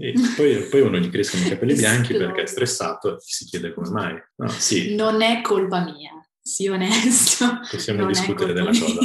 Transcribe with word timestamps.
E 0.00 0.14
poi, 0.36 0.54
poi 0.70 0.80
uno 0.82 0.96
gli 0.98 1.10
crescono 1.10 1.44
i 1.44 1.48
capelli 1.48 1.74
bianchi 1.76 2.16
perché 2.16 2.42
è 2.42 2.46
stressato 2.46 3.16
e 3.16 3.18
si 3.18 3.46
chiede 3.46 3.74
come 3.74 3.90
mai. 3.90 4.14
No, 4.36 4.48
sì. 4.48 4.94
Non 4.94 5.22
è 5.22 5.40
colpa 5.40 5.82
mia, 5.82 6.12
sii 6.40 6.68
onesto. 6.68 7.58
Possiamo 7.68 8.02
non 8.02 8.08
discutere 8.08 8.52
della 8.52 8.70
mia. 8.70 8.80
cosa. 8.80 9.00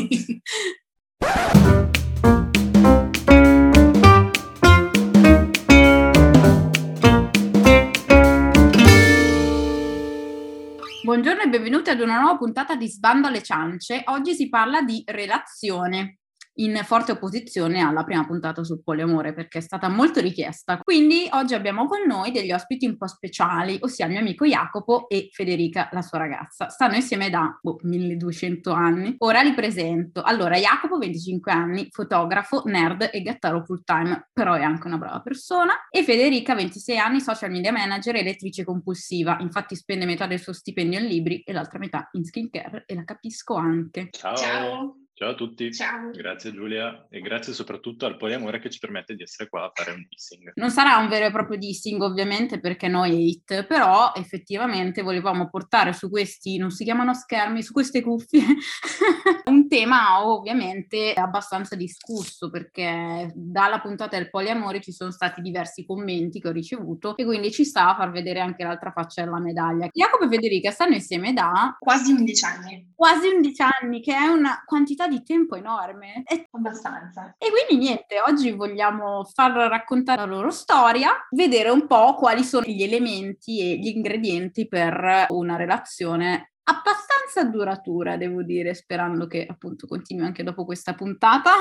Buongiorno 11.02 11.42
e 11.42 11.50
benvenuti 11.50 11.90
ad 11.90 12.02
una 12.02 12.20
nuova 12.20 12.38
puntata 12.38 12.76
di 12.76 12.88
Sbando 12.88 13.30
alle 13.30 13.42
ciance. 13.42 14.04
Oggi 14.06 14.36
si 14.36 14.48
parla 14.48 14.84
di 14.84 15.02
relazione 15.08 16.20
in 16.56 16.80
forte 16.84 17.14
opposizione 17.14 17.82
alla 17.82 18.04
prima 18.04 18.26
puntata 18.26 18.64
sul 18.64 18.84
poliamore 18.84 19.34
perché 19.34 19.60
è 19.60 19.62
stata 19.62 19.90
molto 19.90 20.20
richiesta. 20.20 20.80
Quindi 20.84 21.28
oggi 21.32 21.54
abbiamo 21.54 21.86
con 21.86 22.02
noi 22.06 22.32
degli 22.32 22.52
ospiti 22.52 22.86
un 22.86 22.98
po' 22.98 23.08
speciali, 23.08 23.78
ossia 23.82 24.06
il 24.06 24.12
mio 24.12 24.22
amico 24.22 24.46
Jacopo 24.46 25.08
e 25.08 25.30
Federica, 25.32 25.90
la 25.92 26.02
sua 26.02 26.20
ragazza. 26.20 26.70
Stanno 26.70 26.96
insieme 26.96 27.30
da 27.30 27.58
boh, 27.62 27.80
1200 27.82 28.72
anni. 28.72 29.16
Ora 29.20 29.42
li 29.42 29.54
presento. 29.54 30.22
Allora, 30.22 30.58
Jacopo, 30.58 30.98
25 30.98 31.52
anni, 31.52 31.88
fotografo, 31.90 32.64
nerd 32.66 33.10
e 33.12 33.22
gattaro 33.22 33.64
full 33.64 33.84
time, 33.84 34.30
però 34.34 34.54
è 34.54 34.64
anche 34.64 34.88
una 34.88 34.98
brava 34.98 35.22
persona. 35.22 35.88
E 35.90 36.04
Federica, 36.04 36.56
26 36.56 36.98
anni, 36.98 37.22
social 37.22 37.52
media 37.52 37.72
manager 37.72 38.16
e 38.16 38.24
lettrice 38.24 38.64
compulsiva. 38.64 39.38
Infatti 39.40 39.76
spende 39.76 40.06
metà 40.06 40.28
del 40.28 40.40
suo 40.40 40.54
stipendio 40.54 41.00
in 41.00 41.06
libri 41.06 41.42
e 41.42 41.54
l'altra 41.54 41.80
metà 41.80 42.10
in 42.14 42.24
skincare 42.24 42.84
e 42.86 42.96
la 42.96 43.04
capisco 43.04 43.56
anche. 43.56 44.10
Ciao. 44.12 44.36
Ciao. 44.36 45.03
Ciao 45.16 45.30
a 45.30 45.36
tutti. 45.36 45.72
Ciao. 45.72 46.10
Grazie 46.10 46.52
Giulia 46.52 47.06
e 47.08 47.22
grazie 47.22 47.54
soprattutto 47.54 48.08
al 48.08 48.18
poliamore 48.18 48.60
che 48.60 48.72
ci 48.72 48.80
permette 48.80 49.14
di 49.14 49.22
essere 49.22 49.48
qua 49.48 49.66
a 49.66 49.72
fare 49.72 49.92
un 49.92 50.04
dissing. 50.10 50.54
Non 50.56 50.72
sarà 50.72 50.98
un 50.98 51.08
vero 51.08 51.28
e 51.28 51.32
proprio 51.32 51.56
dissing 51.60 52.02
ovviamente 52.02 52.60
perché 52.60 52.88
no 52.88 53.04
hate, 53.04 53.66
però 53.68 54.12
effettivamente 54.16 55.04
volevamo 55.04 55.50
portare 55.52 55.94
su 55.94 56.10
questi, 56.10 56.58
non 56.58 56.72
si 56.72 56.84
chiamano 56.84 57.14
schermi, 57.14 57.62
su 57.62 57.74
queste 57.74 58.02
cuffie, 58.02 58.44
un 59.46 59.63
tema 59.74 60.24
ovviamente 60.24 61.14
abbastanza 61.14 61.76
discusso 61.76 62.52
perché 62.52 63.32
dalla 63.34 63.80
puntata 63.80 64.18
del 64.18 64.30
poliamore 64.30 64.80
ci 64.82 64.92
sono 64.92 65.10
stati 65.10 65.42
diversi 65.42 65.84
commenti 65.84 66.40
che 66.40 66.50
ho 66.50 66.52
ricevuto 66.52 67.18
e 67.18 67.26
quindi 67.26 67.52
ci 67.52 67.66
sta 67.66 67.90
a 67.90 67.96
far 67.96 68.12
vedere 68.12 68.40
anche 68.40 68.64
l'altra 68.64 68.92
faccia 68.92 69.24
della 69.24 69.40
medaglia. 69.40 69.88
Jacopo 69.92 70.26
e 70.26 70.28
Federica 70.28 70.70
stanno 70.70 70.94
insieme 70.94 71.34
da 71.34 71.76
Quasi 71.80 72.12
11 72.12 72.46
anni. 72.46 72.92
quasi 72.94 73.28
11 73.30 73.62
anni, 73.82 74.02
che 74.02 74.16
è 74.16 74.28
una 74.28 74.62
quantità 74.64 75.08
di 75.08 75.24
tempo 75.24 75.56
enorme. 75.56 76.22
E 76.26 76.48
Abbastanza. 76.52 77.34
e 77.40 77.48
quindi 77.50 77.84
niente, 77.84 78.22
oggi 78.28 78.52
vogliamo 78.52 79.24
far 79.34 79.54
raccontare 79.54 80.22
la 80.22 80.28
loro 80.28 80.52
storia, 80.52 81.14
vedere 81.32 81.70
un 81.72 81.88
po' 81.88 82.14
quali 82.14 82.44
sono 82.44 82.66
gli 82.68 82.84
elementi 82.84 83.60
e 83.60 83.80
gli 83.80 83.88
ingredienti 83.88 84.68
per 84.68 85.26
una 85.30 85.56
relazione 85.56 86.53
abbastanza 86.64 87.44
duratura, 87.50 88.18
devo 88.18 88.44
dire, 88.44 88.74
sperando 88.74 89.28
che 89.28 89.46
appunto 89.50 89.88
continui 89.88 90.26
anche 90.26 90.44
dopo 90.44 90.66
questa 90.66 90.94
puntata. 90.94 91.52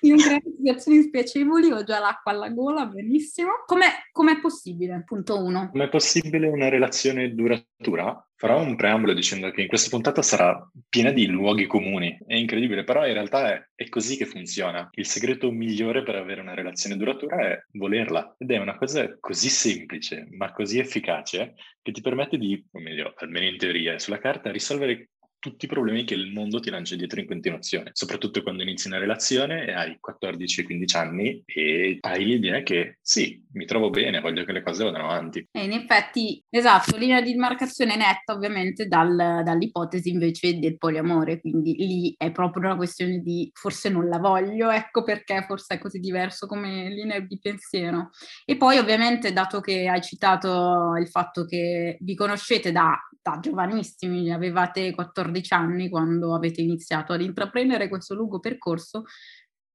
In 0.00 0.16
creare 0.16 0.42
situazioni 0.56 1.02
spiacevoli, 1.02 1.70
ho 1.70 1.82
già 1.84 1.98
l'acqua 1.98 2.32
alla 2.32 2.50
gola, 2.50 2.86
benissimo. 2.86 3.50
Com'è, 3.66 3.86
com'è 4.12 4.40
possibile? 4.40 5.02
Punto 5.04 5.42
uno. 5.42 5.70
Com'è 5.70 5.88
possibile 5.88 6.48
una 6.48 6.68
relazione 6.68 7.34
duratura? 7.34 8.22
Farò 8.36 8.62
un 8.62 8.76
preambolo 8.76 9.14
dicendo 9.14 9.50
che 9.50 9.62
in 9.62 9.68
questa 9.68 9.90
puntata 9.90 10.22
sarà 10.22 10.70
piena 10.88 11.10
di 11.10 11.26
luoghi 11.26 11.66
comuni. 11.66 12.16
È 12.24 12.34
incredibile, 12.34 12.84
però 12.84 13.04
in 13.04 13.14
realtà 13.14 13.52
è, 13.52 13.68
è 13.74 13.88
così 13.88 14.16
che 14.16 14.26
funziona. 14.26 14.88
Il 14.92 15.06
segreto 15.06 15.50
migliore 15.50 16.04
per 16.04 16.14
avere 16.14 16.40
una 16.40 16.54
relazione 16.54 16.96
duratura 16.96 17.48
è 17.48 17.64
volerla. 17.72 18.36
Ed 18.38 18.52
è 18.52 18.58
una 18.58 18.76
cosa 18.76 19.16
così 19.18 19.48
semplice, 19.48 20.28
ma 20.30 20.52
così 20.52 20.78
efficace, 20.78 21.54
che 21.82 21.90
ti 21.90 22.00
permette 22.00 22.38
di, 22.38 22.64
o 22.70 22.78
meglio, 22.78 23.12
almeno 23.16 23.46
in 23.46 23.56
teoria 23.56 23.98
sulla 23.98 24.18
carta, 24.18 24.52
risolvere 24.52 25.10
tutti 25.38 25.64
i 25.66 25.68
problemi 25.68 26.04
che 26.04 26.14
il 26.14 26.32
mondo 26.32 26.60
ti 26.60 26.70
lancia 26.70 26.96
dietro 26.96 27.20
in 27.20 27.26
continuazione, 27.26 27.90
soprattutto 27.92 28.42
quando 28.42 28.62
inizi 28.62 28.88
una 28.88 28.98
relazione 28.98 29.66
e 29.66 29.72
hai 29.72 29.98
14-15 29.98 30.96
anni 30.96 31.42
e 31.46 31.98
hai 32.00 32.24
l'idea 32.24 32.62
che 32.62 32.98
sì, 33.00 33.44
mi 33.52 33.64
trovo 33.64 33.90
bene, 33.90 34.20
voglio 34.20 34.44
che 34.44 34.52
le 34.52 34.62
cose 34.62 34.84
vadano 34.84 35.04
avanti. 35.04 35.46
E 35.50 35.64
in 35.64 35.72
effetti, 35.72 36.42
esatto, 36.48 36.96
linea 36.96 37.20
di 37.20 37.32
demarcazione 37.32 37.96
netta 37.96 38.32
ovviamente 38.32 38.86
dal- 38.86 39.42
dall'ipotesi 39.44 40.10
invece 40.10 40.58
del 40.58 40.76
poliamore, 40.76 41.40
quindi 41.40 41.74
lì 41.76 42.14
è 42.16 42.30
proprio 42.32 42.64
una 42.64 42.76
questione 42.76 43.18
di 43.18 43.50
forse 43.52 43.88
non 43.88 44.08
la 44.08 44.18
voglio, 44.18 44.70
ecco 44.70 45.02
perché 45.02 45.44
forse 45.46 45.74
è 45.74 45.78
così 45.78 45.98
diverso 45.98 46.46
come 46.46 46.88
linea 46.88 47.20
di 47.20 47.38
pensiero. 47.38 48.10
E 48.44 48.56
poi 48.56 48.78
ovviamente, 48.78 49.32
dato 49.32 49.60
che 49.60 49.88
hai 49.88 50.02
citato 50.02 50.94
il 50.98 51.08
fatto 51.08 51.44
che 51.44 51.96
vi 52.00 52.14
conoscete 52.14 52.72
da, 52.72 52.98
da 53.22 53.38
giovanissimi, 53.40 54.30
avevate 54.32 54.94
14 54.94 55.54
anni 55.54 55.88
quando 55.88 56.34
avete 56.34 56.60
iniziato 56.60 57.12
ad 57.12 57.22
intraprendere 57.22 57.88
questo 57.88 58.14
lungo 58.14 58.40
percorso, 58.40 59.04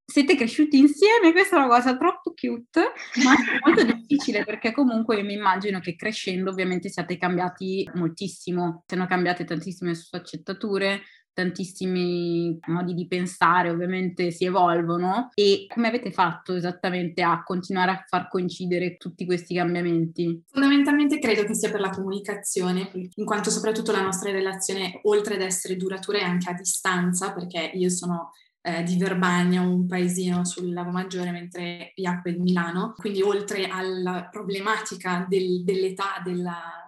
siete 0.05 0.35
cresciuti 0.35 0.77
insieme, 0.77 1.31
questa 1.31 1.55
è 1.55 1.59
una 1.59 1.67
cosa 1.67 1.97
troppo 1.97 2.33
cute, 2.33 2.91
ma 3.23 3.31
anche 3.31 3.59
molto 3.63 3.83
difficile 3.83 4.43
perché 4.43 4.71
comunque 4.71 5.17
io 5.17 5.23
mi 5.23 5.33
immagino 5.33 5.79
che 5.79 5.95
crescendo 5.95 6.51
ovviamente 6.51 6.89
siate 6.89 7.17
cambiati 7.17 7.89
moltissimo, 7.95 8.83
siano 8.85 9.07
cambiate 9.07 9.45
tantissime 9.45 9.95
sfaccettature, 9.95 11.01
tantissimi 11.33 12.59
modi 12.67 12.94
di 12.94 13.07
pensare 13.07 13.69
ovviamente 13.69 14.31
si 14.31 14.45
evolvono 14.45 15.29
e 15.33 15.66
come 15.67 15.88
avete 15.88 16.11
fatto 16.11 16.53
esattamente 16.53 17.21
a 17.21 17.44
continuare 17.44 17.91
a 17.91 18.05
far 18.07 18.27
coincidere 18.27 18.97
tutti 18.97 19.25
questi 19.25 19.55
cambiamenti? 19.55 20.44
Fondamentalmente 20.47 21.19
credo 21.19 21.44
che 21.44 21.55
sia 21.55 21.71
per 21.71 21.79
la 21.79 21.89
comunicazione, 21.89 22.89
in 22.94 23.25
quanto 23.25 23.49
soprattutto 23.49 23.91
la 23.91 24.01
nostra 24.01 24.31
relazione, 24.31 24.99
oltre 25.03 25.35
ad 25.35 25.41
essere 25.41 25.75
duratura, 25.75 26.19
è 26.19 26.23
anche 26.23 26.49
a 26.49 26.53
distanza, 26.53 27.33
perché 27.33 27.71
io 27.73 27.89
sono 27.89 28.31
eh, 28.65 28.83
di 28.83 28.97
Verbania, 28.97 29.61
un 29.61 29.85
paesino 29.85 30.45
sul 30.45 30.71
Lago 30.71 30.91
Maggiore, 30.91 31.31
mentre 31.31 31.91
Jacopo 31.95 32.29
è 32.29 32.31
di 32.31 32.39
Milano. 32.39 32.94
Quindi 32.95 33.21
oltre 33.21 33.67
alla 33.67 34.29
problematica 34.31 35.25
del- 35.27 35.63
dell'età, 35.63 36.21
della- 36.23 36.82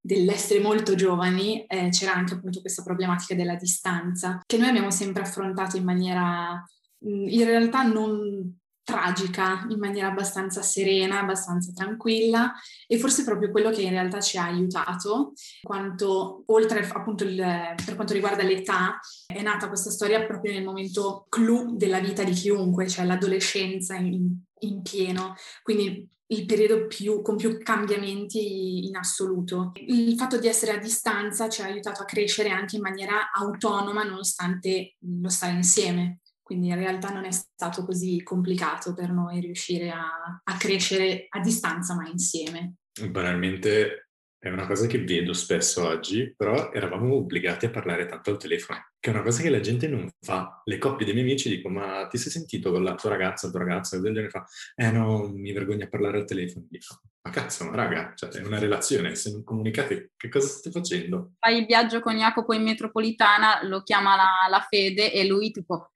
dell'essere 0.00 0.60
molto 0.60 0.94
giovani, 0.94 1.64
eh, 1.66 1.88
c'era 1.90 2.14
anche 2.14 2.34
appunto 2.34 2.60
questa 2.60 2.82
problematica 2.82 3.34
della 3.34 3.56
distanza, 3.56 4.40
che 4.44 4.56
noi 4.56 4.68
abbiamo 4.68 4.90
sempre 4.90 5.22
affrontato 5.22 5.76
in 5.76 5.84
maniera 5.84 6.64
mh, 6.98 7.28
in 7.28 7.44
realtà 7.44 7.82
non 7.82 8.56
tragica, 8.88 9.66
in 9.68 9.78
maniera 9.78 10.08
abbastanza 10.08 10.62
serena, 10.62 11.20
abbastanza 11.20 11.72
tranquilla 11.74 12.54
e 12.86 12.98
forse 12.98 13.22
proprio 13.22 13.50
quello 13.50 13.68
che 13.68 13.82
in 13.82 13.90
realtà 13.90 14.18
ci 14.18 14.38
ha 14.38 14.44
aiutato, 14.44 15.34
quanto 15.60 16.44
oltre 16.46 16.88
appunto 16.88 17.24
il, 17.24 17.36
per 17.36 17.94
quanto 17.96 18.14
riguarda 18.14 18.42
l'età, 18.42 18.98
è 19.26 19.42
nata 19.42 19.68
questa 19.68 19.90
storia 19.90 20.24
proprio 20.24 20.52
nel 20.54 20.64
momento 20.64 21.26
clou 21.28 21.76
della 21.76 22.00
vita 22.00 22.24
di 22.24 22.32
chiunque, 22.32 22.88
cioè 22.88 23.04
l'adolescenza 23.04 23.94
in, 23.96 24.40
in 24.60 24.82
pieno, 24.82 25.34
quindi 25.62 26.08
il 26.30 26.44
periodo 26.44 26.86
più, 26.86 27.22
con 27.22 27.36
più 27.36 27.58
cambiamenti 27.58 28.86
in 28.86 28.96
assoluto. 28.96 29.72
Il 29.76 30.14
fatto 30.16 30.38
di 30.38 30.46
essere 30.46 30.72
a 30.72 30.78
distanza 30.78 31.48
ci 31.48 31.62
ha 31.62 31.66
aiutato 31.66 32.02
a 32.02 32.04
crescere 32.04 32.50
anche 32.50 32.76
in 32.76 32.82
maniera 32.82 33.30
autonoma 33.32 34.02
nonostante 34.02 34.96
lo 34.98 35.28
stare 35.30 35.54
insieme. 35.54 36.20
Quindi 36.42 36.68
in 36.68 36.76
realtà 36.76 37.10
non 37.10 37.24
è 37.24 37.30
stato 37.30 37.84
così 37.84 38.22
complicato 38.22 38.94
per 38.94 39.10
noi 39.12 39.40
riuscire 39.40 39.90
a, 39.90 40.40
a 40.42 40.56
crescere 40.56 41.26
a 41.28 41.40
distanza 41.40 41.94
ma 41.94 42.08
insieme. 42.08 42.76
Banalmente 43.10 44.08
è 44.38 44.48
una 44.50 44.66
cosa 44.66 44.86
che 44.86 45.02
vedo 45.02 45.32
spesso 45.32 45.86
oggi, 45.86 46.32
però 46.34 46.72
eravamo 46.72 47.14
obbligati 47.16 47.66
a 47.66 47.70
parlare 47.70 48.06
tanto 48.06 48.30
al 48.30 48.38
telefono, 48.38 48.87
che 49.00 49.10
è 49.10 49.12
una 49.12 49.22
cosa 49.22 49.42
che 49.42 49.50
la 49.50 49.60
gente 49.60 49.86
non 49.86 50.08
fa. 50.20 50.60
Le 50.64 50.78
coppie 50.78 51.04
dei 51.04 51.14
miei 51.14 51.26
amici 51.26 51.48
dicono, 51.48 51.78
ma 51.78 52.06
ti 52.08 52.18
sei 52.18 52.30
sentito 52.30 52.70
con 52.70 52.82
la 52.82 52.94
tua 52.94 53.10
ragazza, 53.10 53.46
la 53.46 53.52
tua 53.52 53.64
ragazza, 53.64 53.96
del 53.98 54.12
genere 54.12 54.30
fa, 54.30 54.44
eh 54.74 54.90
no, 54.90 55.28
mi 55.28 55.52
vergogno 55.52 55.84
a 55.84 55.88
parlare 55.88 56.18
al 56.18 56.24
telefono. 56.24 56.66
Dico, 56.68 57.00
ma 57.22 57.30
cazzo, 57.30 57.64
ma 57.64 57.74
raga, 57.76 58.12
cioè 58.14 58.30
è 58.30 58.44
una 58.44 58.58
relazione, 58.58 59.14
se 59.14 59.30
non 59.30 59.44
comunicate, 59.44 60.12
che 60.16 60.28
cosa 60.28 60.48
state 60.48 60.70
facendo? 60.70 61.32
Fai 61.38 61.58
il 61.58 61.66
viaggio 61.66 62.00
con 62.00 62.16
Jacopo 62.16 62.54
in 62.54 62.62
metropolitana, 62.62 63.60
lo 63.64 63.82
chiama 63.82 64.16
la, 64.16 64.30
la 64.50 64.66
Fede 64.68 65.12
e 65.12 65.26
lui 65.26 65.50
tipo... 65.50 65.92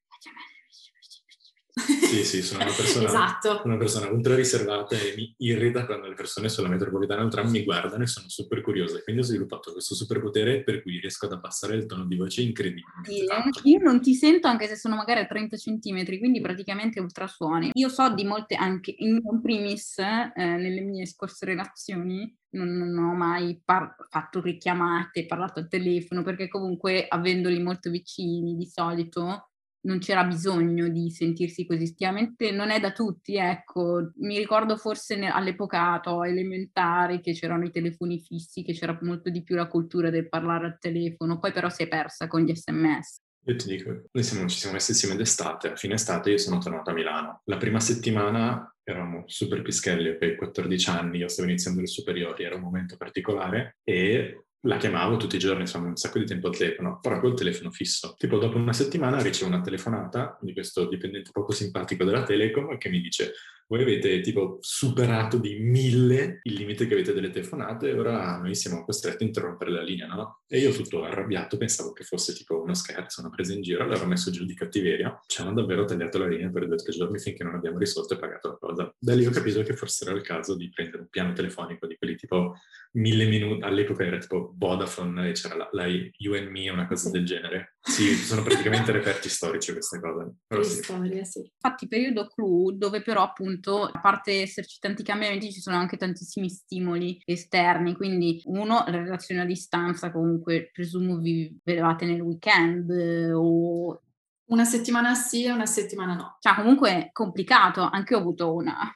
Sì, 1.74 2.22
sì, 2.24 2.42
sono 2.42 2.64
una 2.64 2.72
persona, 2.72 3.06
esatto. 3.06 3.62
una 3.64 3.78
persona 3.78 4.10
ultra 4.10 4.34
riservata 4.34 4.94
e 4.94 5.14
mi 5.16 5.34
irrita 5.38 5.86
quando 5.86 6.06
le 6.06 6.14
persone 6.14 6.50
sulla 6.50 6.68
metropolitana 6.68 7.24
o 7.24 7.28
tram 7.28 7.48
mi 7.48 7.64
guardano 7.64 8.02
e 8.02 8.06
sono 8.06 8.28
super 8.28 8.60
curiose. 8.60 9.02
Quindi 9.02 9.22
ho 9.22 9.24
sviluppato 9.24 9.72
questo 9.72 9.94
superpotere 9.94 10.62
per 10.62 10.82
cui 10.82 11.00
riesco 11.00 11.24
ad 11.24 11.32
abbassare 11.32 11.76
il 11.76 11.86
tono 11.86 12.04
di 12.04 12.16
voce 12.16 12.42
incredibilmente 12.42 13.10
Sì. 13.10 13.70
Io 13.70 13.78
non 13.78 14.02
ti 14.02 14.14
sento 14.14 14.48
anche 14.48 14.66
se 14.66 14.76
sono 14.76 14.96
magari 14.96 15.20
a 15.20 15.26
30 15.26 15.56
centimetri, 15.56 16.18
quindi 16.18 16.42
praticamente 16.42 17.00
ultrasuoni. 17.00 17.70
Io 17.72 17.88
so 17.88 18.12
di 18.12 18.24
molte 18.24 18.54
anche, 18.54 18.94
in 18.98 19.20
in 19.22 19.40
primis, 19.40 19.98
eh, 19.98 20.32
nelle 20.34 20.80
mie 20.80 21.06
scorse 21.06 21.46
relazioni, 21.46 22.34
non, 22.50 22.68
non 22.68 22.96
ho 22.98 23.14
mai 23.14 23.60
par- 23.64 23.94
fatto 24.10 24.40
richiamate, 24.40 25.26
parlato 25.26 25.60
al 25.60 25.68
telefono, 25.68 26.22
perché 26.22 26.48
comunque 26.48 27.06
avendoli 27.08 27.62
molto 27.62 27.90
vicini 27.90 28.56
di 28.56 28.66
solito, 28.66 29.51
non 29.82 29.98
c'era 29.98 30.24
bisogno 30.24 30.88
di 30.88 31.10
sentirsi 31.10 31.66
così. 31.66 31.84
Effettivamente 31.84 32.50
non 32.50 32.70
è 32.70 32.80
da 32.80 32.92
tutti, 32.92 33.36
ecco. 33.36 34.12
Mi 34.16 34.38
ricordo 34.38 34.76
forse 34.76 35.16
ne- 35.16 35.30
all'epoca 35.30 35.98
to, 36.02 36.24
elementari 36.24 37.20
che 37.20 37.32
c'erano 37.32 37.64
i 37.64 37.70
telefoni 37.70 38.20
fissi, 38.20 38.62
che 38.62 38.72
c'era 38.72 38.96
molto 39.02 39.30
di 39.30 39.42
più 39.42 39.56
la 39.56 39.68
cultura 39.68 40.10
del 40.10 40.28
parlare 40.28 40.66
al 40.66 40.78
telefono, 40.78 41.38
poi 41.38 41.52
però 41.52 41.68
si 41.68 41.82
è 41.82 41.88
persa 41.88 42.26
con 42.26 42.42
gli 42.42 42.54
sms. 42.54 43.20
Io 43.44 43.56
ti 43.56 43.66
dico, 43.66 44.04
noi 44.12 44.22
siamo, 44.22 44.46
ci 44.48 44.58
siamo 44.58 44.74
messi 44.74 44.92
insieme 44.92 45.16
d'estate, 45.16 45.72
a 45.72 45.76
fine 45.76 45.94
estate 45.94 46.30
io 46.30 46.38
sono 46.38 46.58
tornato 46.58 46.90
a 46.90 46.92
Milano. 46.92 47.40
La 47.46 47.56
prima 47.56 47.80
settimana 47.80 48.72
eravamo 48.84 49.24
super 49.26 49.62
pischelli, 49.62 50.16
per 50.16 50.36
14 50.36 50.90
anni, 50.90 51.18
io 51.18 51.28
stavo 51.28 51.48
iniziando 51.48 51.80
le 51.80 51.88
superiori, 51.88 52.44
era 52.44 52.54
un 52.54 52.60
momento 52.60 52.96
particolare 52.96 53.78
e 53.82 54.44
la 54.62 54.76
chiamavo 54.76 55.16
tutti 55.16 55.36
i 55.36 55.38
giorni, 55.38 55.62
insomma, 55.62 55.88
un 55.88 55.96
sacco 55.96 56.18
di 56.18 56.24
tempo 56.24 56.48
al 56.48 56.56
telefono, 56.56 56.98
però 57.00 57.20
col 57.20 57.34
telefono 57.34 57.70
fisso. 57.70 58.14
Tipo, 58.16 58.38
dopo 58.38 58.56
una 58.56 58.72
settimana 58.72 59.20
ricevo 59.20 59.50
una 59.50 59.60
telefonata 59.60 60.38
di 60.40 60.52
questo 60.52 60.88
dipendente 60.88 61.30
poco 61.32 61.52
simpatico 61.52 62.04
della 62.04 62.22
Telecom 62.22 62.78
che 62.78 62.88
mi 62.88 63.00
dice 63.00 63.32
voi 63.72 63.82
avete 63.82 64.20
tipo 64.20 64.58
superato 64.60 65.38
di 65.38 65.58
mille 65.58 66.40
il 66.42 66.52
limite 66.52 66.86
che 66.86 66.92
avete 66.92 67.14
delle 67.14 67.30
telefonate 67.30 67.88
e 67.88 67.98
ora 67.98 68.36
noi 68.36 68.54
siamo 68.54 68.84
costretti 68.84 69.22
a 69.22 69.26
interrompere 69.26 69.70
la 69.70 69.80
linea, 69.80 70.08
no? 70.08 70.42
E 70.46 70.58
io 70.58 70.72
tutto 70.72 71.04
arrabbiato 71.04 71.56
pensavo 71.56 71.92
che 71.92 72.04
fosse 72.04 72.34
tipo 72.34 72.60
uno 72.60 72.74
scherzo, 72.74 73.22
una 73.22 73.30
presa 73.30 73.54
in 73.54 73.62
giro, 73.62 73.82
allora 73.82 74.02
ho 74.02 74.06
messo 74.06 74.30
giù 74.30 74.44
di 74.44 74.54
cattiveria, 74.54 75.18
ci 75.26 75.40
hanno 75.40 75.54
davvero 75.54 75.86
tagliato 75.86 76.18
la 76.18 76.26
linea 76.26 76.50
per 76.50 76.66
due 76.66 76.74
o 76.74 76.82
tre 76.82 76.92
giorni 76.92 77.18
finché 77.18 77.44
non 77.44 77.54
abbiamo 77.54 77.78
risolto 77.78 78.12
e 78.12 78.18
pagato 78.18 78.48
la 78.48 78.56
cosa. 78.60 78.94
Da 78.98 79.14
lì 79.14 79.24
ho 79.24 79.30
capito 79.30 79.62
che 79.62 79.74
forse 79.74 80.04
era 80.04 80.14
il 80.14 80.22
caso 80.22 80.54
di 80.54 80.68
prendere 80.68 81.02
un 81.02 81.08
piano 81.08 81.32
telefonico 81.32 81.86
di 81.86 81.96
quelli 81.96 82.16
tipo 82.16 82.58
mille 82.92 83.26
minuti, 83.26 83.62
all'epoca 83.62 84.04
era 84.04 84.18
tipo 84.18 84.54
Vodafone 84.56 85.28
e 85.28 85.32
c'era 85.32 85.56
la, 85.56 85.68
la 85.72 85.86
You 85.86 86.34
and 86.34 86.48
Me, 86.48 86.70
una 86.70 86.86
cosa 86.86 87.10
del 87.10 87.24
genere. 87.24 87.76
Sì, 87.80 88.14
sono 88.14 88.42
praticamente 88.42 88.92
reperti 88.92 89.28
storici 89.28 89.72
queste 89.72 90.00
cose. 90.00 90.34
Però 90.46 90.62
sì. 90.62 90.82
Storia, 90.82 91.24
sì. 91.24 91.40
Infatti 91.40 91.88
periodo 91.88 92.26
clou 92.28 92.70
dove 92.72 93.02
però 93.02 93.22
appunto 93.22 93.40
appunto, 93.52 93.84
a 93.84 94.00
parte 94.00 94.42
esserci 94.42 94.78
tanti 94.78 95.02
cambiamenti, 95.02 95.52
ci 95.52 95.60
sono 95.60 95.76
anche 95.76 95.96
tantissimi 95.96 96.48
stimoli 96.48 97.20
esterni, 97.24 97.94
quindi 97.94 98.40
uno, 98.46 98.84
la 98.86 99.02
relazione 99.02 99.42
a 99.42 99.46
distanza, 99.46 100.10
comunque 100.10 100.70
presumo 100.72 101.18
vi 101.18 101.58
vedevate 101.62 102.04
nel 102.06 102.20
weekend 102.20 102.90
o... 103.34 104.00
Una 104.44 104.64
settimana 104.64 105.14
sì 105.14 105.44
e 105.44 105.50
una 105.50 105.66
settimana 105.66 106.14
no. 106.14 106.36
Cioè 106.38 106.54
comunque 106.56 106.90
è 106.90 107.08
complicato, 107.12 107.80
anche 107.80 108.12
io 108.12 108.18
ho 108.18 108.22
avuto 108.22 108.52
una 108.52 108.94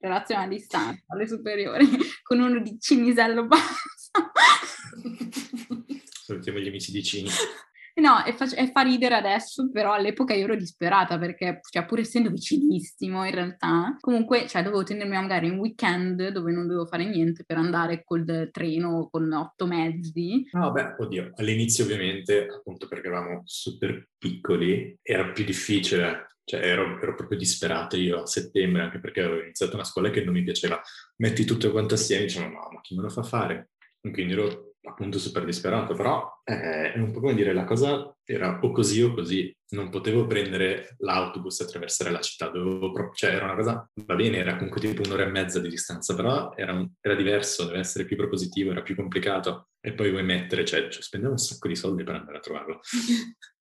relazione 0.00 0.44
a 0.44 0.48
distanza 0.48 1.04
alle 1.08 1.28
superiori 1.28 1.86
con 2.22 2.40
uno 2.40 2.60
di 2.60 2.78
Cinisello 2.80 3.46
Basso. 3.46 4.10
Salutiamo 6.24 6.58
gli 6.58 6.68
amici 6.68 6.90
di 6.92 7.02
Cini. 7.02 7.28
No, 8.00 8.24
e 8.24 8.32
fa, 8.32 8.48
e 8.54 8.70
fa, 8.70 8.80
ridere 8.80 9.14
adesso, 9.14 9.68
però 9.70 9.92
all'epoca 9.92 10.32
io 10.32 10.44
ero 10.44 10.56
disperata 10.56 11.18
perché, 11.18 11.60
cioè, 11.70 11.84
pur 11.84 11.98
essendo 11.98 12.30
vicinissimo 12.30 13.24
in 13.24 13.30
realtà, 13.32 13.96
comunque, 14.00 14.46
cioè, 14.46 14.62
dovevo 14.62 14.84
tenermi 14.84 15.14
magari 15.14 15.50
un 15.50 15.58
weekend 15.58 16.28
dove 16.28 16.52
non 16.52 16.66
dovevo 16.66 16.86
fare 16.86 17.04
niente 17.04 17.44
per 17.44 17.58
andare 17.58 18.02
col 18.04 18.48
treno 18.50 19.08
con 19.10 19.30
otto 19.32 19.66
mezzi. 19.66 20.48
No, 20.52 20.70
beh, 20.72 20.94
oddio, 20.98 21.32
all'inizio 21.34 21.84
ovviamente, 21.84 22.46
appunto 22.46 22.88
perché 22.88 23.08
eravamo 23.08 23.42
super 23.44 24.08
piccoli, 24.16 24.96
era 25.02 25.30
più 25.32 25.44
difficile. 25.44 26.28
Cioè, 26.50 26.66
ero, 26.66 27.00
ero 27.00 27.14
proprio 27.14 27.38
disperato 27.38 27.96
io 27.96 28.22
a 28.22 28.26
settembre, 28.26 28.82
anche 28.82 28.98
perché 28.98 29.20
avevo 29.20 29.42
iniziato 29.42 29.76
una 29.76 29.84
scuola 29.84 30.10
che 30.10 30.24
non 30.24 30.34
mi 30.34 30.42
piaceva. 30.42 30.80
Metti 31.18 31.44
tutto 31.44 31.70
quanto 31.70 31.94
assieme 31.94 32.24
e 32.24 32.26
dicevo, 32.26 32.48
no, 32.48 32.68
ma 32.72 32.80
chi 32.80 32.96
me 32.96 33.02
lo 33.02 33.08
fa 33.08 33.22
fare? 33.22 33.70
Quindi 34.00 34.32
ero 34.32 34.74
appunto 34.82 35.20
super 35.20 35.44
disperato, 35.44 35.94
però 35.94 36.28
eh, 36.42 36.92
è 36.92 36.98
un 36.98 37.12
po' 37.12 37.20
come 37.20 37.34
dire, 37.34 37.52
la 37.52 37.62
cosa 37.62 38.12
era 38.24 38.58
o 38.60 38.72
così 38.72 39.00
o 39.00 39.14
così, 39.14 39.54
non 39.74 39.90
potevo 39.90 40.26
prendere 40.26 40.96
l'autobus 40.98 41.60
e 41.60 41.64
attraversare 41.64 42.10
la 42.10 42.20
città, 42.20 42.48
dovevo 42.48 42.90
proprio, 42.90 43.12
cioè 43.14 43.34
era 43.36 43.44
una 43.44 43.54
cosa, 43.54 43.88
va 44.06 44.14
bene, 44.16 44.38
era 44.38 44.56
comunque 44.56 44.80
tipo 44.80 45.02
un'ora 45.04 45.22
e 45.22 45.30
mezza 45.30 45.60
di 45.60 45.68
distanza, 45.68 46.16
però 46.16 46.52
era, 46.56 46.84
era 47.00 47.14
diverso, 47.14 47.66
deve 47.66 47.78
essere 47.78 48.06
più 48.06 48.16
propositivo, 48.16 48.72
era 48.72 48.82
più 48.82 48.96
complicato, 48.96 49.68
e 49.78 49.92
poi 49.92 50.10
vuoi 50.10 50.24
mettere, 50.24 50.64
cioè, 50.64 50.88
cioè 50.88 51.00
spendevo 51.00 51.34
un 51.34 51.38
sacco 51.38 51.68
di 51.68 51.76
soldi 51.76 52.02
per 52.02 52.16
andare 52.16 52.38
a 52.38 52.40
trovarlo. 52.40 52.80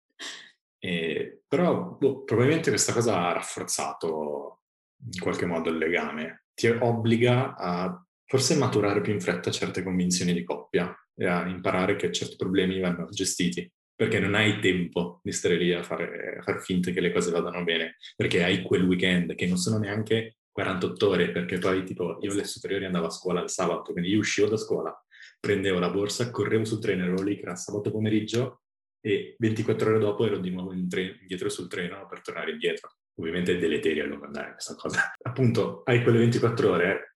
e, 0.80 1.42
però 1.48 1.98
boh, 2.00 2.24
probabilmente 2.24 2.70
questa 2.70 2.94
cosa 2.94 3.28
ha 3.28 3.34
rafforzato 3.34 4.62
in 5.14 5.20
qualche 5.20 5.46
modo 5.46 5.70
il 5.70 5.78
legame, 5.78 6.46
ti 6.54 6.68
obbliga 6.68 7.56
a 7.56 8.04
forse 8.26 8.56
maturare 8.56 9.02
più 9.02 9.14
in 9.14 9.22
fretta 9.22 9.52
certe 9.52 9.84
convinzioni 9.84 10.34
di 10.34 10.44
coppia 10.44 10.94
e 11.16 11.26
a 11.26 11.48
imparare 11.48 11.96
che 11.96 12.12
certi 12.12 12.36
problemi 12.36 12.80
vanno 12.80 13.08
gestiti, 13.10 13.72
perché 13.96 14.20
non 14.20 14.36
hai 14.36 14.60
tempo 14.60 15.22
di 15.24 15.32
stare 15.32 15.56
lì 15.56 15.74
a 15.74 15.82
fare, 15.84 16.38
a 16.40 16.42
far 16.42 16.62
finta 16.62 16.92
che 16.92 17.02
le 17.02 17.12
cose 17.12 17.32
vadano 17.32 17.64
bene, 17.64 17.96
perché 18.16 18.44
hai 18.44 18.62
quel 18.62 18.84
weekend 18.84 19.34
che 19.36 19.48
non 19.48 19.58
sono 19.58 19.78
neanche 19.78 20.38
48 20.52 21.08
ore, 21.08 21.32
perché 21.32 21.58
poi 21.58 21.84
tipo 21.84 22.18
io 22.22 22.32
alle 22.32 22.44
superiori 22.44 22.86
andavo 22.86 23.06
a 23.06 23.12
scuola 23.12 23.42
il 23.42 23.50
sabato, 23.50 23.92
quindi 23.94 24.12
io 24.12 24.20
uscivo 24.20 24.48
da 24.48 24.58
scuola, 24.58 24.94
prendevo 25.40 25.80
la 25.80 25.90
borsa, 25.90 26.30
correvo 26.32 26.66
sul 26.66 26.82
treno, 26.82 27.06
ero 27.06 27.22
lì 27.22 27.36
che 27.36 27.44
era 27.44 27.56
sabato 27.56 27.92
pomeriggio 27.92 28.62
e 29.08 29.36
24 29.38 29.90
ore 29.90 30.00
dopo 30.00 30.26
ero 30.26 30.38
di 30.38 30.50
nuovo 30.50 30.74
tre- 30.90 31.18
indietro 31.22 31.50
sul 31.50 31.70
treno 31.70 32.06
per 32.10 32.22
tornare 32.22 32.52
indietro. 32.52 32.92
Ovviamente 33.20 33.54
è 33.54 33.58
deleterio 33.58 34.04
a 34.04 34.08
lungo 34.08 34.26
andare 34.26 34.52
questa 34.52 34.76
cosa. 34.76 35.14
Appunto, 35.24 35.82
hai 35.86 36.04
quelle 36.04 36.20
24 36.20 36.72
ore 36.72 37.16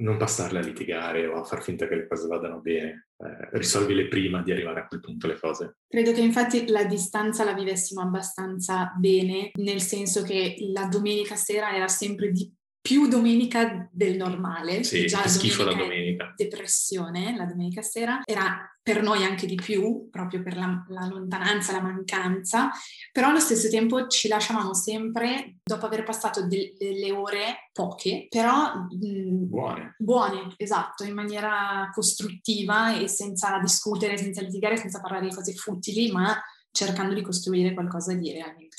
non 0.00 0.16
passarle 0.16 0.58
a 0.58 0.62
litigare 0.62 1.26
o 1.26 1.40
a 1.40 1.44
far 1.44 1.62
finta 1.62 1.86
che 1.86 1.94
le 1.94 2.06
cose 2.06 2.26
vadano 2.26 2.60
bene, 2.60 3.08
eh, 3.18 3.48
risolvile 3.58 4.08
prima 4.08 4.42
di 4.42 4.50
arrivare 4.50 4.80
a 4.80 4.86
quel 4.86 5.00
punto 5.00 5.26
le 5.26 5.38
cose. 5.38 5.76
Credo 5.86 6.12
che 6.12 6.20
infatti 6.20 6.68
la 6.68 6.84
distanza 6.84 7.44
la 7.44 7.52
vivessimo 7.52 8.00
abbastanza 8.00 8.94
bene, 8.98 9.50
nel 9.54 9.80
senso 9.80 10.22
che 10.22 10.56
la 10.72 10.86
domenica 10.86 11.36
sera 11.36 11.74
era 11.74 11.88
sempre 11.88 12.30
di 12.30 12.50
più 12.80 13.08
domenica 13.08 13.88
del 13.92 14.16
normale. 14.16 14.82
Sì, 14.84 15.06
già 15.06 15.26
schifo 15.26 15.64
la 15.64 15.74
domenica. 15.74 16.32
Depressione 16.36 17.36
la 17.36 17.44
domenica 17.44 17.82
sera, 17.82 18.20
era 18.24 18.64
per 18.82 19.02
noi 19.02 19.24
anche 19.24 19.46
di 19.46 19.56
più, 19.56 20.08
proprio 20.10 20.42
per 20.42 20.56
la, 20.56 20.84
la, 20.88 21.06
lontananza, 21.06 21.72
la 21.72 21.82
mancanza, 21.82 22.70
però 23.12 23.28
allo 23.28 23.38
stesso 23.38 23.68
tempo 23.68 24.06
ci 24.06 24.26
lasciavamo 24.26 24.72
sempre, 24.74 25.56
dopo 25.62 25.86
aver 25.86 26.02
passato 26.02 26.46
de- 26.46 26.74
delle 26.78 27.12
ore, 27.12 27.68
poche, 27.72 28.26
però 28.28 28.72
mh, 28.74 29.48
buone. 29.48 29.94
Buone, 29.98 30.54
esatto, 30.56 31.04
in 31.04 31.14
maniera 31.14 31.90
costruttiva 31.92 32.98
e 32.98 33.06
senza 33.06 33.58
discutere, 33.58 34.16
senza 34.16 34.40
litigare, 34.40 34.76
senza 34.76 35.00
parlare 35.00 35.28
di 35.28 35.34
cose 35.34 35.52
futili, 35.52 36.10
ma 36.10 36.40
cercando 36.72 37.14
di 37.14 37.22
costruire 37.22 37.74
qualcosa 37.74 38.14
di 38.14 38.30
realmente 38.32 38.69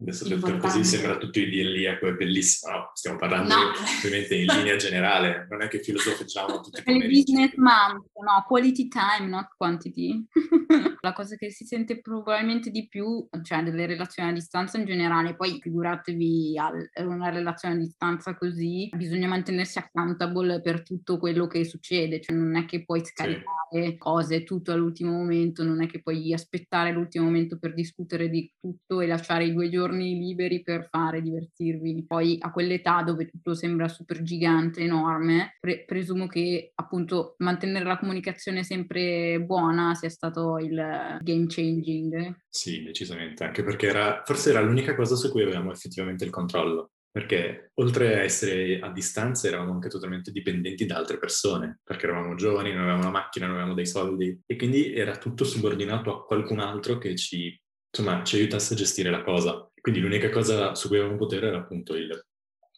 Adesso 0.00 0.28
detto 0.28 0.56
così 0.56 0.82
sembra 0.82 1.18
tutto 1.18 1.38
idilliaco 1.38 2.06
e 2.06 2.14
bellissimo, 2.14 2.72
no, 2.72 2.90
stiamo 2.94 3.18
parlando 3.18 3.54
no. 3.54 3.70
ovviamente 3.98 4.34
in 4.34 4.46
linea 4.46 4.76
generale, 4.76 5.46
non 5.50 5.60
è 5.60 5.68
che 5.68 5.82
filosofeggiamo 5.82 6.60
tutti 6.60 6.82
i 6.86 7.06
business 7.06 7.54
mom, 7.56 8.02
no, 8.14 8.44
quality 8.46 8.88
time, 8.88 9.28
not 9.28 9.48
quantity. 9.56 10.26
La 11.02 11.12
cosa 11.12 11.36
che 11.36 11.50
si 11.50 11.64
sente 11.64 12.00
probabilmente 12.00 12.70
di 12.70 12.88
più, 12.88 13.26
cioè 13.42 13.62
delle 13.62 13.86
relazioni 13.86 14.30
a 14.30 14.32
distanza 14.32 14.78
in 14.78 14.86
generale, 14.86 15.34
poi 15.36 15.58
figuratevi 15.60 16.54
una 17.00 17.28
relazione 17.28 17.74
a 17.74 17.78
distanza 17.78 18.34
così, 18.36 18.88
bisogna 18.96 19.28
mantenersi 19.28 19.78
accountable 19.78 20.60
per 20.60 20.82
tutto 20.82 21.18
quello 21.18 21.46
che 21.46 21.64
succede, 21.64 22.20
cioè 22.20 22.36
non 22.36 22.56
è 22.56 22.64
che 22.64 22.84
puoi 22.84 23.04
scaricare 23.04 23.44
sì. 23.70 23.96
cose 23.98 24.44
tutto 24.44 24.72
all'ultimo 24.72 25.12
momento, 25.12 25.64
non 25.64 25.82
è 25.82 25.86
che 25.86 26.00
puoi 26.00 26.32
aspettare 26.32 26.92
l'ultimo 26.92 27.24
momento 27.26 27.58
per 27.58 27.74
discutere 27.74 28.28
di 28.28 28.50
tutto 28.58 29.00
e 29.00 29.06
lasciare 29.06 29.39
i 29.42 29.52
due 29.52 29.68
giorni 29.68 30.18
liberi 30.18 30.62
per 30.62 30.88
fare, 30.90 31.22
divertirvi. 31.22 32.04
Poi 32.06 32.38
a 32.40 32.50
quell'età 32.50 33.02
dove 33.02 33.26
tutto 33.26 33.54
sembra 33.54 33.88
super 33.88 34.22
gigante, 34.22 34.80
enorme, 34.80 35.56
pre- 35.60 35.84
presumo 35.84 36.26
che 36.26 36.72
appunto 36.74 37.34
mantenere 37.38 37.84
la 37.84 37.98
comunicazione 37.98 38.62
sempre 38.62 39.40
buona 39.40 39.94
sia 39.94 40.08
stato 40.08 40.58
il 40.58 41.18
game 41.20 41.46
changing. 41.46 42.42
Sì, 42.48 42.82
decisamente, 42.82 43.44
anche 43.44 43.62
perché 43.62 43.86
era, 43.88 44.22
forse 44.24 44.50
era 44.50 44.60
l'unica 44.60 44.94
cosa 44.94 45.14
su 45.14 45.30
cui 45.30 45.42
avevamo 45.42 45.72
effettivamente 45.72 46.24
il 46.24 46.30
controllo 46.30 46.90
perché 47.12 47.72
oltre 47.74 48.18
a 48.18 48.22
essere 48.22 48.78
a 48.78 48.90
distanza 48.90 49.48
eravamo 49.48 49.72
anche 49.72 49.88
totalmente 49.88 50.30
dipendenti 50.30 50.86
da 50.86 50.96
altre 50.96 51.18
persone, 51.18 51.80
perché 51.82 52.06
eravamo 52.06 52.36
giovani, 52.36 52.70
non 52.70 52.82
avevamo 52.82 53.02
una 53.02 53.10
macchina, 53.10 53.46
non 53.46 53.56
avevamo 53.56 53.74
dei 53.74 53.86
soldi 53.86 54.40
e 54.46 54.56
quindi 54.56 54.94
era 54.94 55.16
tutto 55.16 55.44
subordinato 55.44 56.14
a 56.14 56.24
qualcun 56.24 56.60
altro 56.60 56.98
che 56.98 57.16
ci, 57.16 57.60
insomma, 57.90 58.22
ci 58.24 58.36
aiutasse 58.36 58.74
a 58.74 58.76
gestire 58.76 59.10
la 59.10 59.22
cosa. 59.22 59.70
Quindi 59.80 60.00
l'unica 60.00 60.30
cosa 60.30 60.74
su 60.74 60.88
cui 60.88 60.98
avevamo 60.98 61.18
potere 61.18 61.48
era 61.48 61.58
appunto 61.58 61.94
il 61.94 62.10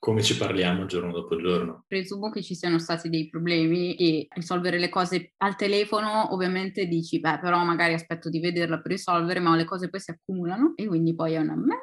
come 0.02 0.21
ci 0.21 0.37
parliamo 0.37 0.87
giorno 0.87 1.12
dopo 1.12 1.40
giorno. 1.40 1.85
Presumo 1.87 2.28
che 2.28 2.42
ci 2.42 2.57
siano 2.57 2.81
stati 2.81 3.09
dei 3.09 3.28
problemi 3.28 3.95
e 3.95 4.26
risolvere 4.31 4.76
le 4.81 4.88
cose 4.88 5.35
al 5.37 5.54
telefono 5.54 6.35
ovviamente 6.35 6.87
dici, 6.87 7.21
beh 7.21 7.38
però 7.38 7.62
magari 7.62 7.92
aspetto 7.92 8.28
di 8.28 8.40
vederla 8.40 8.81
per 8.81 8.90
risolvere, 8.90 9.38
ma 9.38 9.54
le 9.54 9.62
cose 9.62 9.88
poi 9.88 10.00
si 10.00 10.11
accumulano 10.11 10.73
e 10.75 10.88
quindi 10.88 11.14
poi 11.14 11.35
è 11.35 11.38
una 11.38 11.54
merda. 11.54 11.78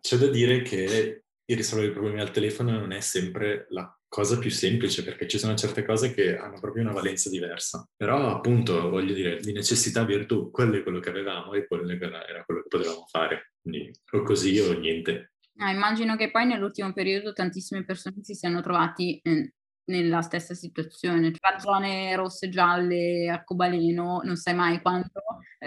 C'è 0.00 0.16
da 0.16 0.28
dire 0.28 0.62
che 0.62 1.24
il 1.44 1.56
risolvere 1.56 1.90
i 1.90 1.92
problemi 1.92 2.20
al 2.20 2.30
telefono 2.30 2.70
non 2.78 2.92
è 2.92 3.00
sempre 3.00 3.66
la 3.70 3.98
cosa 4.14 4.38
più 4.38 4.48
semplice 4.48 5.02
perché 5.02 5.26
ci 5.26 5.40
sono 5.40 5.56
certe 5.56 5.84
cose 5.84 6.14
che 6.14 6.36
hanno 6.36 6.60
proprio 6.60 6.84
una 6.84 6.92
valenza 6.92 7.28
diversa. 7.28 7.84
Però 7.96 8.30
appunto, 8.30 8.88
voglio 8.88 9.12
dire, 9.12 9.40
di 9.40 9.50
necessità 9.50 10.04
virtù, 10.04 10.52
quello 10.52 10.76
è 10.76 10.84
quello 10.84 11.00
che 11.00 11.08
avevamo 11.08 11.52
e 11.54 11.66
quello 11.66 11.90
era 11.90 12.44
quello 12.44 12.62
che 12.62 12.68
potevamo 12.68 13.06
fare. 13.10 13.54
Quindi 13.60 13.90
o 14.12 14.22
così 14.22 14.56
o 14.60 14.72
niente. 14.78 15.32
Ah, 15.56 15.72
immagino 15.72 16.14
che 16.14 16.30
poi 16.30 16.46
nell'ultimo 16.46 16.92
periodo 16.92 17.32
tantissime 17.32 17.84
persone 17.84 18.18
si 18.22 18.34
siano 18.34 18.60
trovati 18.60 19.18
eh, 19.20 19.52
nella 19.86 20.22
stessa 20.22 20.54
situazione. 20.54 21.30
Tra 21.30 21.58
zone 21.58 22.14
rosse, 22.16 22.48
gialle, 22.48 23.28
arcobaleno, 23.28 24.20
non 24.24 24.36
sai 24.36 24.54
mai 24.54 24.80
quando 24.80 25.10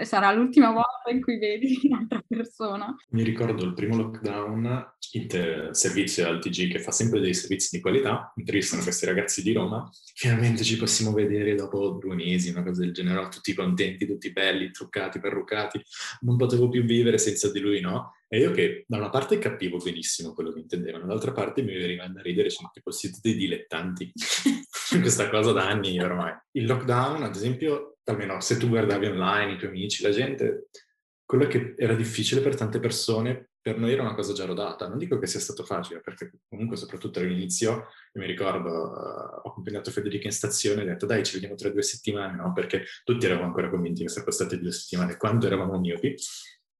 sarà 0.02 0.32
l'ultima 0.32 0.70
volta 0.70 1.10
in 1.10 1.22
cui 1.22 1.38
vedi 1.38 1.78
un'altra 1.88 2.22
persona. 2.26 2.94
Mi 3.10 3.22
ricordo 3.22 3.64
il 3.64 3.74
primo 3.74 3.96
lockdown, 3.96 4.94
il 5.12 5.68
servizio 5.72 6.28
al 6.28 6.40
TG 6.40 6.70
che 6.70 6.80
fa 6.80 6.90
sempre 6.90 7.20
dei 7.20 7.34
servizi 7.34 7.76
di 7.76 7.82
qualità, 7.82 8.32
intervistano 8.36 8.82
questi 8.82 9.06
ragazzi 9.06 9.42
di 9.42 9.52
Roma, 9.52 9.88
finalmente 10.14 10.64
ci 10.64 10.76
possiamo 10.76 11.12
vedere 11.12 11.54
dopo 11.54 11.90
due 12.00 12.14
mesi, 12.14 12.50
una 12.50 12.62
cosa 12.62 12.80
del 12.80 12.92
genere, 12.92 13.28
tutti 13.28 13.54
contenti, 13.54 14.06
tutti 14.06 14.32
belli, 14.32 14.70
truccati, 14.70 15.18
perruccati, 15.18 15.80
non 16.20 16.36
potevo 16.36 16.68
più 16.68 16.84
vivere 16.84 17.18
senza 17.18 17.50
di 17.50 17.60
lui, 17.60 17.80
no? 17.80 18.12
E 18.30 18.38
io 18.38 18.50
che 18.50 18.84
da 18.86 18.98
una 18.98 19.08
parte 19.08 19.38
capivo 19.38 19.78
benissimo 19.78 20.34
quello 20.34 20.52
che 20.52 20.60
intendevano, 20.60 21.06
dall'altra 21.06 21.32
parte 21.32 21.62
mi 21.62 21.74
veniva 21.74 22.06
da 22.06 22.20
ridere, 22.20 22.50
sono 22.50 22.70
tipo 22.72 22.90
siete 22.90 23.18
dei 23.22 23.34
dilettanti. 23.34 24.12
Questa 25.00 25.30
cosa 25.30 25.52
da 25.52 25.66
anni 25.66 25.98
ormai. 25.98 26.34
Il 26.52 26.66
lockdown, 26.66 27.22
ad 27.22 27.34
esempio, 27.34 27.98
almeno 28.04 28.40
se 28.40 28.58
tu 28.58 28.68
guardavi 28.68 29.06
online, 29.06 29.52
i 29.52 29.58
tuoi 29.58 29.70
amici, 29.70 30.02
la 30.02 30.10
gente, 30.10 30.68
quello 31.24 31.46
che 31.46 31.74
era 31.76 31.94
difficile 31.94 32.40
per 32.42 32.54
tante 32.54 32.80
persone, 32.80 33.50
per 33.60 33.78
noi 33.78 33.92
era 33.92 34.02
una 34.02 34.14
cosa 34.14 34.32
già 34.32 34.44
rodata. 34.46 34.88
Non 34.88 34.98
dico 34.98 35.18
che 35.18 35.26
sia 35.26 35.40
stato 35.40 35.64
facile, 35.64 36.00
perché 36.00 36.30
comunque 36.48 36.76
soprattutto 36.76 37.18
all'inizio, 37.18 37.70
io 38.12 38.20
mi 38.20 38.26
ricordo, 38.26 38.70
uh, 38.70 39.40
ho 39.42 39.48
accompagnato 39.48 39.90
Federica 39.90 40.26
in 40.26 40.32
stazione 40.32 40.80
e 40.80 40.84
ho 40.84 40.86
detto 40.86 41.06
dai 41.06 41.24
ci 41.24 41.34
vediamo 41.34 41.54
tra 41.54 41.68
due 41.68 41.82
settimane, 41.82 42.36
no? 42.36 42.52
Perché 42.52 42.84
tutti 43.04 43.26
eravamo 43.26 43.46
ancora 43.46 43.68
convinti 43.68 44.02
che 44.02 44.08
sarebbero 44.08 44.34
state 44.34 44.58
due 44.58 44.72
settimane, 44.72 45.16
quanto 45.16 45.46
eravamo 45.46 45.78
miopi. 45.78 46.14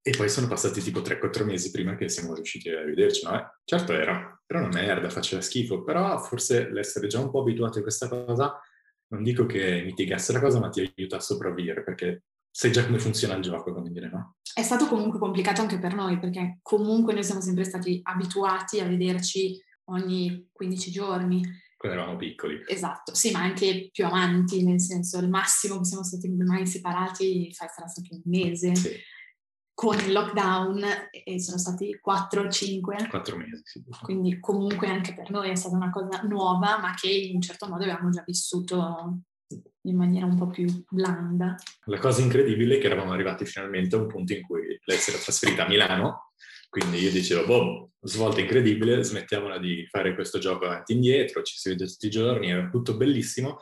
E 0.09 0.17
poi 0.17 0.31
sono 0.31 0.47
passati 0.47 0.81
tipo 0.81 1.00
3-4 1.00 1.45
mesi 1.45 1.71
prima 1.71 1.95
che 1.95 2.09
siamo 2.09 2.33
riusciti 2.33 2.71
a 2.71 2.83
vederci, 2.83 3.27
no? 3.27 3.38
Eh, 3.38 3.45
certo 3.62 3.93
era, 3.93 4.43
era 4.47 4.61
una 4.61 4.71
merda, 4.73 5.11
faceva 5.11 5.43
schifo, 5.43 5.85
però 5.85 6.19
forse 6.19 6.71
l'essere 6.71 7.09
già 7.09 7.21
un 7.21 7.29
po' 7.29 7.41
abituato 7.41 7.79
a 7.79 7.83
questa 7.83 8.09
cosa, 8.09 8.59
non 9.09 9.23
dico 9.23 9.45
che 9.45 9.83
mitigasse 9.85 10.33
la 10.33 10.41
cosa, 10.41 10.61
ma 10.61 10.71
ti 10.71 10.91
aiuta 10.97 11.17
a 11.17 11.21
sopravvivere, 11.21 11.85
perché 11.85 12.23
sai 12.50 12.73
già 12.73 12.87
come 12.87 12.99
funziona 12.99 13.35
il 13.35 13.43
gioco, 13.43 13.75
come 13.75 13.91
dire, 13.91 14.09
no? 14.09 14.37
È 14.55 14.62
stato 14.62 14.87
comunque 14.87 15.19
complicato 15.19 15.61
anche 15.61 15.79
per 15.79 15.93
noi, 15.93 16.19
perché 16.19 16.61
comunque 16.62 17.12
noi 17.12 17.23
siamo 17.23 17.43
sempre 17.43 17.65
stati 17.65 18.00
abituati 18.03 18.81
a 18.81 18.88
vederci 18.88 19.62
ogni 19.91 20.49
15 20.50 20.91
giorni. 20.91 21.43
Quando 21.77 21.99
eravamo 21.99 22.17
piccoli. 22.17 22.62
Esatto, 22.67 23.15
sì, 23.15 23.31
ma 23.31 23.43
anche 23.43 23.91
più 23.93 24.07
avanti, 24.07 24.65
nel 24.65 24.81
senso 24.81 25.19
il 25.19 25.29
massimo 25.29 25.77
che 25.77 25.85
siamo 25.85 26.03
stati 26.03 26.31
mai 26.31 26.67
separati, 26.67 27.53
fai, 27.53 27.69
sarà 27.69 27.87
stato 27.88 28.09
un 28.15 28.23
mese. 28.25 28.75
Sì 28.75 29.17
con 29.78 29.97
il 29.97 30.11
lockdown 30.11 30.85
e 31.12 31.40
sono 31.40 31.56
stati 31.56 32.00
4 32.00 32.42
o 32.42 32.49
5. 32.49 32.97
4 33.11 33.37
mesi, 33.37 33.62
sì. 33.62 33.85
Quindi 34.02 34.40
comunque 34.40 34.88
anche 34.88 35.14
per 35.14 35.30
noi 35.30 35.50
è 35.50 35.54
stata 35.54 35.76
una 35.76 35.90
cosa 35.90 36.20
nuova, 36.23 36.80
ma 36.80 36.94
che 37.00 37.08
in 37.08 37.37
un 37.37 37.40
certo 37.40 37.68
modo 37.68 37.85
avevamo 37.85 38.11
già 38.11 38.25
vissuto 38.26 39.20
in 39.82 39.97
maniera 39.97 40.26
un 40.26 40.37
po' 40.37 40.49
più 40.49 40.66
blanda. 40.88 41.54
La 41.85 41.99
cosa 42.00 42.23
incredibile 42.23 42.75
è 42.75 42.80
che 42.80 42.87
eravamo 42.87 43.12
arrivati 43.12 43.44
finalmente 43.44 43.94
a 43.94 44.00
un 44.00 44.08
punto 44.08 44.32
in 44.32 44.42
cui 44.42 44.80
lei 44.85 44.99
si 44.99 45.11
era 45.11 45.20
trasferita 45.20 45.64
a 45.64 45.68
Milano, 45.68 46.32
quindi 46.68 46.99
io 46.99 47.12
dicevo, 47.12 47.47
boh, 47.47 47.90
svolta 48.00 48.40
incredibile, 48.40 49.04
smettiamola 49.04 49.58
di 49.58 49.87
fare 49.88 50.12
questo 50.16 50.40
gioco 50.40 50.64
avanti 50.64 50.90
e 50.90 50.97
indietro, 50.97 51.42
ci 51.42 51.56
si 51.56 51.68
vede 51.68 51.87
tutti 51.87 52.06
i 52.06 52.11
giorni, 52.11 52.50
era 52.50 52.68
tutto 52.68 52.97
bellissimo, 52.97 53.61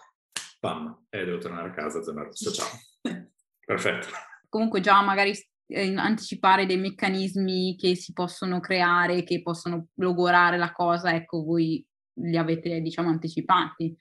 pam, 0.61 1.09
e 1.11 1.27
devo 1.27 1.37
tornare 1.37 1.69
a 1.69 1.73
casa, 1.73 2.03
zona 2.03 2.23
rossa, 2.23 2.51
ciao. 2.51 2.69
Perfetto. 3.67 4.09
Comunque 4.49 4.81
già 4.81 5.03
magari 5.03 5.35
eh, 5.67 5.95
anticipare 5.97 6.67
dei 6.67 6.79
meccanismi 6.79 7.77
che 7.77 7.95
si 7.97 8.13
possono 8.13 8.61
creare, 8.61 9.25
che 9.25 9.43
possono 9.43 9.89
logorare 9.95 10.57
la 10.57 10.73
cosa, 10.73 11.15
ecco, 11.15 11.43
voi 11.43 11.85
li 12.21 12.37
avete, 12.37 12.81
diciamo, 12.81 13.09
anticipati. 13.09 13.97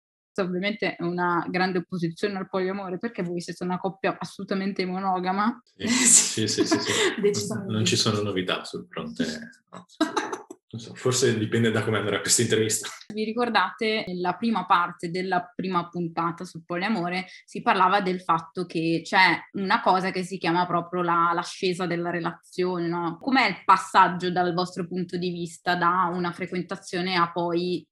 Ovviamente 0.40 0.97
è 0.97 1.02
una 1.02 1.45
grande 1.50 1.79
opposizione 1.79 2.38
al 2.38 2.49
poliamore 2.49 2.99
perché 2.99 3.23
voi 3.23 3.43
siete 3.43 3.62
una 3.62 3.79
coppia 3.79 4.17
assolutamente 4.19 4.87
monogama. 4.87 5.61
Sì, 5.76 5.87
sì, 5.87 6.49
sì, 6.49 6.64
sì, 6.64 6.79
sì. 6.79 6.93
non 7.69 7.85
ci 7.85 7.97
sono 7.97 8.23
novità 8.23 8.64
sul 8.64 8.87
fronte. 8.88 9.26
No. 9.71 9.87
So, 10.73 10.95
forse 10.95 11.37
dipende 11.37 11.73
da 11.73 11.83
come 11.83 11.99
andrà 11.99 12.21
questa 12.21 12.43
intervista. 12.43 12.89
Vi 13.12 13.25
ricordate, 13.25 14.05
nella 14.07 14.35
prima 14.35 14.67
parte 14.67 15.11
della 15.11 15.53
prima 15.53 15.89
puntata 15.89 16.45
sul 16.45 16.62
poliamore 16.65 17.27
si 17.45 17.61
parlava 17.61 18.00
del 18.00 18.21
fatto 18.21 18.67
che 18.67 19.00
c'è 19.03 19.49
una 19.55 19.81
cosa 19.81 20.12
che 20.12 20.23
si 20.23 20.39
chiama 20.39 20.67
proprio 20.67 21.03
la, 21.03 21.33
l'ascesa 21.35 21.87
della 21.87 22.11
relazione, 22.11 22.87
no? 22.87 23.19
Com'è 23.21 23.49
il 23.49 23.65
passaggio 23.65 24.31
dal 24.31 24.55
vostro 24.55 24.87
punto 24.87 25.17
di 25.17 25.31
vista 25.31 25.75
da 25.75 26.09
una 26.12 26.31
frequentazione 26.31 27.17
a 27.17 27.33
poi 27.33 27.85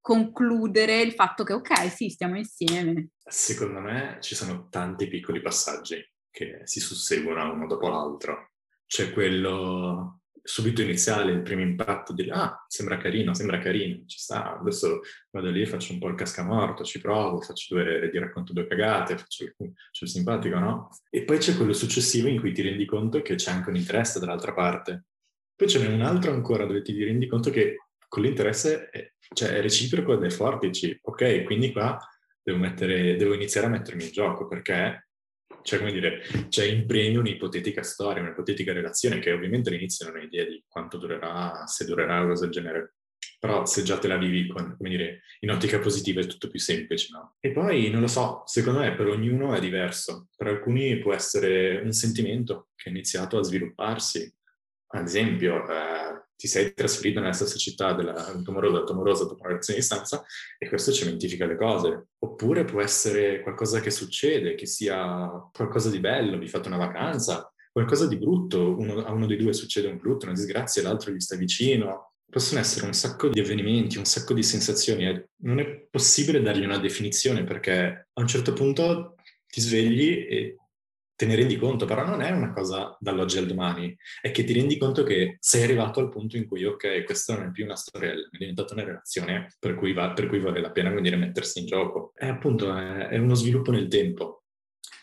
concludere 0.00 1.02
il 1.02 1.12
fatto 1.12 1.44
che 1.44 1.52
ok, 1.52 1.88
sì, 1.88 2.08
stiamo 2.08 2.36
insieme? 2.36 3.10
Secondo 3.24 3.78
me 3.78 4.18
ci 4.20 4.34
sono 4.34 4.66
tanti 4.68 5.06
piccoli 5.06 5.40
passaggi 5.40 6.04
che 6.32 6.62
si 6.64 6.80
susseguono 6.80 7.52
uno 7.52 7.68
dopo 7.68 7.88
l'altro. 7.88 8.50
C'è 8.86 9.12
quello 9.12 10.23
subito 10.46 10.82
iniziale, 10.82 11.32
il 11.32 11.40
primo 11.40 11.62
impatto 11.62 12.12
di 12.12 12.28
ah, 12.30 12.62
sembra 12.68 12.98
carino, 12.98 13.32
sembra 13.32 13.58
carino, 13.58 14.04
ci 14.04 14.18
sta, 14.18 14.58
adesso 14.58 15.00
vado 15.30 15.48
lì, 15.50 15.64
faccio 15.64 15.94
un 15.94 15.98
po' 15.98 16.08
il 16.08 16.16
cascamorto, 16.16 16.84
ci 16.84 17.00
provo, 17.00 17.40
faccio 17.40 17.74
due, 17.74 18.10
ti 18.10 18.18
racconto 18.18 18.52
due 18.52 18.66
cagate, 18.66 19.16
faccio, 19.16 19.46
faccio 19.56 20.04
il 20.04 20.10
simpatico, 20.10 20.58
no? 20.58 20.90
E 21.08 21.24
poi 21.24 21.38
c'è 21.38 21.56
quello 21.56 21.72
successivo 21.72 22.28
in 22.28 22.38
cui 22.38 22.52
ti 22.52 22.60
rendi 22.60 22.84
conto 22.84 23.22
che 23.22 23.36
c'è 23.36 23.50
anche 23.50 23.70
un 23.70 23.76
interesse 23.76 24.20
dall'altra 24.20 24.52
parte. 24.52 25.06
Poi 25.56 25.66
c'è 25.66 25.86
un 25.86 26.02
altro 26.02 26.32
ancora 26.32 26.66
dove 26.66 26.82
ti 26.82 27.02
rendi 27.02 27.26
conto 27.26 27.48
che 27.48 27.76
con 28.06 28.22
l'interesse 28.22 28.90
è, 28.90 29.12
cioè, 29.32 29.48
è 29.50 29.62
reciproco 29.62 30.12
ed 30.12 30.24
è 30.24 30.30
forte, 30.30 30.70
ok, 31.00 31.42
quindi 31.44 31.72
qua 31.72 31.98
devo, 32.42 32.58
mettere, 32.58 33.16
devo 33.16 33.32
iniziare 33.32 33.66
a 33.66 33.70
mettermi 33.70 34.04
in 34.04 34.12
gioco 34.12 34.46
perché 34.46 35.08
cioè, 35.64 35.78
come 35.78 35.92
dire, 35.92 36.20
c'è 36.48 36.66
in 36.66 36.86
premio 36.86 37.20
un'ipotetica 37.20 37.82
storia, 37.82 38.22
un'ipotetica 38.22 38.72
relazione 38.72 39.18
che 39.18 39.32
ovviamente 39.32 39.70
all'inizio 39.70 40.06
non 40.06 40.16
hai 40.16 40.26
idea 40.26 40.44
di 40.44 40.62
quanto 40.68 40.98
durerà, 40.98 41.66
se 41.66 41.86
durerà 41.86 42.18
una 42.20 42.28
cosa 42.28 42.44
del 42.44 42.52
genere. 42.52 42.94
Però 43.40 43.64
se 43.64 43.82
già 43.82 43.98
te 43.98 44.06
la 44.06 44.18
vivi 44.18 44.46
come 44.46 44.76
dire, 44.78 45.22
in 45.40 45.50
ottica 45.50 45.78
positiva 45.78 46.20
è 46.20 46.26
tutto 46.26 46.48
più 46.48 46.58
semplice, 46.58 47.08
no? 47.12 47.36
E 47.40 47.50
poi, 47.50 47.88
non 47.88 48.02
lo 48.02 48.06
so, 48.06 48.42
secondo 48.44 48.80
me 48.80 48.94
per 48.94 49.06
ognuno 49.06 49.54
è 49.54 49.60
diverso. 49.60 50.28
Per 50.36 50.46
alcuni 50.46 50.98
può 50.98 51.14
essere 51.14 51.80
un 51.82 51.92
sentimento 51.92 52.68
che 52.74 52.88
è 52.88 52.92
iniziato 52.92 53.38
a 53.38 53.42
svilupparsi. 53.42 54.30
Ad 54.88 55.06
esempio, 55.06 55.66
eh, 55.66 56.23
ti 56.36 56.46
sei 56.48 56.74
trasferito 56.74 57.20
nella 57.20 57.32
stessa 57.32 57.56
città 57.56 57.92
della 57.92 58.12
tua 58.42 58.52
morosa, 58.52 58.84
tua 58.84 58.94
morosa 58.94 59.24
dopo 59.24 59.40
una 59.40 59.48
relazione 59.48 59.78
di 59.78 59.84
stanza 59.84 60.24
e 60.58 60.68
questo 60.68 60.92
cementifica 60.92 61.46
le 61.46 61.56
cose. 61.56 62.06
Oppure 62.18 62.64
può 62.64 62.80
essere 62.80 63.40
qualcosa 63.40 63.80
che 63.80 63.90
succede, 63.90 64.54
che 64.54 64.66
sia 64.66 65.28
qualcosa 65.52 65.90
di 65.90 66.00
bello, 66.00 66.38
vi 66.38 66.48
fate 66.48 66.68
una 66.68 66.76
vacanza, 66.76 67.52
qualcosa 67.72 68.06
di 68.06 68.16
brutto, 68.16 68.78
uno, 68.78 69.04
a 69.04 69.12
uno 69.12 69.26
dei 69.26 69.36
due 69.36 69.52
succede 69.52 69.88
un 69.88 69.96
brutto, 69.96 70.26
una 70.26 70.34
disgrazia, 70.34 70.82
l'altro 70.82 71.12
gli 71.12 71.20
sta 71.20 71.36
vicino. 71.36 72.12
Possono 72.30 72.60
essere 72.60 72.86
un 72.86 72.92
sacco 72.94 73.28
di 73.28 73.38
avvenimenti, 73.40 73.98
un 73.98 74.04
sacco 74.04 74.32
di 74.32 74.42
sensazioni. 74.42 75.04
Non 75.42 75.60
è 75.60 75.86
possibile 75.90 76.40
dargli 76.40 76.64
una 76.64 76.78
definizione 76.78 77.44
perché 77.44 78.08
a 78.12 78.20
un 78.20 78.26
certo 78.26 78.52
punto 78.52 79.16
ti 79.46 79.60
svegli 79.60 80.26
e 80.28 80.56
te 81.16 81.26
ne 81.26 81.36
rendi 81.36 81.56
conto, 81.56 81.86
però 81.86 82.04
non 82.04 82.20
è 82.20 82.30
una 82.30 82.52
cosa 82.52 82.96
dall'oggi 82.98 83.38
al 83.38 83.46
domani, 83.46 83.96
è 84.20 84.30
che 84.30 84.44
ti 84.44 84.52
rendi 84.52 84.76
conto 84.76 85.04
che 85.04 85.36
sei 85.40 85.62
arrivato 85.62 86.00
al 86.00 86.08
punto 86.08 86.36
in 86.36 86.46
cui, 86.46 86.64
ok, 86.64 87.04
questa 87.04 87.36
non 87.36 87.48
è 87.48 87.50
più 87.50 87.64
una 87.64 87.76
storia, 87.76 88.12
è 88.12 88.36
diventata 88.36 88.74
una 88.74 88.84
relazione 88.84 89.54
per 89.58 89.74
cui, 89.76 89.92
va, 89.92 90.12
per 90.12 90.28
cui 90.28 90.40
vale 90.40 90.60
la 90.60 90.72
pena 90.72 90.90
venire 90.90 91.16
mettersi 91.16 91.60
in 91.60 91.66
gioco. 91.66 92.12
È 92.14 92.26
appunto 92.26 92.74
è, 92.76 93.08
è 93.08 93.18
uno 93.18 93.34
sviluppo 93.34 93.70
nel 93.70 93.88
tempo. 93.88 94.42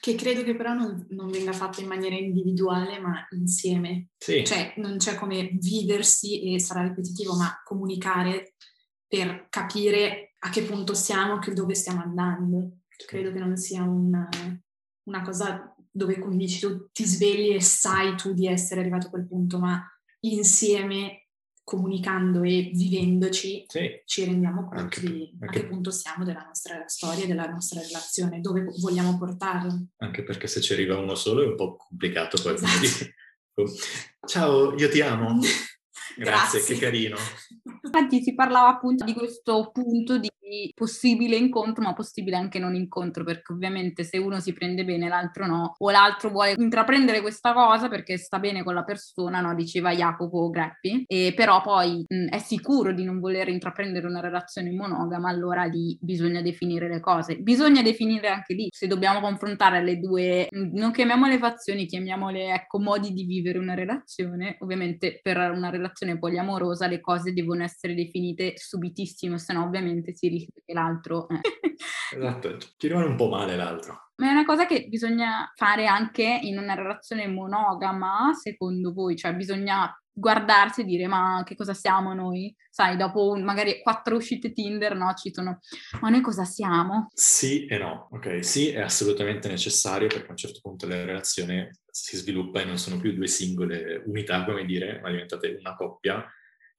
Che 0.02 0.16
credo 0.16 0.44
che 0.44 0.56
però 0.56 0.74
non, 0.74 1.06
non, 1.12 1.30
venga 1.30 1.54
fatto 1.54 1.80
in 1.80 1.88
maniera 1.88 2.16
individuale, 2.16 3.00
ma 3.00 3.28
insieme. 3.32 4.08
Sì. 4.18 4.44
Cioè, 4.44 4.74
non 4.78 4.98
c'è 4.98 5.16
come 5.16 5.52
viversi, 5.54 6.54
e 6.54 6.60
sarà 6.60 6.82
ripetitivo, 6.82 7.36
ma 7.36 7.62
comunicare 7.64 8.56
per 9.08 9.46
capire 9.50 10.34
a 10.40 10.50
che 10.50 10.64
punto 10.64 10.96
siamo, 10.96 11.38
che 11.38 11.54
dove 11.54 11.76
stiamo 11.76 12.02
andando. 12.02 12.78
Credo 13.06 13.32
che 13.32 13.40
non 13.40 13.56
sia 13.58 13.84
una, 13.84 14.28
una 15.04 15.22
cosa 15.22 15.76
dove 15.92 16.20
come 16.20 16.38
dici 16.38 16.60
tu 16.60 16.90
ti 16.92 17.06
svegli 17.06 17.54
e 17.54 17.62
sai 17.62 18.16
tu 18.16 18.34
di 18.34 18.48
essere 18.48 18.80
arrivato 18.80 19.08
a 19.08 19.10
quel 19.10 19.28
punto, 19.28 19.60
ma 19.60 19.84
insieme 20.22 21.28
comunicando 21.64 22.44
e 22.44 22.72
vivendoci 22.74 23.66
sì. 23.68 24.02
ci 24.06 24.26
rendiamo 24.26 24.66
conto 24.66 24.82
anche, 24.82 25.00
di 25.00 25.38
anche, 25.40 25.60
a 25.60 25.62
che 25.62 25.68
punto 25.68 25.92
siamo 25.92 26.24
della 26.24 26.44
nostra 26.46 26.84
storia, 26.88 27.26
della 27.26 27.48
nostra 27.48 27.82
relazione, 27.82 28.42
dove 28.42 28.66
vogliamo 28.80 29.18
portarla. 29.18 29.80
Anche 29.98 30.24
perché 30.24 30.48
se 30.48 30.60
ci 30.60 30.74
arriva 30.74 30.98
uno 30.98 31.16
solo 31.16 31.44
è 31.44 31.48
un 31.48 31.56
po' 31.56 31.76
complicato 31.78 32.42
poi. 32.42 32.54
Esatto. 32.56 33.12
Ciao, 34.28 34.76
io 34.76 34.90
ti 34.90 35.02
amo. 35.02 35.40
Grazie, 36.16 36.60
Grazie. 36.60 36.76
che 36.76 36.80
carino. 36.80 37.16
Infatti 37.84 38.22
si 38.22 38.34
parlava 38.34 38.70
appunto 38.70 39.04
di 39.04 39.14
questo 39.14 39.70
punto 39.72 40.18
di 40.18 40.30
possibile 40.74 41.38
incontro, 41.38 41.84
ma 41.84 41.94
possibile 41.94 42.36
anche 42.36 42.60
non 42.60 42.76
incontro, 42.76 43.24
perché 43.24 43.54
ovviamente 43.54 44.04
se 44.04 44.18
uno 44.18 44.40
si 44.40 44.52
prende 44.54 44.84
bene, 44.84 45.08
l'altro 45.08 45.46
no, 45.46 45.76
o 45.78 45.90
l'altro 45.90 46.30
vuole 46.30 46.56
intraprendere 46.58 47.22
questa 47.22 47.54
cosa 47.54 47.88
perché 47.88 48.18
sta 48.18 48.40
bene 48.40 48.64
con 48.64 48.74
la 48.74 48.84
persona, 48.84 49.40
no? 49.40 49.56
Diceva 49.56 49.94
Jacopo 49.94 50.50
Greppi, 50.50 51.06
e 51.08 51.34
però 51.36 51.62
poi 51.62 52.04
mh, 52.06 52.28
è 52.28 52.40
sicuro 52.40 52.92
di 52.92 53.04
non 53.04 53.20
voler 53.20 53.48
intraprendere 53.48 54.08
una 54.08 54.20
relazione 54.20 54.72
monogama, 54.72 55.30
allora 55.30 55.64
lì 55.64 55.98
bisogna 56.02 56.42
definire 56.42 56.90
le 56.90 57.00
cose. 57.00 57.38
Bisogna 57.38 57.82
definire 57.82 58.28
anche 58.28 58.54
lì, 58.54 58.68
se 58.72 58.88
dobbiamo 58.88 59.22
confrontare 59.22 59.82
le 59.84 60.00
due, 60.00 60.48
non 60.52 60.92
chiamiamole 60.92 61.38
fazioni, 61.38 61.86
chiamiamole 61.86 62.54
ecco 62.54 62.80
modi 62.80 63.14
di 63.14 63.24
vivere 63.24 63.58
una 63.58 63.74
relazione, 63.74 64.58
ovviamente 64.60 65.20
per 65.22 65.38
una 65.38 65.70
relazione 65.70 66.00
poliamorosa 66.20 66.88
le 66.88 67.00
cose 67.00 67.34
devono 67.34 67.64
essere 67.64 67.94
definite 67.94 68.54
subitissimo, 68.56 69.38
se 69.38 69.54
no 69.54 69.64
ovviamente 69.64 70.14
si 70.16 70.28
rischia 70.28 70.62
che 70.66 70.74
l'altro... 70.74 71.28
Eh. 71.30 71.40
esatto, 72.16 72.58
ti 72.78 72.88
rimane 72.88 73.08
un 73.08 73.16
po' 73.16 73.30
male 73.30 73.56
l'altro. 73.56 74.10
Ma 74.16 74.28
è 74.28 74.32
una 74.32 74.46
cosa 74.46 74.66
che 74.66 74.88
bisogna 74.88 75.52
fare 75.56 75.88
anche 75.88 76.40
in 76.44 76.58
una 76.58 76.76
relazione 76.76 77.28
monogama, 77.28 78.34
secondo 78.34 78.94
voi? 78.94 79.16
Cioè 79.16 79.34
bisogna 79.34 79.92
guardarsi 80.14 80.82
e 80.82 80.84
dire 80.84 81.08
ma 81.08 81.42
che 81.46 81.56
cosa 81.56 81.74
siamo 81.74 82.14
noi? 82.14 82.54
Sai, 82.70 82.98
dopo 82.98 83.30
un, 83.30 83.44
magari 83.44 83.82
quattro 83.82 84.16
uscite 84.16 84.54
Tinder, 84.54 84.96
no, 84.96 85.14
ci 85.14 85.34
sono, 85.34 85.60
ma 86.02 86.10
noi 86.10 86.22
cosa 86.22 86.44
siamo? 86.44 87.08
Sì 87.14 87.66
e 87.66 87.78
no, 87.78 88.08
ok, 88.12 88.44
sì 88.46 88.70
è 88.70 88.82
assolutamente 88.82 89.48
necessario 89.48 90.08
perché 90.08 90.28
a 90.28 90.32
un 90.32 90.38
certo 90.38 90.60
punto 90.62 90.88
la 90.88 91.04
relazione 91.04 91.72
si 91.92 92.18
sviluppa 92.18 92.62
e 92.62 92.66
non 92.66 92.78
sono 92.78 93.00
più 93.00 93.14
due 93.14 93.28
singole 93.28 94.02
unità, 94.06 94.44
come 94.46 94.66
dire, 94.66 95.00
ma 95.02 95.12
diventate 95.12 95.58
una 95.60 95.76
coppia 95.76 96.26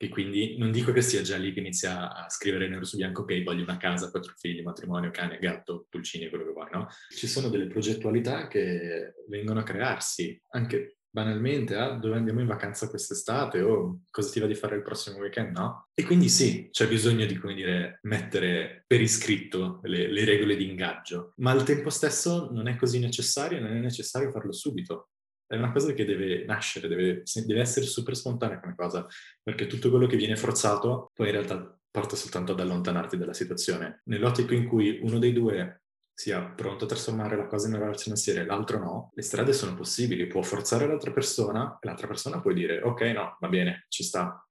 e 0.02 0.08
quindi 0.08 0.56
non 0.58 0.72
dico 0.72 0.90
che 0.90 1.00
sia 1.00 1.22
già 1.22 1.36
lì 1.36 1.52
che 1.52 1.60
inizia 1.60 2.12
a 2.12 2.28
scrivere 2.28 2.66
nero 2.66 2.84
su 2.84 2.96
bianco, 2.96 3.22
ok, 3.22 3.44
voglio 3.44 3.62
una 3.62 3.76
casa, 3.76 4.10
quattro 4.10 4.34
figli, 4.36 4.60
matrimonio, 4.60 5.12
cane, 5.12 5.38
gatto, 5.38 5.86
pulcini, 5.88 6.28
quello 6.28 6.44
che 6.44 6.50
vuoi, 6.50 6.68
no? 6.72 6.88
Ci 7.08 7.28
sono 7.28 7.48
delle 7.48 7.68
progettualità 7.68 8.48
che 8.48 9.14
vengono 9.28 9.60
a 9.60 9.62
crearsi, 9.62 10.42
anche 10.48 10.96
banalmente, 11.12 11.76
ah, 11.76 11.90
dove 11.90 12.16
andiamo 12.16 12.40
in 12.40 12.46
vacanza 12.46 12.88
quest'estate 12.88 13.60
o 13.60 14.00
cosa 14.10 14.30
ti 14.30 14.40
va 14.40 14.46
di 14.46 14.54
fare 14.54 14.76
il 14.76 14.82
prossimo 14.82 15.18
weekend, 15.18 15.56
no? 15.56 15.88
E 15.94 16.04
quindi 16.04 16.28
sì, 16.28 16.68
c'è 16.70 16.88
bisogno 16.88 17.26
di, 17.26 17.36
come 17.36 17.54
dire, 17.54 17.98
mettere 18.02 18.84
per 18.86 19.00
iscritto 19.00 19.80
le, 19.82 20.10
le 20.10 20.24
regole 20.24 20.56
di 20.56 20.68
ingaggio, 20.68 21.34
ma 21.36 21.50
al 21.50 21.64
tempo 21.64 21.90
stesso 21.90 22.48
non 22.50 22.66
è 22.66 22.76
così 22.76 22.98
necessario, 22.98 23.60
non 23.60 23.76
è 23.76 23.80
necessario 23.80 24.30
farlo 24.30 24.52
subito 24.52 25.08
è 25.52 25.56
una 25.56 25.70
cosa 25.70 25.92
che 25.92 26.06
deve 26.06 26.46
nascere, 26.46 26.88
deve, 26.88 27.24
deve, 27.44 27.60
essere 27.60 27.84
super 27.84 28.16
spontanea 28.16 28.58
come 28.58 28.74
cosa, 28.74 29.06
perché 29.42 29.66
tutto 29.66 29.90
quello 29.90 30.06
che 30.06 30.16
viene 30.16 30.34
forzato 30.34 31.10
poi 31.12 31.26
in 31.26 31.32
realtà 31.32 31.78
porta 31.90 32.16
soltanto 32.16 32.52
ad 32.52 32.60
allontanarti 32.60 33.18
dalla 33.18 33.34
situazione. 33.34 34.00
Nell'ottico 34.04 34.54
in 34.54 34.66
cui 34.66 34.98
uno 35.02 35.18
dei 35.18 35.34
due 35.34 35.81
sia 36.14 36.42
pronto 36.42 36.84
a 36.84 36.88
trasformare 36.88 37.36
la 37.36 37.46
cosa 37.46 37.66
in 37.66 37.74
una 37.74 37.84
relazione 37.84 38.16
seria 38.16 38.42
e 38.42 38.44
l'altro 38.44 38.78
no, 38.78 39.10
le 39.14 39.22
strade 39.22 39.52
sono 39.52 39.74
possibili, 39.74 40.26
può 40.26 40.42
forzare 40.42 40.86
l'altra 40.86 41.10
persona 41.10 41.78
e 41.80 41.86
l'altra 41.86 42.06
persona 42.06 42.40
può 42.40 42.52
dire 42.52 42.80
ok 42.82 43.00
no, 43.00 43.36
va 43.40 43.48
bene, 43.48 43.86
ci 43.88 44.04
sta, 44.04 44.46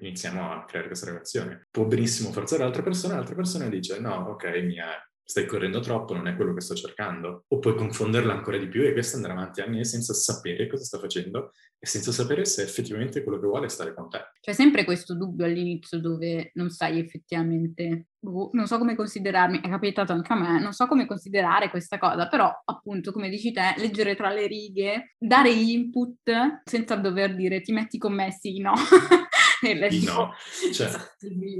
iniziamo 0.00 0.52
a 0.52 0.64
creare 0.64 0.88
questa 0.88 1.06
relazione. 1.06 1.66
Può 1.70 1.84
benissimo 1.84 2.32
forzare 2.32 2.62
l'altra 2.62 2.82
persona 2.82 3.14
e 3.14 3.16
l'altra 3.16 3.34
persona 3.34 3.68
dice 3.68 3.98
no, 3.98 4.14
ok, 4.30 4.44
mi 4.62 4.76
è 4.76 4.84
stai 5.26 5.44
correndo 5.44 5.80
troppo, 5.80 6.14
non 6.14 6.28
è 6.28 6.36
quello 6.36 6.54
che 6.54 6.60
sto 6.60 6.74
cercando. 6.74 7.44
O 7.48 7.58
puoi 7.58 7.74
confonderla 7.74 8.32
ancora 8.32 8.58
di 8.58 8.68
più 8.68 8.82
e 8.82 8.92
questo 8.92 9.16
andare 9.16 9.34
avanti 9.34 9.60
anni 9.60 9.84
senza 9.84 10.14
sapere 10.14 10.68
cosa 10.68 10.84
sta 10.84 10.98
facendo 10.98 11.52
e 11.78 11.86
senza 11.86 12.12
sapere 12.12 12.44
se 12.44 12.62
effettivamente 12.62 13.24
quello 13.24 13.40
che 13.40 13.46
vuole 13.46 13.66
è 13.66 13.68
stare 13.68 13.92
con 13.92 14.08
te. 14.08 14.20
C'è 14.40 14.52
sempre 14.52 14.84
questo 14.84 15.16
dubbio 15.16 15.44
all'inizio 15.44 16.00
dove 16.00 16.52
non 16.54 16.70
sai 16.70 17.00
effettivamente, 17.00 18.06
boh, 18.20 18.50
non 18.52 18.68
so 18.68 18.78
come 18.78 18.94
considerarmi, 18.94 19.60
è 19.60 19.68
capitato 19.68 20.12
anche 20.12 20.32
a 20.32 20.36
me, 20.36 20.60
non 20.60 20.72
so 20.72 20.86
come 20.86 21.06
considerare 21.06 21.70
questa 21.70 21.98
cosa, 21.98 22.28
però 22.28 22.48
appunto 22.64 23.10
come 23.10 23.28
dici 23.28 23.50
te, 23.50 23.74
leggere 23.78 24.14
tra 24.14 24.32
le 24.32 24.46
righe, 24.46 25.16
dare 25.18 25.50
input 25.50 26.62
senza 26.64 26.94
dover 26.94 27.34
dire 27.34 27.60
ti 27.60 27.72
metti 27.72 27.98
con 27.98 28.14
me, 28.14 28.30
sì, 28.30 28.60
no. 28.60 28.74
sì, 29.90 30.04
no. 30.04 30.32
Cioè, 30.72 30.90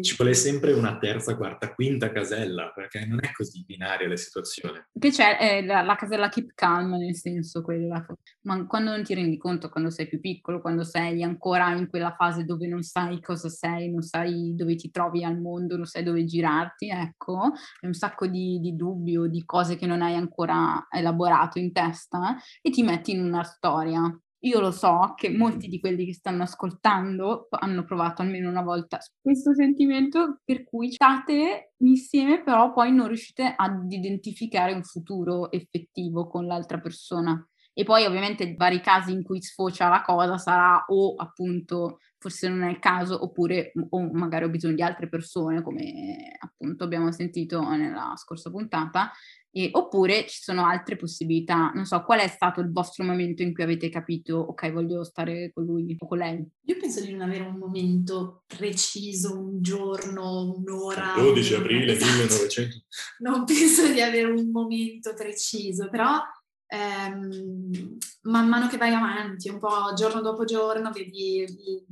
ci 0.02 0.16
vuole 0.16 0.34
sempre 0.34 0.72
una 0.72 0.98
terza, 0.98 1.36
quarta, 1.36 1.72
quinta 1.72 2.10
casella, 2.10 2.72
perché 2.74 3.04
non 3.06 3.18
è 3.22 3.32
così 3.32 3.64
binaria 3.64 4.08
la 4.08 4.16
situazione. 4.16 4.88
Che 4.98 5.10
c'è 5.10 5.38
eh, 5.40 5.64
la, 5.64 5.82
la, 5.82 5.94
casella 5.94 6.28
keep 6.28 6.52
calm, 6.54 6.96
nel 6.96 7.16
senso 7.16 7.62
quella. 7.62 8.04
Ma 8.42 8.66
quando 8.66 8.90
non 8.90 9.02
ti 9.02 9.14
rendi 9.14 9.38
conto, 9.38 9.68
quando 9.68 9.90
sei 9.90 10.08
più 10.08 10.20
piccolo, 10.20 10.60
quando 10.60 10.84
sei 10.84 11.22
ancora 11.22 11.72
in 11.72 11.88
quella 11.88 12.14
fase 12.16 12.44
dove 12.44 12.66
non 12.66 12.82
sai 12.82 13.20
cosa 13.20 13.48
sei, 13.48 13.90
non 13.90 14.02
sai 14.02 14.54
dove 14.54 14.74
ti 14.76 14.90
trovi 14.90 15.24
al 15.24 15.40
mondo, 15.40 15.76
non 15.76 15.86
sai 15.86 16.02
dove 16.02 16.24
girarti, 16.24 16.88
ecco, 16.90 17.52
è 17.80 17.86
un 17.86 17.94
sacco 17.94 18.26
di, 18.26 18.58
di 18.60 18.76
dubbi 18.76 19.16
o 19.16 19.26
di 19.26 19.44
cose 19.44 19.76
che 19.76 19.86
non 19.86 20.02
hai 20.02 20.14
ancora 20.14 20.86
elaborato 20.90 21.58
in 21.58 21.72
testa 21.72 22.36
e 22.60 22.70
ti 22.70 22.82
metti 22.82 23.12
in 23.12 23.22
una 23.22 23.42
storia 23.42 24.02
io 24.46 24.60
lo 24.60 24.70
so 24.70 25.14
che 25.16 25.30
molti 25.30 25.68
di 25.68 25.80
quelli 25.80 26.06
che 26.06 26.14
stanno 26.14 26.44
ascoltando 26.44 27.48
hanno 27.50 27.84
provato 27.84 28.22
almeno 28.22 28.48
una 28.48 28.62
volta 28.62 28.98
questo 29.20 29.52
sentimento 29.54 30.40
per 30.44 30.62
cui 30.64 30.92
state 30.92 31.72
insieme, 31.78 32.42
però 32.42 32.72
poi 32.72 32.92
non 32.92 33.08
riuscite 33.08 33.52
ad 33.56 33.90
identificare 33.90 34.72
un 34.72 34.84
futuro 34.84 35.50
effettivo 35.50 36.28
con 36.28 36.46
l'altra 36.46 36.78
persona. 36.78 37.44
E 37.78 37.84
poi 37.84 38.06
ovviamente 38.06 38.54
vari 38.56 38.80
casi 38.80 39.12
in 39.12 39.22
cui 39.22 39.42
sfocia 39.42 39.90
la 39.90 40.00
cosa 40.00 40.38
sarà 40.38 40.86
o 40.88 41.14
appunto 41.14 41.98
forse 42.16 42.48
non 42.48 42.62
è 42.62 42.70
il 42.70 42.78
caso 42.78 43.22
oppure 43.22 43.72
o 43.90 44.10
magari 44.14 44.46
ho 44.46 44.48
bisogno 44.48 44.76
di 44.76 44.82
altre 44.82 45.10
persone 45.10 45.60
come 45.60 46.34
appunto 46.38 46.84
abbiamo 46.84 47.12
sentito 47.12 47.60
nella 47.76 48.14
scorsa 48.16 48.50
puntata 48.50 49.12
e, 49.56 49.70
oppure 49.72 50.26
ci 50.26 50.42
sono 50.42 50.66
altre 50.66 50.96
possibilità. 50.96 51.70
Non 51.74 51.86
so, 51.86 52.02
qual 52.04 52.20
è 52.20 52.28
stato 52.28 52.60
il 52.60 52.70
vostro 52.70 53.04
momento 53.04 53.40
in 53.40 53.54
cui 53.54 53.62
avete 53.62 53.88
capito, 53.88 54.36
ok, 54.36 54.70
voglio 54.70 55.02
stare 55.02 55.50
con 55.54 55.64
lui 55.64 55.96
o 55.98 56.06
con 56.06 56.18
lei? 56.18 56.46
Io 56.66 56.76
penso 56.78 57.00
di 57.02 57.12
non 57.12 57.22
avere 57.22 57.44
un 57.44 57.56
momento 57.56 58.42
preciso, 58.46 59.38
un 59.38 59.62
giorno, 59.62 60.54
un'ora. 60.58 61.14
12 61.16 61.54
aprile 61.54 61.92
esatto. 61.92 62.12
1900. 62.12 62.76
Non 63.20 63.44
penso 63.46 63.90
di 63.90 64.02
avere 64.02 64.30
un 64.30 64.50
momento 64.50 65.14
preciso, 65.14 65.88
però 65.88 66.20
ehm, 66.66 67.98
man 68.22 68.48
mano 68.48 68.68
che 68.68 68.76
vai 68.76 68.92
avanti, 68.92 69.48
un 69.48 69.58
po' 69.58 69.92
giorno 69.94 70.20
dopo 70.20 70.44
giorno, 70.44 70.90
vedi 70.90 71.44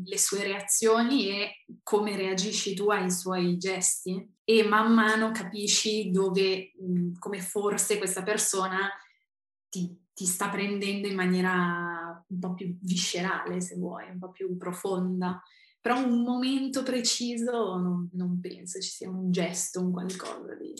le 0.04 0.18
sue 0.18 0.42
reazioni 0.42 1.28
e 1.28 1.64
come 1.82 2.16
reagisci 2.16 2.74
tu 2.74 2.90
ai 2.90 3.10
suoi 3.10 3.56
gesti 3.56 4.34
e 4.44 4.64
man 4.64 4.92
mano 4.92 5.30
capisci 5.30 6.10
dove, 6.10 6.72
come 7.18 7.40
forse 7.40 7.98
questa 7.98 8.22
persona 8.22 8.90
ti, 9.68 9.96
ti 10.12 10.26
sta 10.26 10.48
prendendo 10.48 11.08
in 11.08 11.14
maniera 11.14 12.24
un 12.26 12.38
po' 12.38 12.54
più 12.54 12.76
viscerale, 12.80 13.60
se 13.60 13.76
vuoi, 13.76 14.08
un 14.10 14.18
po' 14.18 14.30
più 14.30 14.56
profonda. 14.56 15.42
Però 15.80 16.02
un 16.02 16.22
momento 16.22 16.82
preciso 16.82 17.76
non, 17.76 18.08
non 18.12 18.40
penso 18.40 18.80
ci 18.80 18.88
sia 18.88 19.10
un 19.10 19.30
gesto, 19.30 19.80
un 19.80 19.92
qualcosa 19.92 20.54
di 20.54 20.72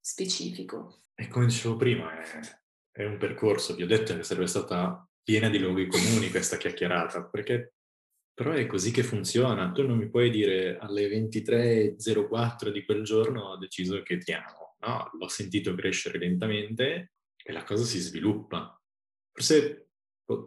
specifico. 0.00 1.04
E 1.14 1.28
come 1.28 1.46
dicevo 1.46 1.76
prima, 1.76 2.12
è, 2.12 2.40
è 2.98 3.04
un 3.04 3.16
percorso, 3.16 3.76
vi 3.76 3.84
ho 3.84 3.86
detto 3.86 4.16
che 4.16 4.24
sarebbe 4.24 4.48
stata 4.48 5.08
piena 5.22 5.48
di 5.48 5.60
luoghi 5.60 5.86
comuni 5.86 6.30
questa 6.30 6.56
chiacchierata, 6.56 7.26
perché 7.26 7.74
però 8.34 8.50
è 8.50 8.66
così 8.66 8.90
che 8.90 9.04
funziona. 9.04 9.70
Tu 9.70 9.86
non 9.86 9.96
mi 9.96 10.08
puoi 10.10 10.30
dire 10.30 10.78
alle 10.78 11.06
23.04 11.08 12.70
di 12.70 12.84
quel 12.84 13.04
giorno 13.04 13.50
ho 13.50 13.56
deciso 13.56 14.02
che 14.02 14.18
ti 14.18 14.32
amo. 14.32 14.74
No, 14.80 15.10
l'ho 15.16 15.28
sentito 15.28 15.74
crescere 15.76 16.18
lentamente 16.18 17.12
e 17.40 17.52
la 17.52 17.62
cosa 17.62 17.84
si 17.84 18.00
sviluppa. 18.00 18.76
Forse 19.32 19.90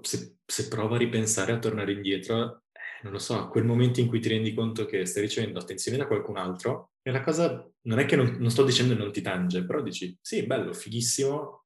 se, 0.02 0.36
se 0.46 0.68
prova 0.68 0.96
a 0.96 1.00
ripensare, 1.00 1.54
a 1.54 1.60
tornare 1.60 1.94
indietro, 1.94 2.64
eh, 2.74 3.04
non 3.04 3.14
lo 3.14 3.20
so, 3.20 3.38
a 3.38 3.50
quel 3.50 3.64
momento 3.64 4.02
in 4.02 4.08
cui 4.08 4.20
ti 4.20 4.28
rendi 4.28 4.54
conto 4.54 4.86
che 4.86 5.06
stai 5.06 5.24
ricevendo 5.24 5.60
attenzione 5.60 5.98
da 5.98 6.08
qualcun 6.08 6.36
altro, 6.36 6.92
e 7.02 7.12
la 7.12 7.22
cosa 7.22 7.66
non 7.84 8.00
è 8.00 8.06
che 8.06 8.18
non, 8.18 8.36
non 8.40 8.52
sto 8.52 8.66
dicendo 8.66 8.94
non 8.94 9.12
ti 9.14 9.22
tange, 9.22 9.66
però 9.66 9.82
dici, 9.82 10.18
sì, 10.22 10.46
bello, 10.46 10.74
fighissimo, 10.74 11.61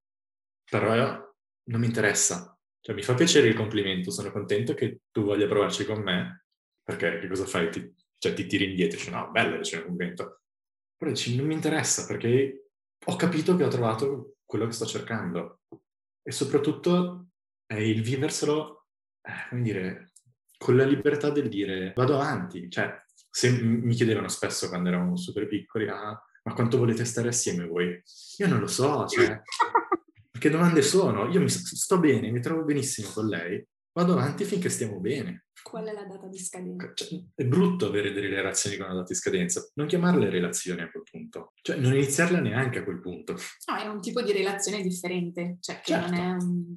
però 0.69 0.93
non 1.67 1.80
mi 1.80 1.86
interessa, 1.86 2.56
cioè, 2.86 2.93
mi 2.93 3.01
fa 3.01 3.15
piacere 3.15 3.47
il 3.47 3.56
complimento, 3.56 4.12
sono 4.12 4.32
contento 4.32 4.75
che 4.75 4.99
tu 5.12 5.23
voglia 5.23 5.47
provarci 5.47 5.86
con 5.86 6.04
me, 6.04 6.45
perché 6.84 7.17
che 7.17 7.28
cosa 7.28 7.45
fai? 7.45 7.71
Ti, 7.71 7.95
cioè, 8.19 8.34
ti 8.36 8.45
tiri 8.45 8.69
indietro, 8.69 8.99
dici, 8.99 9.10
no, 9.10 9.32
bello 9.32 9.58
ricevere 9.58 9.89
un 9.89 9.95
complimento. 9.95 10.41
Però 10.95 11.10
dici, 11.10 11.36
non 11.36 11.47
mi 11.47 11.56
interessa, 11.56 12.06
perché 12.06 12.69
ho 13.04 13.15
capito 13.15 13.56
che 13.56 13.63
ho 13.63 13.69
trovato 13.69 14.36
quello 14.45 14.67
che 14.67 14.73
sto 14.73 14.86
cercando. 14.86 15.62
E 16.21 16.32
soprattutto 16.32 17.30
è 17.65 17.73
il 17.73 18.04
viverselo, 18.04 18.86
eh, 19.23 19.49
come 19.49 19.62
dire, 19.63 20.12
con 20.56 20.78
la 20.78 20.86
libertà 20.86 21.32
del 21.32 21.49
dire, 21.49 21.91
vado 21.95 22.13
avanti. 22.13 22.69
Cioè, 22.69 23.04
se 23.32 23.49
mi 23.49 23.95
chiedevano 23.95 24.28
spesso 24.28 24.69
quando 24.69 24.89
eravamo 24.89 25.17
super 25.17 25.47
piccoli, 25.47 25.88
ah, 25.88 26.23
ma 26.43 26.54
quanto 26.54 26.78
volete 26.78 27.04
stare 27.04 27.30
assieme 27.30 27.65
voi? 27.65 27.99
Io 28.38 28.47
non 28.47 28.60
lo 28.60 28.67
so, 28.67 29.08
cioè, 29.08 29.41
che 30.38 30.50
domande 30.50 30.82
sono? 30.82 31.30
Io 31.30 31.39
mi 31.39 31.50
sto 31.50 32.00
bene, 32.00 32.32
mi 32.32 32.41
trovo 32.41 32.63
benissimo 32.63 33.10
con 33.10 33.28
lei, 33.28 33.65
vado 33.93 34.13
avanti 34.13 34.43
finché 34.43 34.69
stiamo 34.69 35.00
bene. 35.00 35.45
Qual 35.63 35.86
è 35.86 35.93
la 35.93 36.06
data 36.06 36.28
di 36.28 36.38
scadenza? 36.38 36.91
Cioè, 36.93 37.24
è 37.34 37.43
brutto 37.45 37.88
avere 37.88 38.12
delle 38.12 38.28
relazioni 38.28 38.78
con 38.78 38.86
una 38.86 38.95
data 38.95 39.08
di 39.08 39.15
scadenza. 39.15 39.67
Non 39.76 39.88
chiamarle 39.88 40.30
relazioni 40.30 40.82
a 40.82 40.91
quel 40.91 41.04
punto. 41.10 41.54
Cioè, 41.62 41.78
non 41.78 41.93
iniziarle 41.93 42.39
neanche 42.39 42.80
a 42.80 42.84
quel 42.84 43.00
punto. 43.00 43.34
No, 43.34 43.78
è 43.78 43.88
un 43.88 44.00
tipo 44.00 44.21
di 44.21 44.32
relazione 44.32 44.82
differente, 44.82 45.58
cioè 45.62 45.78
che 45.78 45.93
certo. 45.93 46.12
non 46.12 46.19
è 46.19 46.32
un, 46.32 46.76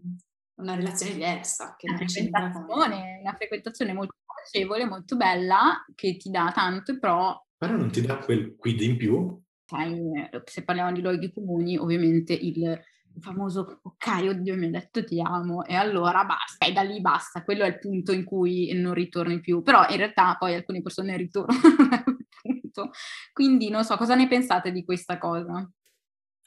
una 0.60 0.74
relazione 0.74 1.12
diversa. 1.12 1.74
Che 1.76 1.88
una, 1.88 1.98
frequentazione, 1.98 3.18
una 3.20 3.34
frequentazione 3.34 3.92
molto 3.92 4.14
piacevole, 4.50 4.86
molto 4.86 5.16
bella, 5.16 5.84
che 5.94 6.16
ti 6.16 6.30
dà 6.30 6.50
tanto, 6.54 6.98
però... 6.98 7.38
Però 7.58 7.76
non 7.76 7.90
ti 7.90 8.00
dà 8.00 8.16
quel 8.18 8.54
quid 8.56 8.80
in 8.80 8.96
più. 8.96 9.38
Se 10.44 10.62
parliamo 10.62 10.92
di 10.92 11.02
luoghi 11.02 11.30
comuni, 11.30 11.76
ovviamente 11.76 12.32
il 12.32 12.80
famoso 13.20 13.80
ok, 13.82 14.06
oddio 14.28 14.56
mi 14.56 14.66
ha 14.66 14.70
detto 14.70 15.04
ti 15.04 15.20
amo 15.20 15.64
e 15.64 15.74
allora 15.74 16.24
basta, 16.24 16.66
e 16.66 16.72
da 16.72 16.82
lì 16.82 17.00
basta, 17.00 17.42
quello 17.42 17.64
è 17.64 17.68
il 17.68 17.78
punto 17.78 18.12
in 18.12 18.24
cui 18.24 18.72
non 18.74 18.94
ritorni 18.94 19.40
più, 19.40 19.62
però 19.62 19.86
in 19.88 19.96
realtà 19.96 20.36
poi 20.38 20.54
alcune 20.54 20.82
persone 20.82 21.16
ritornano. 21.16 22.16
Quindi 23.32 23.70
non 23.70 23.84
so, 23.84 23.96
cosa 23.96 24.14
ne 24.14 24.28
pensate 24.28 24.70
di 24.70 24.84
questa 24.84 25.18
cosa? 25.18 25.68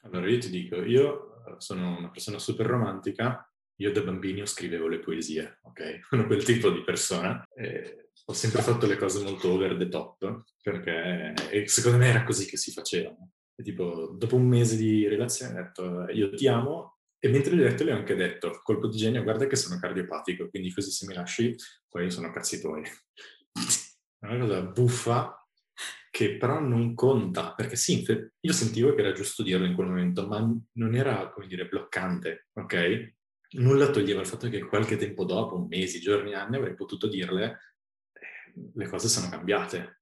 Allora 0.04 0.28
io 0.28 0.38
ti 0.38 0.50
dico, 0.50 0.82
io 0.82 1.44
eh, 1.46 1.54
sono 1.58 1.98
una 1.98 2.10
persona 2.10 2.38
super 2.38 2.66
romantica, 2.66 3.46
io 3.76 3.92
da 3.92 4.02
bambino 4.02 4.44
scrivevo 4.46 4.88
le 4.88 4.98
poesie, 4.98 5.58
ok? 5.62 6.00
Sono 6.08 6.26
quel 6.26 6.44
tipo 6.44 6.70
di 6.70 6.82
persona. 6.82 7.44
E 7.54 8.10
ho 8.24 8.32
sempre 8.32 8.62
fatto 8.62 8.86
le 8.86 8.96
cose 8.96 9.22
molto 9.22 9.50
over 9.50 9.76
the 9.76 9.88
top, 9.88 10.44
perché 10.62 11.66
secondo 11.66 11.98
me 11.98 12.06
era 12.06 12.24
così 12.24 12.46
che 12.46 12.56
si 12.56 12.70
facevano. 12.70 13.30
Tipo, 13.62 14.14
dopo 14.16 14.36
un 14.36 14.46
mese 14.46 14.76
di 14.76 15.06
relazione 15.08 15.58
ho 15.58 15.62
detto 15.62 16.06
io 16.10 16.34
ti 16.34 16.46
amo 16.48 16.98
e 17.18 17.28
mentre 17.28 17.54
gli 17.54 17.60
ho 17.60 17.68
detto 17.68 17.84
le 17.84 17.92
ho 17.92 17.96
anche 17.96 18.14
detto 18.14 18.60
colpo 18.62 18.88
di 18.88 18.96
genio 18.96 19.22
guarda 19.22 19.46
che 19.46 19.56
sono 19.56 19.78
cardiopatico 19.78 20.48
quindi 20.48 20.72
così 20.72 20.90
se 20.90 21.06
mi 21.06 21.14
lasci 21.14 21.54
poi 21.88 22.10
sono 22.10 22.30
cazzi 22.30 22.60
tuoi. 22.60 22.82
È 22.82 24.26
una 24.26 24.38
cosa 24.38 24.62
buffa 24.62 25.46
che 26.10 26.36
però 26.36 26.60
non 26.60 26.94
conta 26.94 27.54
perché 27.54 27.76
sì, 27.76 28.04
io 28.40 28.52
sentivo 28.52 28.94
che 28.94 29.00
era 29.00 29.12
giusto 29.12 29.42
dirlo 29.42 29.66
in 29.66 29.74
quel 29.74 29.88
momento 29.88 30.26
ma 30.26 30.46
non 30.72 30.94
era 30.94 31.30
come 31.30 31.46
dire 31.46 31.66
bloccante, 31.66 32.48
ok? 32.52 33.14
Nulla 33.52 33.90
toglieva 33.90 34.20
il 34.20 34.26
fatto 34.26 34.48
che 34.48 34.64
qualche 34.64 34.96
tempo 34.96 35.24
dopo, 35.24 35.66
mesi, 35.68 36.00
giorni, 36.00 36.34
anni 36.34 36.56
avrei 36.56 36.74
potuto 36.74 37.06
dirle 37.06 37.58
eh, 38.12 38.70
le 38.74 38.88
cose 38.88 39.08
sono 39.08 39.28
cambiate 39.28 40.01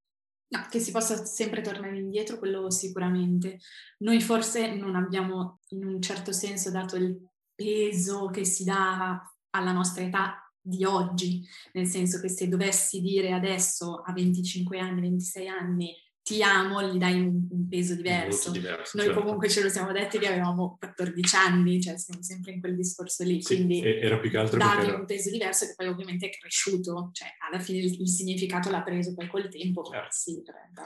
No, 0.52 0.66
che 0.68 0.80
si 0.80 0.90
possa 0.90 1.24
sempre 1.24 1.60
tornare 1.60 1.96
indietro, 1.96 2.38
quello 2.38 2.70
sicuramente. 2.70 3.60
Noi 3.98 4.20
forse 4.20 4.74
non 4.74 4.96
abbiamo 4.96 5.60
in 5.68 5.84
un 5.84 6.02
certo 6.02 6.32
senso 6.32 6.72
dato 6.72 6.96
il 6.96 7.20
peso 7.54 8.26
che 8.26 8.44
si 8.44 8.64
dà 8.64 9.22
alla 9.50 9.72
nostra 9.72 10.02
età 10.02 10.52
di 10.60 10.84
oggi, 10.84 11.46
nel 11.72 11.86
senso 11.86 12.20
che 12.20 12.28
se 12.28 12.48
dovessi 12.48 13.00
dire 13.00 13.32
adesso 13.32 14.02
a 14.04 14.12
25 14.12 14.78
anni, 14.80 15.00
26 15.02 15.48
anni 15.48 15.94
ti 16.30 16.44
amo, 16.44 16.80
gli 16.80 16.96
dai 16.96 17.20
un, 17.20 17.48
un 17.50 17.68
peso 17.68 17.96
diverso. 17.96 18.52
diverso 18.52 18.96
Noi 18.96 19.06
certo. 19.06 19.20
comunque 19.20 19.48
ce 19.48 19.64
lo 19.64 19.68
siamo 19.68 19.90
detti 19.90 20.16
che 20.16 20.28
avevamo 20.28 20.76
14 20.78 21.34
anni, 21.34 21.82
cioè 21.82 21.98
siamo 21.98 22.22
sempre 22.22 22.52
in 22.52 22.60
quel 22.60 22.76
discorso 22.76 23.24
lì, 23.24 23.42
sì, 23.42 23.56
quindi 23.56 23.82
era 23.82 24.16
più 24.18 24.30
che 24.30 24.36
altro 24.36 24.56
dargli 24.56 24.90
era... 24.90 24.98
un 24.98 25.06
peso 25.06 25.28
diverso 25.28 25.66
che 25.66 25.74
poi 25.74 25.88
ovviamente 25.88 26.26
è 26.26 26.30
cresciuto, 26.30 27.10
cioè 27.12 27.26
alla 27.50 27.58
fine 27.60 27.78
il, 27.80 28.00
il 28.00 28.08
significato 28.08 28.70
l'ha 28.70 28.82
preso 28.82 29.12
poi 29.12 29.26
col 29.26 29.48
tempo. 29.48 29.82
Certo. 29.82 30.06
Sì, 30.10 30.40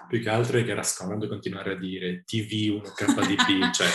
più 0.09 0.23
che 0.23 0.29
altro 0.31 0.59
è 0.59 0.65
che 0.65 0.71
era 0.71 0.83
scomodo 0.83 1.29
continuare 1.29 1.73
a 1.73 1.77
dire 1.77 2.25
TV 2.25 2.81
1KDP, 2.83 3.69
cioè, 3.75 3.89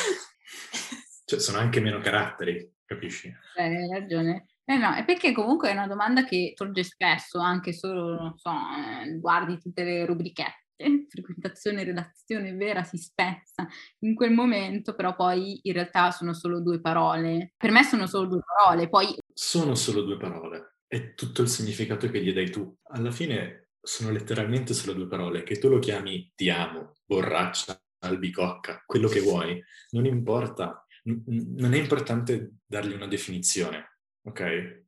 cioè 1.26 1.40
sono 1.40 1.58
anche 1.58 1.80
meno 1.80 1.98
caratteri, 1.98 2.72
capisci? 2.86 3.34
Eh, 3.56 3.64
hai 3.64 3.90
ragione. 3.92 4.50
Eh 4.66 4.78
no, 4.78 4.94
è 4.94 5.04
perché 5.04 5.32
comunque 5.32 5.70
è 5.70 5.74
una 5.74 5.88
domanda 5.88 6.26
che 6.26 6.54
sorge 6.56 6.84
spesso, 6.84 7.40
anche 7.40 7.74
solo, 7.74 8.14
non 8.14 8.38
so, 8.38 8.52
eh, 8.52 9.18
guardi 9.18 9.58
tutte 9.58 9.84
le 9.84 10.06
rubrichette 10.06 10.68
frequentazione 11.10 11.82
e 11.82 11.86
relazione 11.86 12.54
vera 12.54 12.84
si 12.84 12.98
spezza 12.98 13.68
in 14.00 14.15
quel 14.15 14.32
momento, 14.32 14.96
però 14.96 15.15
poi 15.15 15.60
in 15.63 15.74
realtà 15.74 16.12
sono 16.12 16.34
solo 16.34 16.62
due 16.62 16.80
parole. 16.80 17.54
Per 17.58 17.72
me 17.72 17.84
sono 17.84 18.08
solo 18.08 18.28
due 18.28 18.42
parole, 18.44 18.88
poi... 18.89 19.15
Sono 19.34 19.76
solo 19.76 20.02
due 20.04 20.18
parole, 20.18 20.78
è 20.88 21.13
tutto 21.13 21.42
il 21.42 21.50
significato 21.50 22.10
che 22.10 22.24
gli 22.24 22.34
dai 22.34 22.50
tu. 22.50 22.74
Alla 22.92 23.12
fine 23.12 23.70
sono 23.82 24.12
letteralmente 24.12 24.74
solo 24.74 24.94
due 24.94 25.08
parole, 25.08 25.44
che 25.44 25.58
tu 25.58 25.68
lo 25.68 25.80
chiami 25.80 26.32
ti 26.36 26.50
amo, 26.50 26.96
borraccia, 27.06 27.82
albicocca, 28.00 28.84
quello 28.86 29.08
che 29.08 29.20
vuoi, 29.20 29.62
non 29.92 30.06
importa, 30.06 30.86
non 31.04 31.74
è 31.74 31.78
importante 31.78 32.58
dargli 32.65 32.94
una 32.94 33.08
definizione, 33.08 34.00
ok? 34.22 34.88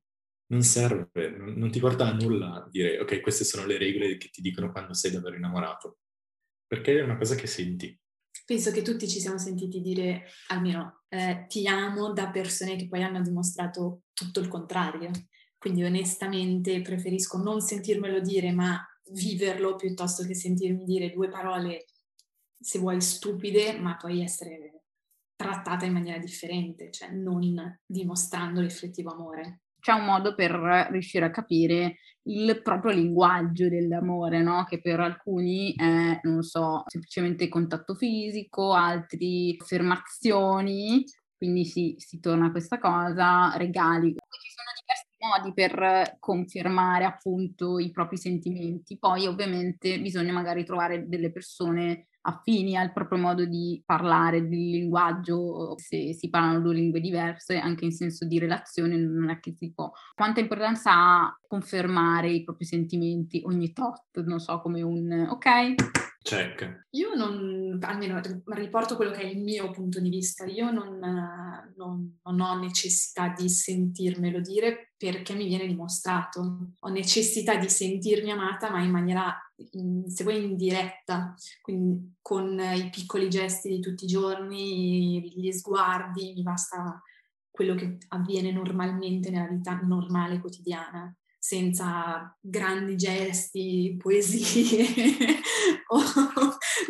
Non 0.51 0.61
serve, 0.63 1.29
non 1.37 1.71
ti 1.71 1.79
porta 1.79 2.07
a 2.07 2.13
nulla 2.13 2.67
dire 2.69 2.99
ok, 2.99 3.21
queste 3.21 3.43
sono 3.43 3.65
le 3.65 3.77
regole 3.77 4.17
che 4.17 4.29
ti 4.29 4.41
dicono 4.41 4.71
quando 4.71 4.93
sei 4.93 5.11
davvero 5.11 5.35
innamorato, 5.35 5.99
perché 6.67 6.99
è 6.99 7.03
una 7.03 7.17
cosa 7.17 7.35
che 7.35 7.47
senti. 7.47 7.97
Penso 8.45 8.71
che 8.71 8.81
tutti 8.81 9.07
ci 9.07 9.19
siamo 9.19 9.37
sentiti 9.37 9.81
dire, 9.81 10.25
almeno, 10.47 11.03
eh, 11.07 11.45
ti 11.47 11.67
amo 11.67 12.11
da 12.11 12.29
persone 12.29 12.75
che 12.75 12.87
poi 12.87 13.01
hanno 13.01 13.21
dimostrato 13.21 14.03
tutto 14.13 14.39
il 14.39 14.47
contrario. 14.47 15.09
Quindi 15.57 15.83
onestamente 15.83 16.81
preferisco 16.81 17.37
non 17.37 17.61
sentirmelo 17.61 18.19
dire, 18.19 18.51
ma 18.51 18.83
viverlo 19.11 19.75
piuttosto 19.75 20.25
che 20.25 20.33
sentirmi 20.33 20.83
dire 20.83 21.11
due 21.11 21.29
parole, 21.29 21.85
se 22.59 22.79
vuoi, 22.79 22.99
stupide, 22.99 23.79
ma 23.79 23.95
poi 23.95 24.21
essere 24.21 24.83
trattata 25.35 25.85
in 25.85 25.93
maniera 25.93 26.17
differente, 26.17 26.91
cioè 26.91 27.11
non 27.11 27.79
dimostrando 27.85 28.59
l'effettivo 28.59 29.11
amore 29.11 29.61
c'è 29.81 29.91
un 29.91 30.05
modo 30.05 30.33
per 30.35 30.51
riuscire 30.91 31.25
a 31.25 31.31
capire 31.31 31.97
il 32.23 32.61
proprio 32.61 32.93
linguaggio 32.93 33.67
dell'amore, 33.67 34.41
no? 34.41 34.63
Che 34.63 34.79
per 34.79 34.99
alcuni 34.99 35.73
è, 35.75 36.19
non 36.23 36.43
so, 36.43 36.83
semplicemente 36.85 37.49
contatto 37.49 37.95
fisico, 37.95 38.73
altri 38.73 39.57
affermazioni, 39.59 41.03
quindi 41.35 41.65
si, 41.65 41.95
si 41.97 42.19
torna 42.19 42.45
a 42.47 42.51
questa 42.51 42.77
cosa, 42.77 43.53
regali. 43.57 44.13
Ci 44.13 44.51
sono 44.53 44.69
diversi 44.79 45.09
modi 45.19 45.53
per 45.53 46.17
confermare 46.19 47.05
appunto 47.05 47.79
i 47.79 47.89
propri 47.89 48.17
sentimenti. 48.17 48.99
Poi 48.99 49.25
ovviamente 49.25 49.99
bisogna 49.99 50.33
magari 50.33 50.63
trovare 50.63 51.07
delle 51.07 51.31
persone 51.31 52.09
affini 52.21 52.75
al 52.75 52.93
proprio 52.93 53.19
modo 53.19 53.45
di 53.45 53.81
parlare, 53.85 54.47
di 54.47 54.71
linguaggio, 54.71 55.77
se 55.77 56.13
si 56.13 56.29
parlano 56.29 56.61
due 56.61 56.75
lingue 56.75 56.99
diverse, 56.99 57.57
anche 57.57 57.85
in 57.85 57.91
senso 57.91 58.25
di 58.25 58.39
relazione, 58.39 58.97
non 58.97 59.29
è 59.29 59.39
che 59.39 59.53
si 59.55 59.71
può. 59.73 59.91
Quanta 60.13 60.39
importanza 60.39 60.91
ha 60.93 61.39
confermare 61.47 62.29
i 62.29 62.43
propri 62.43 62.65
sentimenti 62.65 63.41
ogni 63.45 63.73
tot, 63.73 64.21
non 64.23 64.39
so, 64.39 64.61
come 64.61 64.81
un 64.81 65.27
ok, 65.29 65.75
Check. 66.23 66.85
Io 66.91 67.15
non, 67.15 67.79
almeno 67.81 68.21
riporto 68.45 68.95
quello 68.95 69.11
che 69.11 69.21
è 69.21 69.25
il 69.25 69.41
mio 69.41 69.71
punto 69.71 69.99
di 69.99 70.09
vista, 70.09 70.45
io 70.45 70.69
non, 70.69 70.99
non, 71.75 72.19
non, 72.23 72.39
ho 72.39 72.59
necessità 72.59 73.33
di 73.35 73.49
sentirmelo 73.49 74.39
dire 74.39 74.91
perché 74.95 75.33
mi 75.33 75.47
viene 75.47 75.65
dimostrato, 75.65 76.73
ho 76.77 76.89
necessità 76.89 77.55
di 77.55 77.67
sentirmi 77.67 78.29
amata 78.29 78.69
ma 78.69 78.83
in 78.83 78.91
maniera, 78.91 79.35
se 80.07 80.23
vuoi, 80.23 80.43
indiretta, 80.43 81.35
quindi 81.61 82.15
con 82.21 82.59
i 82.59 82.89
piccoli 82.89 83.29
gesti 83.29 83.69
di 83.69 83.79
tutti 83.79 84.05
i 84.05 84.07
giorni, 84.07 85.31
gli 85.35 85.51
sguardi, 85.51 86.33
mi 86.33 86.41
basta 86.41 87.01
quello 87.49 87.75
che 87.75 87.97
avviene 88.09 88.51
normalmente 88.51 89.29
nella 89.29 89.47
vita 89.47 89.79
normale 89.83 90.39
quotidiana 90.39 91.13
senza 91.43 92.37
grandi 92.39 92.95
gesti, 92.95 93.97
poesie 93.97 94.85
o 95.89 96.01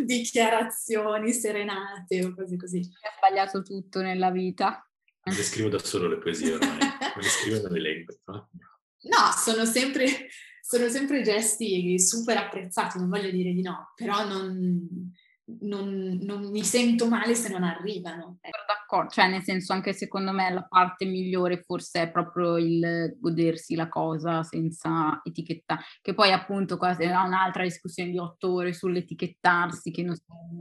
dichiarazioni 0.04 1.32
serenate 1.32 2.26
o 2.26 2.36
cose 2.36 2.58
così. 2.58 2.80
Ha 2.80 3.16
sbagliato 3.18 3.62
tutto 3.62 4.02
nella 4.02 4.30
vita. 4.30 4.86
Le 5.24 5.32
scrivo 5.34 5.70
da 5.70 5.80
solo 5.80 6.10
le 6.10 6.18
poesie 6.18 6.54
ormai, 6.54 6.78
me 6.80 7.14
le 7.16 7.30
scrivo 7.30 7.58
e 7.58 7.62
me 7.62 7.70
le 7.70 7.80
leggo. 7.80 8.20
No, 8.26 9.32
sono 9.38 9.64
sempre, 9.64 10.28
sono 10.72 10.88
sempre 10.88 11.22
gesti 11.22 12.00
super 12.00 12.38
apprezzati, 12.38 12.98
non 12.98 13.10
voglio 13.10 13.30
dire 13.30 13.52
di 13.52 13.62
no, 13.62 13.92
però 13.94 14.26
non, 14.26 15.12
non, 15.60 16.18
non, 16.22 16.50
mi 16.50 16.64
sento 16.64 17.10
male 17.10 17.36
se 17.36 17.50
non 17.50 17.64
arrivano. 17.64 18.40
D'accordo, 18.42 19.10
cioè 19.10 19.28
nel 19.28 19.42
senso 19.42 19.74
anche 19.74 19.92
secondo 19.92 20.32
me 20.32 20.50
la 20.50 20.64
parte 20.64 21.04
migliore 21.04 21.64
forse 21.66 22.04
è 22.04 22.10
proprio 22.10 22.56
il 22.58 23.18
godersi 23.20 23.76
la 23.76 23.90
cosa 23.90 24.44
senza 24.44 25.20
etichetta, 25.26 25.78
che 26.02 26.14
poi 26.14 26.32
appunto 26.32 26.78
qua 26.78 26.96
è 26.96 27.06
un'altra 27.06 27.64
discussione 27.64 28.12
di 28.12 28.18
otto 28.18 28.54
ore 28.54 28.72
sull'etichettarsi 28.72 29.92
che 29.92 30.04
non 30.04 30.16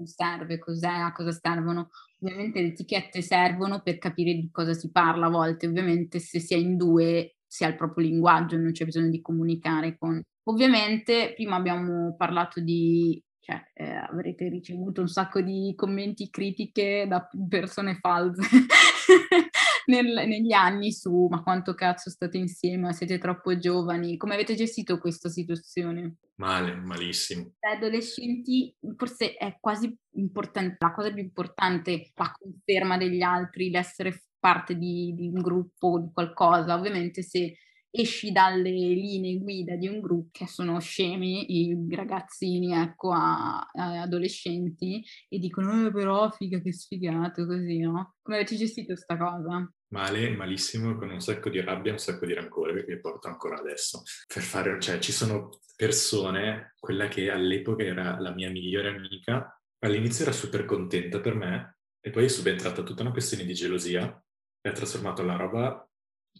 serve, 0.06 0.58
cos'è, 0.58 0.88
a 0.88 1.12
cosa 1.12 1.30
servono. 1.30 1.90
Ovviamente 2.20 2.60
le 2.60 2.68
etichette 2.68 3.22
servono 3.22 3.80
per 3.80 3.98
capire 3.98 4.34
di 4.34 4.50
cosa 4.50 4.72
si 4.72 4.90
parla 4.90 5.26
a 5.26 5.30
volte, 5.30 5.68
ovviamente 5.68 6.18
se 6.18 6.40
si 6.40 6.52
è 6.52 6.56
in 6.56 6.76
due 6.76 7.36
si 7.50 7.64
ha 7.64 7.68
il 7.68 7.74
proprio 7.74 8.06
linguaggio, 8.06 8.56
non 8.56 8.70
c'è 8.70 8.84
bisogno 8.84 9.10
di 9.10 9.20
comunicare 9.20 9.96
con... 9.98 10.22
Ovviamente 10.44 11.32
prima 11.34 11.56
abbiamo 11.56 12.14
parlato 12.16 12.60
di 12.60 13.20
cioè, 13.40 13.60
eh, 13.74 13.96
avrete 13.96 14.48
ricevuto 14.48 15.00
un 15.00 15.08
sacco 15.08 15.40
di 15.40 15.72
commenti, 15.74 16.30
critiche 16.30 17.06
da 17.08 17.28
persone 17.48 17.96
false 18.00 18.42
nel, 19.86 20.06
negli 20.28 20.52
anni 20.52 20.92
su 20.92 21.26
ma 21.28 21.42
quanto 21.42 21.74
cazzo 21.74 22.10
state 22.10 22.38
insieme, 22.38 22.92
siete 22.92 23.18
troppo 23.18 23.58
giovani, 23.58 24.16
come 24.16 24.34
avete 24.34 24.54
gestito 24.54 24.98
questa 24.98 25.28
situazione? 25.28 26.18
Male, 26.36 26.76
malissimo. 26.76 27.52
Da 27.58 27.72
adolescenti 27.72 28.74
forse 28.96 29.34
è 29.34 29.56
quasi 29.58 29.92
importante, 30.14 30.76
la 30.78 30.92
cosa 30.92 31.12
più 31.12 31.22
importante, 31.22 32.12
la 32.14 32.32
conferma 32.32 32.96
degli 32.96 33.22
altri, 33.22 33.70
l'essere 33.70 34.22
parte 34.40 34.76
di, 34.76 35.14
di 35.14 35.28
un 35.28 35.40
gruppo, 35.40 36.00
di 36.00 36.10
qualcosa. 36.12 36.74
Ovviamente 36.74 37.22
se 37.22 37.56
esci 37.92 38.30
dalle 38.30 38.70
linee 38.70 39.38
guida 39.38 39.74
di 39.74 39.88
un 39.88 40.00
gruppo 40.00 40.28
che 40.32 40.46
sono 40.46 40.78
scemi, 40.78 41.70
i 41.70 41.76
ragazzini, 41.90 42.72
ecco, 42.72 43.12
a, 43.12 43.68
a 43.72 44.02
adolescenti, 44.02 45.04
e 45.28 45.38
dicono, 45.38 45.86
eh, 45.86 45.92
però 45.92 46.30
figa 46.30 46.60
che 46.60 46.72
sfigato, 46.72 47.46
così, 47.46 47.78
no? 47.78 48.14
Come 48.22 48.36
avete 48.36 48.56
gestito 48.56 48.94
questa 48.94 49.16
cosa? 49.16 49.68
Male, 49.88 50.30
malissimo, 50.30 50.94
con 50.96 51.10
un 51.10 51.20
sacco 51.20 51.50
di 51.50 51.60
rabbia, 51.60 51.90
un 51.90 51.98
sacco 51.98 52.26
di 52.26 52.32
rancore 52.32 52.84
che 52.84 53.00
porto 53.00 53.26
ancora 53.26 53.58
adesso. 53.58 54.02
Per 54.32 54.42
fare, 54.42 54.80
cioè, 54.80 55.00
ci 55.00 55.10
sono 55.10 55.48
persone, 55.74 56.74
quella 56.78 57.08
che 57.08 57.28
all'epoca 57.28 57.82
era 57.82 58.20
la 58.20 58.32
mia 58.32 58.50
migliore 58.50 58.90
amica, 58.90 59.60
all'inizio 59.80 60.24
era 60.24 60.32
super 60.32 60.64
contenta 60.64 61.18
per 61.18 61.34
me, 61.34 61.78
e 61.98 62.10
poi 62.10 62.26
è 62.26 62.28
subentrata 62.28 62.84
tutta 62.84 63.02
una 63.02 63.10
questione 63.10 63.44
di 63.44 63.52
gelosia, 63.52 64.24
e 64.60 64.68
ha 64.68 64.72
trasformato 64.72 65.22
la 65.22 65.36
roba 65.36 65.84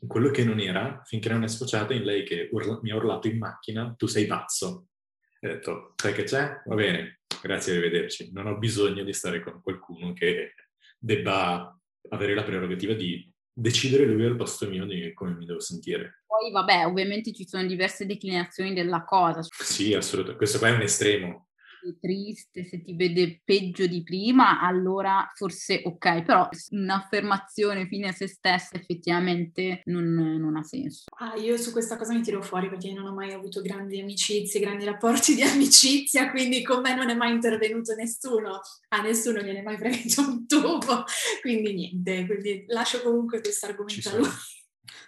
quello 0.06 0.30
che 0.30 0.44
non 0.44 0.60
era, 0.60 1.02
finché 1.04 1.28
non 1.28 1.42
è 1.42 1.48
sfociata 1.48 1.92
in 1.92 2.04
lei 2.04 2.24
che 2.24 2.48
urla, 2.52 2.78
mi 2.82 2.90
ha 2.90 2.96
urlato 2.96 3.28
in 3.28 3.38
macchina, 3.38 3.94
tu 3.96 4.06
sei 4.06 4.26
pazzo. 4.26 4.86
E 5.40 5.48
ho 5.48 5.52
detto, 5.52 5.94
sai 5.96 6.12
che 6.12 6.24
c'è? 6.24 6.62
Va 6.64 6.74
bene, 6.74 7.20
grazie, 7.42 7.72
arrivederci. 7.72 8.30
Non 8.32 8.46
ho 8.46 8.58
bisogno 8.58 9.04
di 9.04 9.12
stare 9.12 9.42
con 9.42 9.60
qualcuno 9.62 10.12
che 10.12 10.54
debba 10.98 11.76
avere 12.10 12.34
la 12.34 12.42
prerogativa 12.42 12.94
di 12.94 13.30
decidere 13.52 14.06
lui 14.06 14.24
al 14.24 14.36
posto 14.36 14.68
mio 14.68 14.86
di 14.86 15.12
come 15.12 15.34
mi 15.34 15.46
devo 15.46 15.60
sentire. 15.60 16.22
Poi, 16.26 16.50
vabbè, 16.50 16.86
ovviamente 16.86 17.32
ci 17.32 17.46
sono 17.46 17.66
diverse 17.66 18.06
declinazioni 18.06 18.72
della 18.72 19.04
cosa. 19.04 19.40
Sì, 19.42 19.92
assolutamente. 19.94 20.38
Questo 20.38 20.58
qua 20.58 20.68
è 20.68 20.72
un 20.72 20.82
estremo 20.82 21.49
triste, 22.00 22.64
se 22.64 22.82
ti 22.82 22.94
vede 22.94 23.40
peggio 23.44 23.86
di 23.86 24.02
prima, 24.02 24.60
allora 24.60 25.30
forse 25.34 25.82
ok, 25.84 26.22
però 26.22 26.48
un'affermazione 26.70 27.86
fine 27.86 28.08
a 28.08 28.12
se 28.12 28.26
stessa 28.26 28.76
effettivamente 28.76 29.82
non, 29.86 30.12
non, 30.12 30.56
ha 30.56 30.62
senso. 30.62 31.04
Ah, 31.18 31.34
io 31.36 31.56
su 31.56 31.72
questa 31.72 31.96
cosa 31.96 32.12
mi 32.12 32.22
tiro 32.22 32.42
fuori 32.42 32.68
perché 32.68 32.92
non 32.92 33.06
ho 33.06 33.14
mai 33.14 33.32
avuto 33.32 33.60
grandi 33.60 34.00
amicizie, 34.00 34.60
grandi 34.60 34.84
rapporti 34.84 35.34
di 35.34 35.42
amicizia, 35.42 36.30
quindi 36.30 36.62
con 36.62 36.80
me 36.80 36.94
non 36.94 37.08
è 37.08 37.14
mai 37.14 37.32
intervenuto 37.32 37.94
nessuno, 37.94 38.60
a 38.88 39.02
nessuno 39.02 39.40
gliene 39.40 39.60
è 39.60 39.62
mai 39.62 39.76
fregato 39.76 40.20
un 40.20 40.46
tubo, 40.46 41.04
quindi 41.40 41.74
niente, 41.74 42.26
quindi 42.26 42.64
lascio 42.68 43.02
comunque 43.02 43.40
questo 43.40 43.66
argomento 43.66 44.08
a 44.08 44.16
lui 44.16 44.28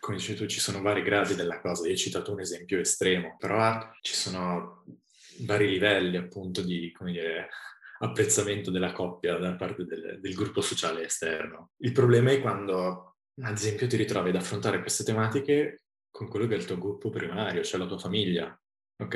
come 0.03 0.17
dici 0.17 0.35
tu, 0.35 0.47
ci 0.47 0.59
sono 0.59 0.83
vari 0.83 1.03
gradi 1.03 1.37
della 1.37 1.61
cosa. 1.61 1.87
Io 1.87 1.93
ho 1.93 1.97
citato 1.97 2.33
un 2.33 2.41
esempio 2.41 2.81
estremo, 2.81 3.37
però 3.39 3.79
ci 4.01 4.15
sono 4.15 4.85
vari 5.41 5.69
livelli 5.69 6.17
appunto 6.17 6.63
di, 6.63 6.93
dire, 7.01 7.49
apprezzamento 8.01 8.71
della 8.71 8.93
coppia 8.93 9.37
da 9.37 9.55
parte 9.55 9.85
del, 9.85 10.19
del 10.21 10.35
gruppo 10.35 10.61
sociale 10.61 11.05
esterno. 11.05 11.71
Il 11.79 11.93
problema 11.93 12.31
è 12.31 12.41
quando, 12.41 13.17
ad 13.41 13.57
esempio, 13.57 13.87
ti 13.87 13.97
ritrovi 13.97 14.31
ad 14.31 14.37
affrontare 14.37 14.81
queste 14.81 15.05
tematiche 15.05 15.83
con 16.11 16.29
quello 16.29 16.47
che 16.47 16.55
è 16.55 16.59
il 16.59 16.65
tuo 16.65 16.79
gruppo 16.79 17.11
primario, 17.11 17.63
cioè 17.63 17.81
la 17.81 17.87
tua 17.87 17.99
famiglia, 17.99 18.61
ok? 18.99 19.15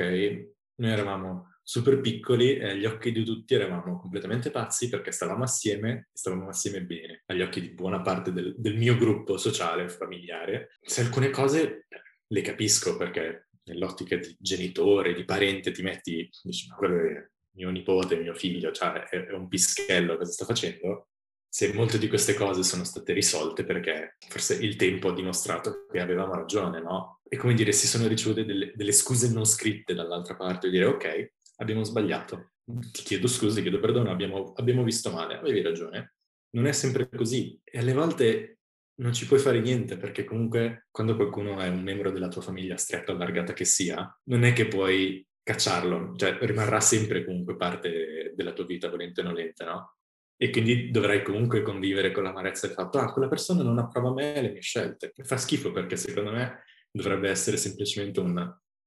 Noi 0.79 0.91
eravamo 0.91 1.57
super 1.67 1.99
piccoli 1.99 2.57
e 2.57 2.69
agli 2.69 2.85
occhi 2.85 3.11
di 3.11 3.25
tutti 3.25 3.53
eravamo 3.53 3.99
completamente 3.99 4.51
pazzi 4.51 4.87
perché 4.87 5.11
stavamo 5.11 5.43
assieme 5.43 6.07
e 6.13 6.17
stavamo 6.17 6.47
assieme 6.47 6.81
bene, 6.81 7.23
agli 7.25 7.41
occhi 7.41 7.59
di 7.59 7.73
buona 7.73 8.01
parte 8.01 8.31
del, 8.31 8.55
del 8.57 8.77
mio 8.77 8.95
gruppo 8.95 9.37
sociale, 9.37 9.89
familiare. 9.89 10.69
Se 10.81 11.01
alcune 11.01 11.29
cose 11.29 11.87
le 12.27 12.41
capisco 12.41 12.95
perché 12.95 13.46
nell'ottica 13.67 14.15
di 14.15 14.35
genitore, 14.39 15.13
di 15.13 15.25
parente, 15.25 15.71
ti 15.71 15.81
metti, 15.81 16.29
dici, 16.43 16.67
ma 16.67 16.75
quello 16.75 16.95
è 16.97 17.27
mio 17.57 17.69
nipote, 17.69 18.17
mio 18.17 18.33
figlio, 18.33 18.71
cioè 18.71 19.03
è, 19.03 19.25
è 19.25 19.33
un 19.33 19.47
pischello, 19.47 20.17
cosa 20.17 20.31
sta 20.31 20.45
facendo? 20.45 21.09
Se 21.49 21.73
molte 21.73 21.97
di 21.97 22.07
queste 22.07 22.33
cose 22.33 22.63
sono 22.63 22.83
state 22.83 23.13
risolte 23.13 23.63
perché 23.63 24.17
forse 24.27 24.55
il 24.55 24.75
tempo 24.75 25.09
ha 25.09 25.13
dimostrato 25.13 25.87
che 25.91 25.99
avevamo 25.99 26.35
ragione, 26.35 26.81
no? 26.81 27.19
E 27.27 27.37
come 27.37 27.53
dire, 27.53 27.71
si 27.71 27.87
sono 27.87 28.07
ricevute 28.07 28.45
delle, 28.45 28.73
delle 28.75 28.91
scuse 28.91 29.31
non 29.31 29.45
scritte 29.45 29.93
dall'altra 29.93 30.35
parte, 30.35 30.69
dire 30.69 30.85
ok, 30.85 31.33
abbiamo 31.57 31.83
sbagliato, 31.83 32.51
ti 32.91 33.01
chiedo 33.01 33.27
scusa, 33.27 33.55
ti 33.55 33.61
chiedo 33.61 33.79
perdono, 33.79 34.11
abbiamo, 34.11 34.53
abbiamo 34.55 34.83
visto 34.83 35.11
male, 35.11 35.37
avevi 35.37 35.61
ragione. 35.61 36.15
Non 36.49 36.65
è 36.67 36.71
sempre 36.71 37.09
così 37.09 37.59
e 37.63 37.79
alle 37.79 37.93
volte 37.93 38.56
non 38.99 39.13
ci 39.13 39.25
puoi 39.27 39.39
fare 39.39 39.59
niente 39.59 39.97
perché 39.97 40.23
comunque 40.23 40.87
quando 40.91 41.15
qualcuno 41.15 41.59
è 41.59 41.67
un 41.67 41.81
membro 41.81 42.11
della 42.11 42.29
tua 42.29 42.41
famiglia 42.41 42.77
stretta 42.77 43.11
o 43.11 43.15
allargata 43.15 43.53
che 43.53 43.65
sia, 43.65 44.19
non 44.25 44.43
è 44.43 44.53
che 44.53 44.67
puoi 44.67 45.25
cacciarlo, 45.43 46.13
cioè 46.15 46.37
rimarrà 46.41 46.79
sempre 46.79 47.23
comunque 47.23 47.55
parte 47.55 48.33
della 48.35 48.53
tua 48.53 48.65
vita, 48.65 48.89
volente 48.89 49.21
o 49.21 49.23
nolente, 49.23 49.63
no? 49.63 49.95
E 50.35 50.49
quindi 50.49 50.91
dovrai 50.91 51.23
comunque 51.23 51.61
convivere 51.61 52.11
con 52.11 52.23
l'amarezza 52.23 52.67
del 52.67 52.75
fatto, 52.75 52.99
ah, 52.99 53.11
quella 53.11 53.27
persona 53.27 53.63
non 53.63 53.79
approva 53.79 54.13
me 54.13 54.35
e 54.35 54.41
le 54.41 54.51
mie 54.51 54.61
scelte. 54.61 55.13
Fa 55.23 55.37
schifo 55.37 55.71
perché 55.71 55.95
secondo 55.95 56.31
me 56.31 56.63
dovrebbe 56.91 57.29
essere 57.29 57.57
semplicemente 57.57 58.19
un... 58.19 58.35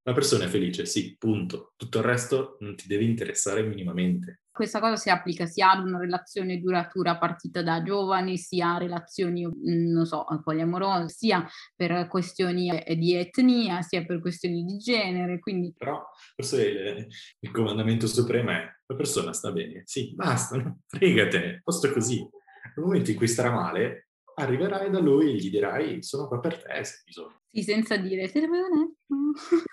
La 0.03 0.12
persona 0.12 0.44
è 0.44 0.49
felice, 0.49 0.87
sì, 0.87 1.16
punto. 1.18 1.73
Tutto 1.77 1.99
il 1.99 2.05
resto 2.05 2.57
non 2.61 2.77
ti 2.77 2.87
deve 2.87 3.05
interessare 3.05 3.62
minimamente 3.62 4.42
questa 4.61 4.79
cosa 4.79 4.96
si 4.96 5.09
applica 5.09 5.46
sia 5.46 5.70
ad 5.70 5.87
una 5.87 5.99
relazione 5.99 6.61
duratura 6.61 7.16
partita 7.16 7.62
da 7.62 7.83
giovani, 7.83 8.37
sia 8.37 8.75
a 8.75 8.79
relazioni, 8.79 9.46
mm, 9.46 9.90
non 9.90 10.05
so, 10.05 10.27
poliamorose, 10.44 11.09
sia 11.09 11.49
per 11.75 12.07
questioni 12.09 12.68
eh, 12.68 12.94
di 12.94 13.14
etnia, 13.14 13.81
sia 13.81 14.05
per 14.05 14.20
questioni 14.20 14.62
di 14.62 14.77
genere. 14.77 15.38
Quindi... 15.38 15.73
Però 15.79 16.05
forse 16.35 16.68
il, 16.68 17.07
il 17.38 17.51
comandamento 17.51 18.07
supremo 18.07 18.51
è 18.51 18.70
la 18.85 18.94
persona 18.94 19.33
sta 19.33 19.51
bene, 19.51 19.81
sì, 19.87 20.14
basta, 20.14 20.62
fregatene, 20.88 21.62
posto 21.64 21.90
così. 21.90 22.18
Nel 22.18 22.85
momento 22.85 23.12
in 23.12 23.16
cui 23.16 23.29
starà 23.29 23.51
male, 23.51 24.09
arriverai 24.35 24.90
da 24.90 24.99
lui 24.99 25.31
e 25.31 25.35
gli 25.37 25.49
dirai 25.49 26.03
sono 26.03 26.29
qua 26.29 26.38
per 26.38 26.62
te 26.62 26.85
se 26.85 27.01
bisogna. 27.07 27.40
Sì, 27.51 27.62
senza 27.62 27.96
dire 27.96 28.29
siete 28.29 28.46
onesto. 28.46 29.64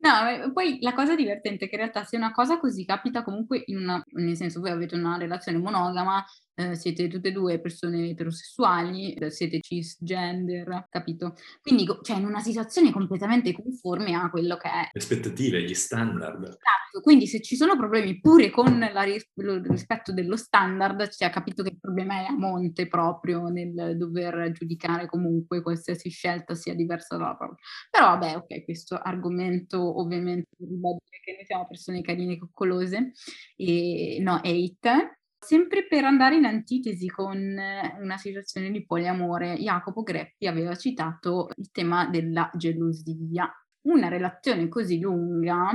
No, 0.00 0.52
poi 0.52 0.78
la 0.80 0.94
cosa 0.94 1.16
divertente 1.16 1.64
è 1.64 1.68
che 1.68 1.74
in 1.74 1.80
realtà 1.80 2.04
se 2.04 2.16
una 2.16 2.30
cosa 2.30 2.58
così 2.60 2.84
capita 2.84 3.24
comunque 3.24 3.62
in 3.66 3.78
una, 3.78 4.00
nel 4.12 4.36
senso 4.36 4.60
voi 4.60 4.70
avete 4.70 4.94
una 4.94 5.16
relazione 5.16 5.58
monogama, 5.58 6.24
eh, 6.58 6.74
siete 6.74 7.06
tutte 7.06 7.28
e 7.28 7.32
due 7.32 7.60
persone 7.60 8.08
eterosessuali, 8.08 9.14
eh, 9.14 9.30
siete 9.30 9.60
cisgender, 9.60 10.86
capito? 10.90 11.34
Quindi, 11.62 11.86
cioè, 12.02 12.16
in 12.16 12.26
una 12.26 12.40
situazione 12.40 12.90
completamente 12.90 13.52
conforme 13.52 14.14
a 14.14 14.28
quello 14.28 14.56
che 14.56 14.68
è. 14.68 14.88
Le 14.92 15.00
aspettative, 15.00 15.62
gli 15.62 15.74
standard. 15.74 16.42
Esatto, 16.42 17.00
quindi 17.00 17.28
se 17.28 17.40
ci 17.40 17.54
sono 17.54 17.76
problemi 17.76 18.18
pure 18.18 18.50
con 18.50 18.76
la, 18.76 19.04
il 19.04 19.24
rispetto 19.68 20.12
dello 20.12 20.36
standard, 20.36 21.08
cioè, 21.10 21.30
capito 21.30 21.62
che 21.62 21.70
il 21.70 21.78
problema 21.78 22.22
è 22.22 22.24
a 22.24 22.36
monte 22.36 22.88
proprio 22.88 23.46
nel 23.46 23.96
dover 23.96 24.50
giudicare 24.50 25.06
comunque 25.06 25.62
qualsiasi 25.62 26.10
scelta 26.10 26.56
sia 26.56 26.74
diversa 26.74 27.16
dalla 27.16 27.36
propria. 27.36 27.64
Però 27.88 28.06
vabbè, 28.06 28.34
ok, 28.34 28.64
questo 28.64 28.96
argomento 28.96 30.00
ovviamente 30.00 30.48
ribadire 30.58 31.20
che 31.22 31.34
noi 31.34 31.44
siamo 31.44 31.68
persone 31.68 32.00
carine 32.00 32.32
e 32.32 32.38
coccolose 32.38 33.12
e 33.54 34.18
no 34.20 34.40
hate, 34.42 35.17
Sempre 35.40 35.86
per 35.86 36.04
andare 36.04 36.34
in 36.34 36.44
antitesi 36.44 37.06
con 37.08 37.38
eh, 37.38 37.96
una 38.00 38.16
situazione 38.16 38.70
di 38.70 38.84
poliamore, 38.84 39.56
Jacopo 39.56 40.02
Greppi 40.02 40.46
aveva 40.46 40.74
citato 40.74 41.50
il 41.56 41.70
tema 41.70 42.08
della 42.08 42.50
gelosia. 42.54 43.50
Una 43.82 44.08
relazione 44.08 44.68
così 44.68 44.98
lunga, 44.98 45.70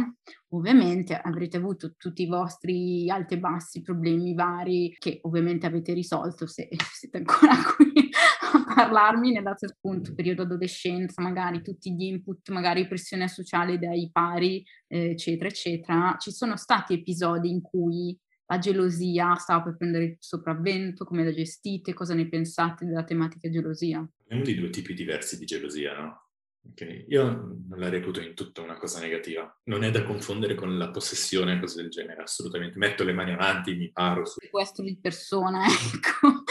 ovviamente 0.49 1.15
avrete 1.15 1.58
avuto 1.58 1.95
tutti 1.97 2.23
i 2.23 2.28
vostri 2.28 3.10
alti 3.10 3.36
e 3.36 3.39
bassi, 3.39 3.82
problemi 3.82 4.34
vari, 4.36 4.93
che 4.99 5.19
ovviamente 5.23 5.65
avete 5.65 5.93
risolto 5.93 6.45
se 6.45 6.67
siete 6.93 7.17
ancora 7.17 7.56
qui 7.76 8.12
a 8.54 8.76
parlarmi 8.76 9.32
nell'altro 9.32 9.69
appunto 9.69 10.13
periodo 10.13 10.43
adolescenza, 10.43 11.21
magari 11.21 11.63
tutti 11.63 11.91
gli 11.93 12.04
input, 12.04 12.49
magari 12.52 12.88
pressione 12.88 13.28
sociale 13.28 13.80
dai 13.80 14.10
pari, 14.12 14.63
eh, 14.88 15.12
eccetera, 15.12 15.49
eccetera. 15.49 16.15
Ci 16.19 16.32
sono 16.32 16.58
stati 16.58 16.93
episodi 16.93 17.49
in 17.49 17.62
cui 17.62 18.15
la 18.45 18.60
gelosia 18.60 19.36
stava 19.36 19.63
per 19.63 19.77
prendere 19.77 20.03
il 20.03 20.17
sopravvento, 20.19 21.06
come 21.06 21.23
la 21.23 21.34
gestite, 21.34 21.93
cosa 21.93 22.13
ne 22.13 22.27
pensate 22.27 22.86
della 22.86 23.03
tematica 23.03 23.49
gelosia? 23.49 24.06
Abbiamo 24.23 24.43
di 24.43 24.56
due 24.56 24.69
tipi 24.69 24.93
diversi 24.93 25.38
di 25.38 25.45
gelosia, 25.45 25.97
no? 25.99 26.23
Okay. 26.71 27.06
Io 27.10 27.23
non 27.23 27.77
la 27.77 27.89
reputo 27.89 28.21
in 28.21 28.34
tutta 28.36 28.62
una 28.62 28.77
cosa 28.77 28.99
negativa. 29.01 29.53
Non 29.65 29.84
è 29.84 29.91
da 29.91 30.03
confondere 30.03 30.56
con 30.56 30.77
la 30.77 30.91
possessione, 30.91 31.60
cose 31.60 31.82
del 31.82 31.91
genere, 31.91 32.21
assolutamente. 32.21 32.77
Metto 32.77 33.03
le 33.03 33.12
mani 33.12 33.34
avanti, 33.34 33.75
mi 33.75 33.91
paro. 33.91 34.25
Su... 34.25 34.39
Sequestro 34.39 34.84
di 34.84 34.97
persona, 34.97 35.65
ecco. 35.67 36.42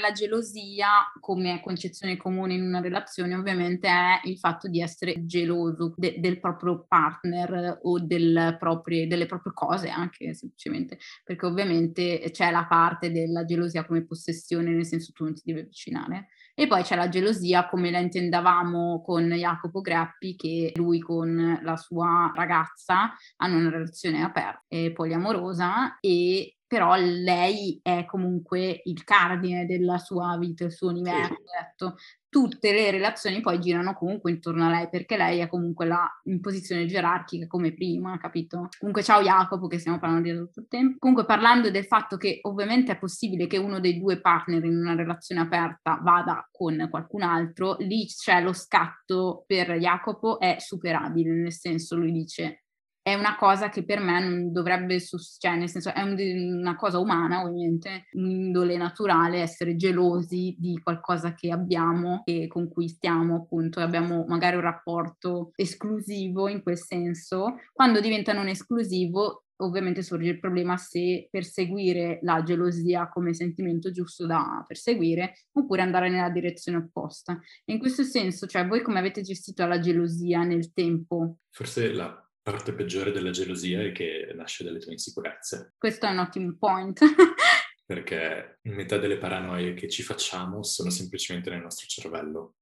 La 0.00 0.12
gelosia 0.12 0.88
come 1.20 1.60
concezione 1.60 2.16
comune 2.16 2.54
in 2.54 2.62
una 2.62 2.80
relazione 2.80 3.34
ovviamente 3.34 3.88
è 3.88 4.20
il 4.24 4.38
fatto 4.38 4.68
di 4.68 4.80
essere 4.80 5.24
geloso 5.26 5.94
de- 5.96 6.16
del 6.18 6.38
proprio 6.38 6.84
partner 6.86 7.80
o 7.82 7.98
del 7.98 8.56
proprie, 8.58 9.06
delle 9.06 9.26
proprie 9.26 9.52
cose 9.52 9.88
anche 9.88 10.34
semplicemente 10.34 10.98
perché 11.24 11.46
ovviamente 11.46 12.30
c'è 12.30 12.50
la 12.50 12.66
parte 12.66 13.10
della 13.10 13.44
gelosia 13.44 13.84
come 13.84 14.04
possessione 14.04 14.70
nel 14.70 14.86
senso 14.86 15.12
tu 15.12 15.24
non 15.24 15.34
ti 15.34 15.42
devi 15.44 15.60
avvicinare. 15.60 16.28
E 16.56 16.68
poi 16.68 16.82
c'è 16.84 16.94
la 16.94 17.08
gelosia 17.08 17.68
come 17.68 17.90
la 17.90 17.98
intendavamo 17.98 19.02
con 19.02 19.28
Jacopo 19.28 19.80
Grappi 19.80 20.36
che 20.36 20.70
lui 20.76 21.00
con 21.00 21.58
la 21.60 21.76
sua 21.76 22.30
ragazza 22.32 23.12
hanno 23.38 23.56
una 23.56 23.70
relazione 23.70 24.22
aperta 24.22 24.62
e 24.68 24.92
poliamorosa 24.92 25.98
e 25.98 26.58
però 26.74 26.96
lei 26.96 27.78
è 27.80 28.04
comunque 28.04 28.80
il 28.82 29.04
cardine 29.04 29.64
della 29.64 29.98
sua 29.98 30.36
vita, 30.36 30.64
il 30.64 30.72
suo 30.72 30.88
universo. 30.88 31.36
Sì. 31.76 32.22
Tutte 32.28 32.72
le 32.72 32.90
relazioni 32.90 33.40
poi 33.40 33.60
girano 33.60 33.94
comunque 33.94 34.32
intorno 34.32 34.66
a 34.66 34.70
lei, 34.70 34.88
perché 34.88 35.16
lei 35.16 35.38
è 35.38 35.46
comunque 35.46 35.86
là 35.86 36.04
in 36.24 36.40
posizione 36.40 36.86
gerarchica 36.86 37.46
come 37.46 37.72
prima, 37.72 38.18
capito? 38.18 38.70
Comunque 38.76 39.04
ciao 39.04 39.22
Jacopo, 39.22 39.68
che 39.68 39.78
stiamo 39.78 40.00
parlando 40.00 40.28
di 40.28 40.36
tutto 40.36 40.58
il 40.58 40.66
tempo. 40.68 40.96
Comunque 40.98 41.26
parlando 41.26 41.70
del 41.70 41.84
fatto 41.84 42.16
che 42.16 42.40
ovviamente 42.42 42.90
è 42.90 42.98
possibile 42.98 43.46
che 43.46 43.56
uno 43.56 43.78
dei 43.78 44.00
due 44.00 44.20
partner 44.20 44.64
in 44.64 44.76
una 44.76 44.96
relazione 44.96 45.42
aperta 45.42 46.00
vada 46.02 46.48
con 46.50 46.88
qualcun 46.90 47.22
altro, 47.22 47.76
lì 47.78 48.04
c'è 48.06 48.42
lo 48.42 48.52
scatto 48.52 49.44
per 49.46 49.70
Jacopo 49.74 50.40
è 50.40 50.56
superabile, 50.58 51.30
nel 51.30 51.52
senso 51.52 51.94
lui 51.94 52.10
dice 52.10 52.63
è 53.04 53.12
una 53.12 53.36
cosa 53.36 53.68
che 53.68 53.84
per 53.84 54.00
me 54.00 54.18
non 54.18 54.50
dovrebbe, 54.50 54.98
cioè 54.98 55.56
nel 55.56 55.68
senso 55.68 55.92
è 55.92 56.00
un, 56.00 56.16
una 56.58 56.74
cosa 56.74 56.98
umana 56.98 57.42
ovviamente, 57.42 58.06
un'indole 58.12 58.78
naturale 58.78 59.42
essere 59.42 59.76
gelosi 59.76 60.56
di 60.58 60.80
qualcosa 60.82 61.34
che 61.34 61.50
abbiamo 61.50 62.22
e 62.24 62.46
con 62.46 62.66
cui 62.66 62.88
stiamo 62.88 63.36
appunto, 63.36 63.80
abbiamo 63.80 64.24
magari 64.26 64.56
un 64.56 64.62
rapporto 64.62 65.50
esclusivo 65.54 66.48
in 66.48 66.62
quel 66.62 66.78
senso, 66.78 67.56
quando 67.74 68.00
diventa 68.00 68.32
non 68.32 68.48
esclusivo 68.48 69.44
ovviamente 69.56 70.02
sorge 70.02 70.30
il 70.30 70.40
problema 70.40 70.78
se 70.78 71.28
perseguire 71.30 72.20
la 72.22 72.42
gelosia 72.42 73.10
come 73.10 73.34
sentimento 73.34 73.90
giusto 73.90 74.24
da 74.24 74.64
perseguire 74.66 75.34
oppure 75.52 75.82
andare 75.82 76.08
nella 76.08 76.30
direzione 76.30 76.78
opposta. 76.78 77.38
In 77.66 77.78
questo 77.78 78.02
senso, 78.02 78.46
cioè 78.46 78.66
voi 78.66 78.80
come 78.80 78.98
avete 78.98 79.20
gestito 79.20 79.66
la 79.66 79.78
gelosia 79.78 80.42
nel 80.42 80.72
tempo? 80.72 81.36
Forse 81.50 81.92
la 81.92 82.23
parte 82.44 82.74
peggiore 82.74 83.10
della 83.10 83.30
gelosia 83.30 83.82
è 83.82 83.90
che 83.90 84.30
nasce 84.34 84.64
dalle 84.64 84.78
tue 84.78 84.92
insicurezze. 84.92 85.72
Questo 85.78 86.06
è 86.06 86.10
un 86.10 86.18
ottimo 86.18 86.54
point. 86.58 87.00
perché 87.86 88.58
metà 88.62 88.98
delle 88.98 89.16
paranoie 89.16 89.72
che 89.72 89.88
ci 89.88 90.02
facciamo 90.02 90.62
sono 90.62 90.90
semplicemente 90.90 91.48
nel 91.48 91.62
nostro 91.62 91.86
cervello. 91.86 92.56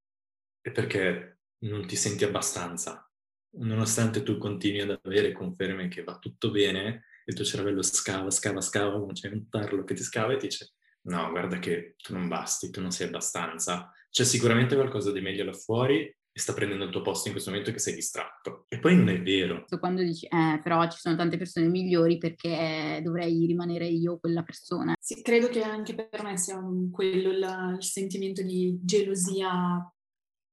E 0.60 0.70
perché 0.70 1.40
non 1.64 1.84
ti 1.86 1.96
senti 1.96 2.22
abbastanza. 2.22 3.10
Nonostante 3.54 4.22
tu 4.22 4.38
continui 4.38 4.80
ad 4.80 5.00
avere 5.02 5.32
conferme 5.32 5.88
che 5.88 6.04
va 6.04 6.16
tutto 6.18 6.52
bene, 6.52 7.06
il 7.24 7.34
tuo 7.34 7.44
cervello 7.44 7.82
scava, 7.82 8.30
scava, 8.30 8.60
scava, 8.60 8.98
come 9.00 9.12
c'è 9.12 9.28
un 9.28 9.48
tarlo 9.48 9.82
che 9.82 9.94
ti 9.94 10.02
scava 10.02 10.32
e 10.32 10.36
ti 10.36 10.46
dice 10.46 10.74
no, 11.02 11.28
guarda 11.30 11.58
che 11.58 11.96
tu 11.98 12.12
non 12.12 12.28
basti, 12.28 12.70
tu 12.70 12.80
non 12.80 12.92
sei 12.92 13.08
abbastanza. 13.08 13.92
C'è 14.10 14.24
sicuramente 14.24 14.76
qualcosa 14.76 15.10
di 15.10 15.20
meglio 15.20 15.44
là 15.44 15.52
fuori 15.52 16.14
e 16.34 16.40
sta 16.40 16.54
prendendo 16.54 16.84
il 16.84 16.90
tuo 16.90 17.02
posto 17.02 17.28
in 17.28 17.32
questo 17.34 17.50
momento 17.50 17.72
che 17.72 17.78
sei 17.78 17.94
distratto. 17.94 18.64
E 18.68 18.78
poi 18.78 18.96
non 18.96 19.10
è 19.10 19.20
vero. 19.20 19.66
Quando 19.78 20.02
dici, 20.02 20.26
eh, 20.26 20.60
però 20.62 20.88
ci 20.88 20.98
sono 20.98 21.14
tante 21.14 21.36
persone 21.36 21.68
migliori 21.68 22.16
perché 22.16 23.00
dovrei 23.04 23.44
rimanere 23.44 23.86
io 23.86 24.18
quella 24.18 24.42
persona. 24.42 24.94
Sì, 24.98 25.20
credo 25.20 25.48
che 25.48 25.62
anche 25.62 25.94
per 25.94 26.22
me 26.22 26.38
sia 26.38 26.56
un, 26.56 26.90
quello 26.90 27.30
il, 27.30 27.76
il 27.76 27.84
sentimento 27.84 28.42
di 28.42 28.78
gelosia 28.82 29.92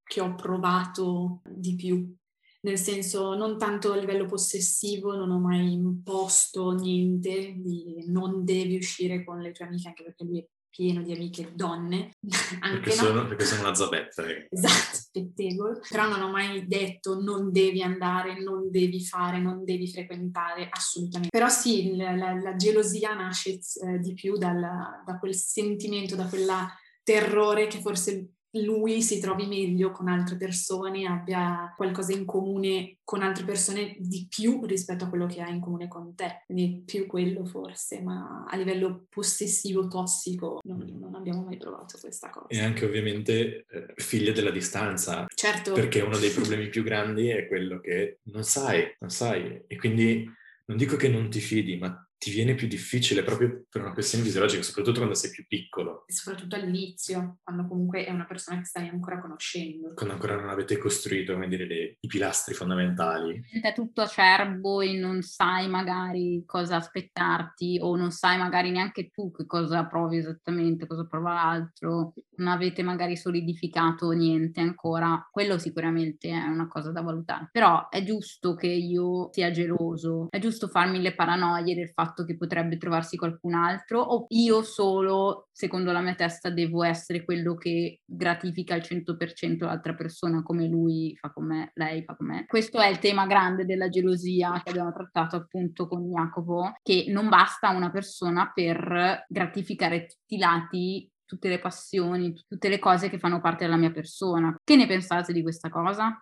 che 0.03 0.21
ho 0.21 0.35
provato 0.35 1.41
di 1.49 1.75
più. 1.75 2.13
Nel 2.61 2.77
senso, 2.77 3.35
non 3.35 3.57
tanto 3.57 3.93
a 3.93 3.95
livello 3.95 4.25
possessivo, 4.25 5.15
non 5.15 5.31
ho 5.31 5.39
mai 5.39 5.71
imposto 5.71 6.71
niente 6.71 7.53
di 7.57 8.03
non 8.07 8.43
devi 8.43 8.75
uscire 8.75 9.23
con 9.23 9.39
le 9.39 9.53
tue 9.53 9.65
amiche, 9.65 9.87
anche 9.87 10.03
perché 10.03 10.25
lui 10.25 10.39
è 10.39 10.47
pieno 10.79 11.01
di 11.01 11.11
amiche 11.11 11.51
donne. 11.53 12.15
Anche 12.61 12.79
perché, 12.79 12.91
sono, 12.91 13.27
perché 13.27 13.43
sono 13.43 13.61
una 13.61 13.75
zabetta. 13.75 14.25
Eh. 14.25 14.47
Esatto, 14.59 14.97
pettegolo. 15.11 15.81
Però 15.89 16.07
non 16.07 16.21
ho 16.21 16.31
mai 16.31 16.65
detto 16.67 17.19
non 17.21 17.51
devi 17.51 17.81
andare, 17.81 18.41
non 18.41 18.71
devi 18.71 19.03
fare, 19.03 19.41
non 19.41 19.65
devi 19.65 19.91
frequentare, 19.91 20.69
assolutamente. 20.71 21.37
Però 21.37 21.49
sì, 21.49 21.97
la, 21.97 22.15
la, 22.15 22.33
la 22.33 22.55
gelosia 22.55 23.13
nasce 23.13 23.59
eh, 23.83 23.99
di 23.99 24.13
più 24.13 24.37
dal, 24.37 24.59
da 25.05 25.19
quel 25.19 25.35
sentimento, 25.35 26.15
da 26.15 26.27
quella 26.27 26.73
terrore 27.03 27.67
che 27.67 27.81
forse 27.81 28.35
lui 28.53 29.01
si 29.01 29.19
trovi 29.19 29.45
meglio 29.45 29.91
con 29.91 30.07
altre 30.07 30.35
persone, 30.35 31.05
abbia 31.05 31.73
qualcosa 31.75 32.13
in 32.13 32.25
comune 32.25 32.97
con 33.03 33.21
altre 33.21 33.43
persone 33.43 33.95
di 33.99 34.27
più 34.29 34.65
rispetto 34.65 35.05
a 35.05 35.09
quello 35.09 35.25
che 35.27 35.41
ha 35.41 35.49
in 35.49 35.59
comune 35.59 35.87
con 35.87 36.15
te. 36.15 36.43
Quindi 36.45 36.83
più 36.85 37.05
quello 37.05 37.45
forse, 37.45 38.01
ma 38.01 38.45
a 38.47 38.55
livello 38.55 39.05
possessivo, 39.09 39.87
tossico, 39.87 40.59
non, 40.63 40.83
non 40.99 41.15
abbiamo 41.15 41.43
mai 41.43 41.57
provato 41.57 41.97
questa 41.99 42.29
cosa. 42.29 42.47
E 42.47 42.59
anche 42.59 42.85
ovviamente 42.85 43.65
eh, 43.69 43.93
figlia 43.95 44.31
della 44.31 44.51
distanza. 44.51 45.25
Certo. 45.33 45.73
Perché 45.73 46.01
uno 46.01 46.17
dei 46.17 46.31
problemi 46.31 46.69
più 46.69 46.83
grandi 46.83 47.29
è 47.29 47.47
quello 47.47 47.79
che 47.79 48.19
non 48.23 48.43
sai, 48.43 48.95
non 48.99 49.09
sai. 49.09 49.63
E 49.67 49.77
quindi 49.77 50.25
non 50.65 50.77
dico 50.77 50.95
che 50.95 51.09
non 51.09 51.29
ti 51.29 51.39
fidi, 51.39 51.77
ma 51.77 52.08
ti 52.19 52.31
viene 52.31 52.53
più 52.53 52.67
difficile 52.67 53.23
proprio 53.23 53.63
per 53.69 53.81
una 53.81 53.93
questione 53.93 54.25
fisiologica, 54.25 54.61
soprattutto 54.61 54.97
quando 54.97 55.15
sei 55.15 55.31
più 55.31 55.47
piccolo. 55.47 56.03
E 56.05 56.11
soprattutto 56.11 56.55
all'inizio, 56.55 57.37
quando 57.41 57.65
comunque 57.65 58.05
è 58.05 58.11
una 58.11 58.25
persona 58.25 58.59
che 58.59 58.65
stai 58.65 58.89
ancora 58.89 59.21
conoscendo. 59.21 59.93
Quando 59.93 60.15
ancora 60.15 60.35
non 60.35 60.49
avete 60.49 60.77
costruito, 60.77 61.31
come 61.31 61.47
dire, 61.47 61.65
le, 61.65 61.95
i 61.97 62.07
pilastri 62.07 62.53
fondamentali. 62.53 63.41
È 63.61 63.73
tutto 63.73 64.01
acerbo 64.01 64.81
e 64.81 64.97
non 64.97 65.21
sai 65.21 65.69
magari 65.69 66.43
cosa 66.45 66.75
aspettarti 66.75 67.79
o 67.81 67.95
non 67.95 68.11
sai 68.11 68.37
magari 68.37 68.69
neanche 68.71 69.09
tu 69.11 69.31
che 69.31 69.45
cosa 69.45 69.85
provi 69.85 70.17
esattamente, 70.17 70.87
cosa 70.87 71.07
prova 71.07 71.33
l'altro, 71.33 72.13
non 72.35 72.49
avete 72.49 72.83
magari 72.83 73.15
solidificato 73.15 74.11
niente 74.11 74.59
ancora. 74.59 75.25
Quello 75.31 75.57
sicuramente 75.57 76.29
è 76.29 76.47
una 76.47 76.67
cosa 76.67 76.91
da 76.91 77.01
valutare. 77.01 77.47
Però 77.49 77.87
è 77.87 78.03
giusto 78.03 78.55
che 78.55 78.67
io 78.67 79.29
sia 79.31 79.51
geloso, 79.51 80.27
è 80.29 80.39
giusto 80.39 80.67
farmi 80.67 81.01
le 81.01 81.15
paranoie 81.15 81.75
del 81.75 81.91
fatto 81.93 82.07
fatto 82.09 82.25
che 82.25 82.35
potrebbe 82.35 82.77
trovarsi 82.77 83.17
qualcun 83.17 83.53
altro 83.53 84.01
o 84.01 84.25
io 84.29 84.63
solo, 84.63 85.47
secondo 85.51 85.91
la 85.91 86.01
mia 86.01 86.15
testa, 86.15 86.49
devo 86.49 86.83
essere 86.83 87.23
quello 87.23 87.55
che 87.55 88.01
gratifica 88.05 88.73
al 88.73 88.81
100% 88.81 89.65
l'altra 89.65 89.93
persona 89.93 90.41
come 90.43 90.67
lui 90.67 91.15
fa 91.19 91.31
con 91.31 91.45
me, 91.45 91.71
lei 91.75 92.03
fa 92.03 92.15
con 92.15 92.27
me. 92.27 92.45
Questo 92.45 92.79
è 92.79 92.87
il 92.87 92.99
tema 92.99 93.25
grande 93.25 93.65
della 93.65 93.89
gelosia 93.89 94.61
che 94.63 94.71
abbiamo 94.71 94.91
trattato 94.91 95.35
appunto 95.35 95.87
con 95.87 96.09
Jacopo, 96.09 96.73
che 96.81 97.05
non 97.09 97.29
basta 97.29 97.69
una 97.69 97.91
persona 97.91 98.51
per 98.53 99.25
gratificare 99.27 100.07
tutti 100.07 100.35
i 100.35 100.39
lati 100.39 101.11
tutte 101.29 101.47
le 101.47 101.59
passioni, 101.59 102.33
tutte 102.47 102.69
le 102.69 102.79
cose 102.79 103.07
che 103.07 103.19
fanno 103.19 103.39
parte 103.39 103.63
della 103.63 103.77
mia 103.77 103.91
persona. 103.91 104.55
Che 104.63 104.75
ne 104.75 104.87
pensate 104.87 105.31
di 105.31 105.43
questa 105.43 105.69
cosa? 105.69 106.19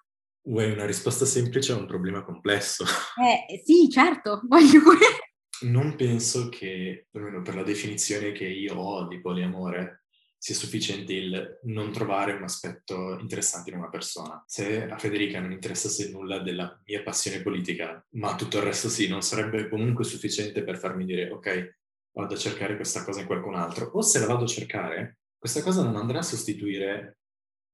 Vuoi 0.48 0.72
una 0.72 0.86
risposta 0.86 1.26
semplice 1.26 1.74
a 1.74 1.78
un 1.78 1.86
problema 1.86 2.24
complesso? 2.24 2.86
Eh 3.22 3.62
sì, 3.66 3.90
certo, 3.90 4.42
voglio 4.48 4.82
non 5.62 5.96
penso 5.96 6.50
che, 6.50 7.08
almeno 7.12 7.42
per 7.42 7.56
la 7.56 7.64
definizione 7.64 8.32
che 8.32 8.46
io 8.46 8.76
ho 8.76 9.08
di 9.08 9.20
poliamore, 9.20 10.04
sia 10.38 10.54
sufficiente 10.54 11.14
il 11.14 11.60
non 11.64 11.92
trovare 11.92 12.34
un 12.34 12.44
aspetto 12.44 13.18
interessante 13.20 13.72
in 13.72 13.78
una 13.78 13.90
persona. 13.90 14.44
Se 14.46 14.88
a 14.88 14.98
Federica 14.98 15.40
non 15.40 15.52
interessasse 15.52 16.12
nulla 16.12 16.40
della 16.40 16.80
mia 16.86 17.02
passione 17.02 17.42
politica, 17.42 18.06
ma 18.12 18.36
tutto 18.36 18.58
il 18.58 18.64
resto 18.64 18.88
sì, 18.88 19.08
non 19.08 19.22
sarebbe 19.22 19.68
comunque 19.68 20.04
sufficiente 20.04 20.64
per 20.64 20.78
farmi 20.78 21.06
dire 21.06 21.30
ok, 21.32 21.78
vado 22.12 22.36
a 22.36 22.38
cercare 22.38 22.76
questa 22.76 23.04
cosa 23.04 23.22
in 23.22 23.26
qualcun 23.26 23.56
altro. 23.56 23.90
O 23.94 24.02
se 24.02 24.20
la 24.20 24.28
vado 24.28 24.44
a 24.44 24.48
cercare, 24.48 25.18
questa 25.38 25.62
cosa 25.62 25.84
non 25.84 25.96
andrà 25.96 26.20
a 26.20 26.24
sostituire 26.24 27.18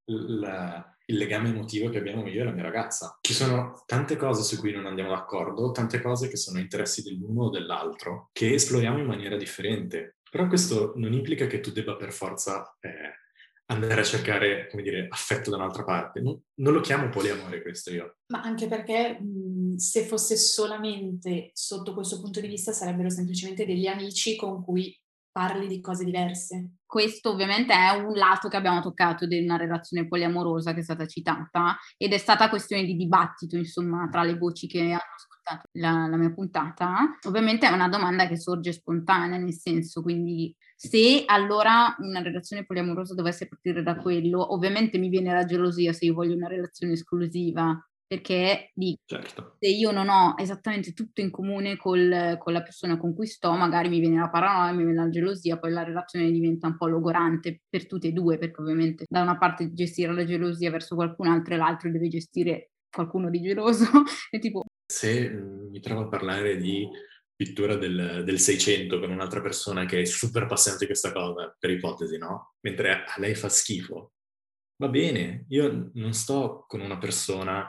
la, 0.06 0.96
il 1.06 1.16
legame 1.16 1.50
emotivo 1.50 1.90
che 1.90 1.98
abbiamo 1.98 2.26
io 2.26 2.42
e 2.42 2.44
la 2.44 2.52
mia 2.52 2.62
ragazza. 2.62 3.18
Ci 3.20 3.34
sono 3.34 3.82
tante 3.86 4.16
cose 4.16 4.42
su 4.42 4.58
cui 4.58 4.72
non 4.72 4.86
andiamo 4.86 5.10
d'accordo, 5.10 5.70
tante 5.70 6.00
cose 6.00 6.28
che 6.28 6.36
sono 6.36 6.58
interessi 6.58 7.02
dell'uno 7.02 7.44
o 7.44 7.50
dell'altro, 7.50 8.30
che 8.32 8.54
esploriamo 8.54 8.98
in 8.98 9.06
maniera 9.06 9.36
differente. 9.36 10.18
Però 10.30 10.46
questo 10.46 10.92
non 10.96 11.12
implica 11.12 11.46
che 11.46 11.60
tu 11.60 11.70
debba 11.70 11.94
per 11.96 12.12
forza 12.12 12.76
eh, 12.80 12.90
andare 13.66 14.00
a 14.00 14.04
cercare, 14.04 14.68
come 14.68 14.82
dire, 14.82 15.06
affetto 15.08 15.50
da 15.50 15.56
un'altra 15.56 15.84
parte. 15.84 16.20
Non, 16.20 16.40
non 16.54 16.72
lo 16.72 16.80
chiamo 16.80 17.08
poliamore 17.08 17.62
questo 17.62 17.92
io. 17.92 18.16
Ma 18.26 18.42
anche 18.42 18.66
perché 18.66 19.20
mh, 19.20 19.76
se 19.76 20.04
fosse 20.04 20.36
solamente 20.36 21.50
sotto 21.52 21.94
questo 21.94 22.20
punto 22.20 22.40
di 22.40 22.48
vista 22.48 22.72
sarebbero 22.72 23.10
semplicemente 23.10 23.64
degli 23.64 23.86
amici 23.86 24.36
con 24.36 24.62
cui 24.62 24.98
parli 25.30 25.66
di 25.66 25.80
cose 25.80 26.04
diverse. 26.04 26.70
Questo 26.94 27.30
ovviamente 27.30 27.72
è 27.74 27.90
un 27.90 28.12
lato 28.12 28.46
che 28.46 28.56
abbiamo 28.56 28.80
toccato 28.80 29.26
di 29.26 29.42
una 29.42 29.56
relazione 29.56 30.06
poliamorosa 30.06 30.72
che 30.72 30.78
è 30.78 30.82
stata 30.84 31.06
citata 31.06 31.76
ed 31.96 32.12
è 32.12 32.18
stata 32.18 32.48
questione 32.48 32.84
di 32.84 32.94
dibattito, 32.94 33.56
insomma, 33.56 34.08
tra 34.08 34.22
le 34.22 34.38
voci 34.38 34.68
che 34.68 34.78
hanno 34.78 35.00
ascoltato 35.16 35.68
la, 35.72 36.06
la, 36.06 36.16
mia 36.16 36.32
puntata, 36.32 37.18
ovviamente 37.26 37.66
è 37.66 37.72
una 37.72 37.88
domanda 37.88 38.28
che 38.28 38.38
sorge 38.38 38.70
spontanea, 38.70 39.38
nel 39.38 39.54
senso, 39.54 40.02
quindi 40.02 40.54
se 40.76 41.24
allora 41.26 41.96
una 41.98 42.22
relazione 42.22 42.64
poliamorosa 42.64 43.14
dovesse 43.14 43.48
partire 43.48 43.82
da 43.82 43.96
quello, 43.96 44.52
ovviamente 44.52 44.96
mi 44.96 45.08
viene 45.08 45.32
la 45.32 45.44
gelosia 45.44 45.92
se 45.92 46.04
io 46.04 46.14
voglio 46.14 46.36
una 46.36 46.46
relazione 46.46 46.92
esclusiva, 46.92 47.76
perché 48.06 48.70
dico, 48.74 49.00
certo. 49.06 49.56
se 49.58 49.68
io 49.68 49.90
non 49.90 50.08
ho 50.08 50.34
esattamente 50.38 50.92
tutto 50.92 51.20
in 51.20 51.30
comune 51.30 51.76
col, 51.76 52.36
con 52.38 52.52
la 52.52 52.62
persona 52.62 52.96
con 52.96 53.14
cui 53.14 53.26
sto, 53.26 53.52
magari 53.52 53.88
mi 53.88 54.00
viene 54.00 54.18
la 54.18 54.28
paranoia, 54.28 54.72
mi 54.72 54.84
viene 54.84 55.02
la 55.02 55.08
gelosia, 55.08 55.58
poi 55.58 55.72
la 55.72 55.82
relazione 55.82 56.30
diventa 56.30 56.66
un 56.66 56.76
po' 56.76 56.86
logorante 56.86 57.62
per 57.68 57.86
tutte 57.86 58.08
e 58.08 58.12
due, 58.12 58.38
perché 58.38 58.60
ovviamente 58.60 59.04
da 59.08 59.22
una 59.22 59.38
parte 59.38 59.72
gestire 59.72 60.12
la 60.12 60.24
gelosia 60.24 60.70
verso 60.70 60.94
qualcun 60.94 61.28
altro 61.28 61.54
e 61.54 61.56
l'altro 61.56 61.90
deve 61.90 62.08
gestire 62.08 62.70
qualcuno 62.90 63.30
di 63.30 63.40
geloso. 63.40 63.84
e 64.30 64.38
tipo... 64.38 64.62
Se 64.86 65.30
mm, 65.30 65.70
mi 65.70 65.80
trovo 65.80 66.02
a 66.02 66.08
parlare 66.08 66.56
di 66.56 66.88
pittura 67.34 67.74
del, 67.76 68.22
del, 68.24 68.38
600 68.38 69.00
con 69.00 69.10
un'altra 69.10 69.40
persona 69.40 69.86
che 69.86 70.02
è 70.02 70.04
super 70.04 70.44
appassionata 70.44 70.84
di 70.84 70.90
questa 70.90 71.12
cosa, 71.12 71.54
per 71.58 71.70
ipotesi, 71.70 72.16
no? 72.16 72.54
Mentre 72.60 73.04
a 73.04 73.14
lei 73.16 73.34
fa 73.34 73.48
schifo. 73.48 74.12
Va 74.76 74.88
bene, 74.88 75.46
io 75.48 75.90
non 75.94 76.12
sto 76.12 76.64
con 76.66 76.80
una 76.80 76.98
persona 76.98 77.68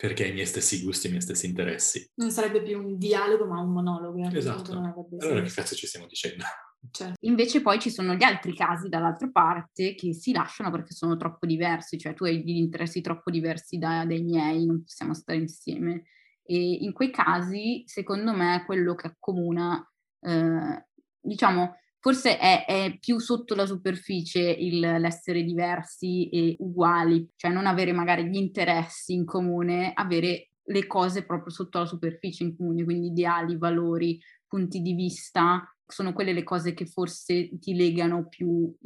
perché 0.00 0.24
ha 0.24 0.28
i 0.28 0.32
miei 0.32 0.46
stessi 0.46 0.82
gusti, 0.82 1.08
i 1.08 1.10
miei 1.10 1.20
stessi 1.20 1.44
interessi. 1.44 2.10
Non 2.14 2.30
sarebbe 2.30 2.62
più 2.62 2.78
un 2.78 2.96
dialogo, 2.96 3.44
ma 3.44 3.60
un 3.60 3.70
monologo. 3.70 4.18
Esatto. 4.30 4.72
Allora 4.72 5.42
che 5.42 5.50
cazzo 5.50 5.74
ci 5.74 5.86
stiamo 5.86 6.06
dicendo? 6.06 6.42
Certo. 6.90 7.18
Invece 7.26 7.60
poi 7.60 7.78
ci 7.78 7.90
sono 7.90 8.14
gli 8.14 8.22
altri 8.22 8.54
casi 8.54 8.88
dall'altra 8.88 9.28
parte 9.30 9.94
che 9.94 10.14
si 10.14 10.32
lasciano 10.32 10.70
perché 10.70 10.94
sono 10.94 11.18
troppo 11.18 11.44
diversi, 11.44 11.98
cioè 11.98 12.14
tu 12.14 12.24
hai 12.24 12.42
degli 12.42 12.56
interessi 12.56 13.02
troppo 13.02 13.30
diversi 13.30 13.76
da, 13.76 14.06
dai 14.06 14.22
miei, 14.22 14.64
non 14.64 14.82
possiamo 14.82 15.12
stare 15.12 15.38
insieme. 15.38 16.04
E 16.44 16.56
in 16.56 16.94
quei 16.94 17.10
casi, 17.10 17.82
secondo 17.84 18.32
me, 18.32 18.62
quello 18.64 18.94
che 18.94 19.08
accomuna, 19.08 19.86
eh, 20.20 20.86
diciamo, 21.20 21.76
forse 22.00 22.38
è, 22.38 22.64
è, 22.64 22.96
più 22.98 23.18
sotto 23.18 23.54
la 23.54 23.66
superficie 23.66 24.40
il, 24.40 24.80
l'essere 24.80 25.42
diversi 25.42 26.28
e 26.30 26.56
uguali, 26.58 27.28
cioè 27.36 27.52
non 27.52 27.66
avere 27.66 27.92
magari 27.92 28.26
gli 28.26 28.36
interessi 28.36 29.12
in 29.12 29.24
comune, 29.24 29.92
avere 29.94 30.50
le 30.62 30.86
cose 30.86 31.24
proprio 31.24 31.52
sotto 31.52 31.78
la 31.78 31.86
superficie 31.86 32.44
in 32.44 32.56
comune, 32.56 32.84
quindi 32.84 33.08
ideali, 33.08 33.56
valori, 33.56 34.18
punti 34.46 34.80
di 34.80 34.94
vista, 34.94 35.62
sono 35.86 36.12
quelle 36.12 36.32
le 36.32 36.42
cose 36.42 36.72
che 36.72 36.86
forse 36.86 37.58
ti 37.58 37.74
legano 37.74 38.28
più 38.28 38.48
uh, 38.48 38.76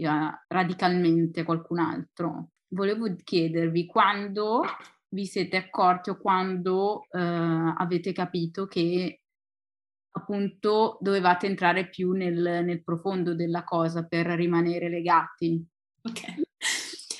radicalmente 0.48 1.40
a 1.40 1.44
qualcun 1.44 1.78
altro. 1.78 2.50
Volevo 2.68 3.14
chiedervi 3.22 3.86
quando 3.86 4.62
vi 5.08 5.26
siete 5.26 5.56
accorti 5.56 6.10
o 6.10 6.16
quando 6.16 7.06
uh, 7.08 7.18
avete 7.76 8.12
capito 8.12 8.66
che 8.66 9.20
appunto 10.16 10.98
dovevate 11.00 11.46
entrare 11.46 11.88
più 11.88 12.12
nel, 12.12 12.62
nel 12.64 12.82
profondo 12.82 13.34
della 13.34 13.64
cosa 13.64 14.04
per 14.04 14.26
rimanere 14.26 14.88
legati. 14.88 15.64
Ok. 16.02 16.34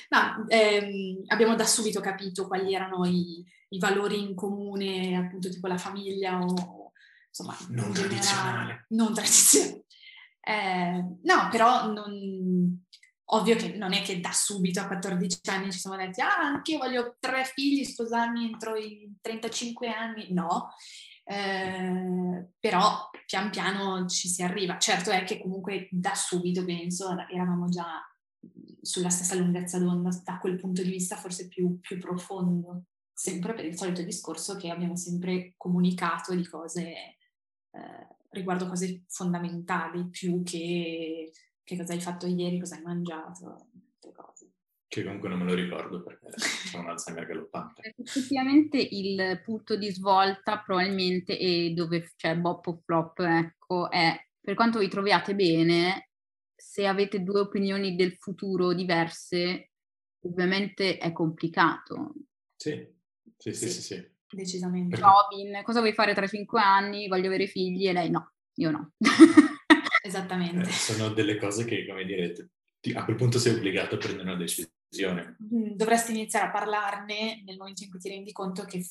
No, 0.09 0.45
ehm, 0.47 1.23
abbiamo 1.27 1.55
da 1.55 1.65
subito 1.65 1.99
capito 1.99 2.47
quali 2.47 2.73
erano 2.73 3.05
i, 3.05 3.43
i, 3.69 3.79
valori 3.79 4.21
in 4.21 4.35
comune, 4.35 5.17
appunto 5.17 5.49
tipo 5.49 5.67
la 5.67 5.77
famiglia 5.77 6.39
o 6.39 6.91
insomma... 7.27 7.57
Non 7.69 7.91
tradizionale. 7.91 8.85
Non 8.89 9.13
tradizionale. 9.13 9.83
Eh, 10.39 11.03
no, 11.23 11.49
però 11.49 11.91
non, 11.91 12.85
ovvio 13.25 13.55
che 13.55 13.75
non 13.75 13.93
è 13.93 14.01
che 14.03 14.19
da 14.19 14.31
subito 14.31 14.79
a 14.79 14.87
14 14.87 15.39
anni 15.49 15.71
ci 15.71 15.79
siamo 15.79 15.97
detti 15.97 16.21
ah, 16.21 16.37
anche 16.37 16.73
io 16.73 16.77
voglio 16.77 17.17
tre 17.19 17.43
figli, 17.43 17.83
sposarmi 17.83 18.45
entro 18.45 18.75
i 18.75 19.11
35 19.19 19.87
anni. 19.89 20.31
No, 20.33 20.69
eh, 21.25 22.49
però 22.59 23.09
pian 23.25 23.49
piano 23.49 24.05
ci 24.07 24.27
si 24.27 24.43
arriva. 24.43 24.77
Certo 24.77 25.11
è 25.11 25.23
che 25.23 25.41
comunque 25.41 25.87
da 25.91 26.13
subito, 26.15 26.63
penso, 26.63 27.09
eravamo 27.29 27.67
già 27.67 28.01
sulla 28.81 29.09
stessa 29.09 29.35
lunghezza 29.35 29.79
d'onda, 29.79 30.09
da 30.23 30.37
quel 30.37 30.57
punto 30.57 30.83
di 30.83 30.89
vista 30.89 31.15
forse 31.15 31.47
più, 31.47 31.79
più 31.79 31.97
profondo, 31.97 32.85
sempre 33.11 33.53
per 33.53 33.65
il 33.65 33.77
solito 33.77 34.03
discorso 34.03 34.55
che 34.55 34.69
abbiamo 34.69 34.95
sempre 34.95 35.53
comunicato 35.57 36.35
di 36.35 36.45
cose 36.45 36.83
eh, 37.71 38.07
riguardo 38.29 38.67
cose 38.67 39.03
fondamentali, 39.07 40.07
più 40.09 40.43
che 40.43 41.31
che 41.65 41.75
cosa 41.75 41.93
hai 41.93 41.99
fatto 41.99 42.27
ieri, 42.27 42.59
cosa 42.59 42.75
hai 42.75 42.83
mangiato, 42.83 43.69
cose 44.13 44.44
che 44.87 45.03
comunque 45.03 45.29
non 45.29 45.39
me 45.39 45.45
lo 45.45 45.53
ricordo 45.53 46.03
perché 46.03 46.27
ho 46.73 46.79
un 46.79 46.89
Alzheimer 46.89 47.25
galoppante. 47.25 47.93
Effettivamente 47.97 48.77
il 48.77 49.41
punto 49.43 49.75
di 49.75 49.91
svolta 49.91 50.59
probabilmente 50.59 51.37
è 51.37 51.69
dove 51.71 52.11
c'è 52.15 52.35
Bop 52.35 52.67
o 52.67 52.81
Flop, 52.83 53.19
ecco, 53.19 53.89
è 53.89 54.15
per 54.39 54.53
quanto 54.53 54.79
vi 54.79 54.87
troviate 54.87 55.35
bene, 55.35 56.09
se 56.55 56.85
avete 56.85 57.23
due 57.23 57.39
opinioni 57.41 57.95
del 57.95 58.15
futuro 58.19 58.73
diverse, 58.73 59.71
ovviamente 60.21 60.97
è 60.97 61.11
complicato. 61.11 62.13
Sì, 62.55 62.87
sì, 63.37 63.53
sì, 63.53 63.67
sì. 63.67 63.81
sì, 63.81 64.09
Decisamente. 64.29 64.99
Robin, 64.99 65.61
cosa 65.63 65.79
vuoi 65.79 65.93
fare 65.93 66.13
tra 66.13 66.27
cinque 66.27 66.61
anni? 66.61 67.07
Voglio 67.07 67.27
avere 67.27 67.47
figli 67.47 67.87
e 67.87 67.93
lei 67.93 68.09
no, 68.09 68.33
io 68.55 68.71
no. 68.71 68.93
Esattamente. 70.03 70.69
Eh, 70.69 70.71
sono 70.71 71.09
delle 71.09 71.37
cose 71.37 71.65
che, 71.65 71.87
come 71.87 72.05
dire, 72.05 72.49
a 72.93 73.03
quel 73.03 73.15
punto 73.15 73.39
sei 73.39 73.55
obbligato 73.55 73.95
a 73.95 73.97
prendere 73.97 74.29
una 74.29 74.37
decisione 74.37 74.74
decisione. 74.95 75.37
Mm, 75.53 75.71
dovresti 75.75 76.11
iniziare 76.11 76.47
a 76.47 76.51
parlarne 76.51 77.43
nel 77.45 77.57
momento 77.57 77.83
in 77.83 77.89
cui 77.89 77.99
ti 77.99 78.09
rendi 78.09 78.31
conto 78.31 78.63
che 78.63 78.85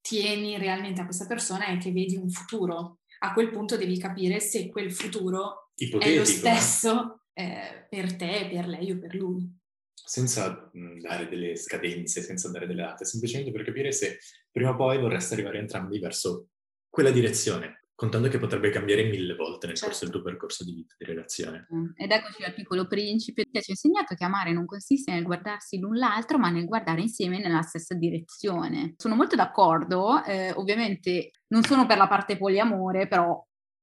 tieni 0.00 0.58
realmente 0.58 1.00
a 1.00 1.04
questa 1.04 1.26
persona 1.26 1.66
e 1.66 1.78
che 1.78 1.92
vedi 1.92 2.16
un 2.16 2.30
futuro. 2.30 3.00
A 3.20 3.32
quel 3.32 3.50
punto 3.50 3.76
devi 3.76 3.98
capire 3.98 4.40
se 4.40 4.68
quel 4.68 4.92
futuro 4.92 5.70
Ipotetico, 5.74 6.12
è 6.12 6.16
lo 6.16 6.22
eh. 6.22 6.26
stesso 6.26 7.20
eh, 7.32 7.86
per 7.88 8.16
te, 8.16 8.48
per 8.50 8.66
lei 8.66 8.92
o 8.92 8.98
per 8.98 9.14
lui. 9.14 9.48
Senza 9.92 10.70
mm, 10.76 11.00
dare 11.00 11.28
delle 11.28 11.56
scadenze, 11.56 12.22
senza 12.22 12.50
dare 12.50 12.66
delle 12.66 12.82
date, 12.82 13.04
semplicemente 13.04 13.50
per 13.50 13.64
capire 13.64 13.90
se 13.92 14.18
prima 14.50 14.70
o 14.70 14.76
poi 14.76 15.00
vorreste 15.00 15.34
arrivare 15.34 15.58
entrambi 15.58 15.98
verso 15.98 16.48
quella 16.88 17.10
direzione 17.10 17.85
contando 17.96 18.28
che 18.28 18.38
potrebbe 18.38 18.70
cambiare 18.70 19.04
mille 19.04 19.34
volte 19.34 19.66
nel 19.66 19.74
certo. 19.74 19.90
corso 19.90 20.04
del 20.04 20.14
tuo 20.14 20.22
percorso 20.22 20.64
di 20.64 20.74
vita, 20.74 20.94
di 20.98 21.06
relazione. 21.06 21.66
Ed 21.96 22.10
eccoci 22.10 22.44
al 22.44 22.52
piccolo 22.52 22.86
principe 22.86 23.44
che 23.50 23.62
ci 23.62 23.70
ha 23.70 23.74
insegnato 23.74 24.14
che 24.14 24.24
amare 24.24 24.52
non 24.52 24.66
consiste 24.66 25.12
nel 25.12 25.24
guardarsi 25.24 25.78
l'un 25.78 25.96
l'altro, 25.96 26.38
ma 26.38 26.50
nel 26.50 26.66
guardare 26.66 27.00
insieme 27.00 27.40
nella 27.40 27.62
stessa 27.62 27.94
direzione. 27.94 28.94
Sono 28.98 29.16
molto 29.16 29.34
d'accordo, 29.34 30.22
eh, 30.24 30.52
ovviamente 30.52 31.30
non 31.48 31.62
sono 31.64 31.86
per 31.86 31.96
la 31.96 32.06
parte 32.06 32.36
poliamore, 32.36 33.08
però 33.08 33.42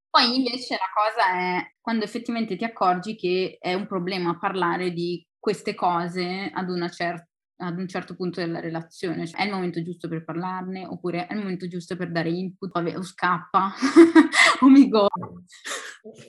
poi 0.09 0.35
invece 0.37 0.75
la 0.75 0.91
cosa 0.93 1.39
è 1.39 1.73
quando 1.81 2.05
effettivamente 2.05 2.55
ti 2.55 2.63
accorgi 2.63 3.15
che 3.15 3.57
è 3.59 3.73
un 3.73 3.87
problema 3.87 4.37
parlare 4.37 4.91
di 4.91 5.25
queste 5.39 5.73
cose 5.73 6.51
ad 6.53 6.69
una 6.69 6.87
certa 6.87 7.32
ad 7.57 7.77
un 7.77 7.87
certo 7.87 8.15
punto 8.15 8.39
della 8.39 8.59
relazione, 8.59 9.27
cioè, 9.27 9.41
è 9.41 9.45
il 9.45 9.51
momento 9.51 9.81
giusto 9.81 10.07
per 10.07 10.23
parlarne 10.23 10.85
oppure 10.85 11.27
è 11.27 11.33
il 11.33 11.39
momento 11.39 11.67
giusto 11.67 11.95
per 11.95 12.11
dare 12.11 12.29
input 12.29 12.75
o 12.75 13.03
scappa 13.03 13.73
o 14.61 14.69
mi 14.69 14.89
go. 14.89 15.07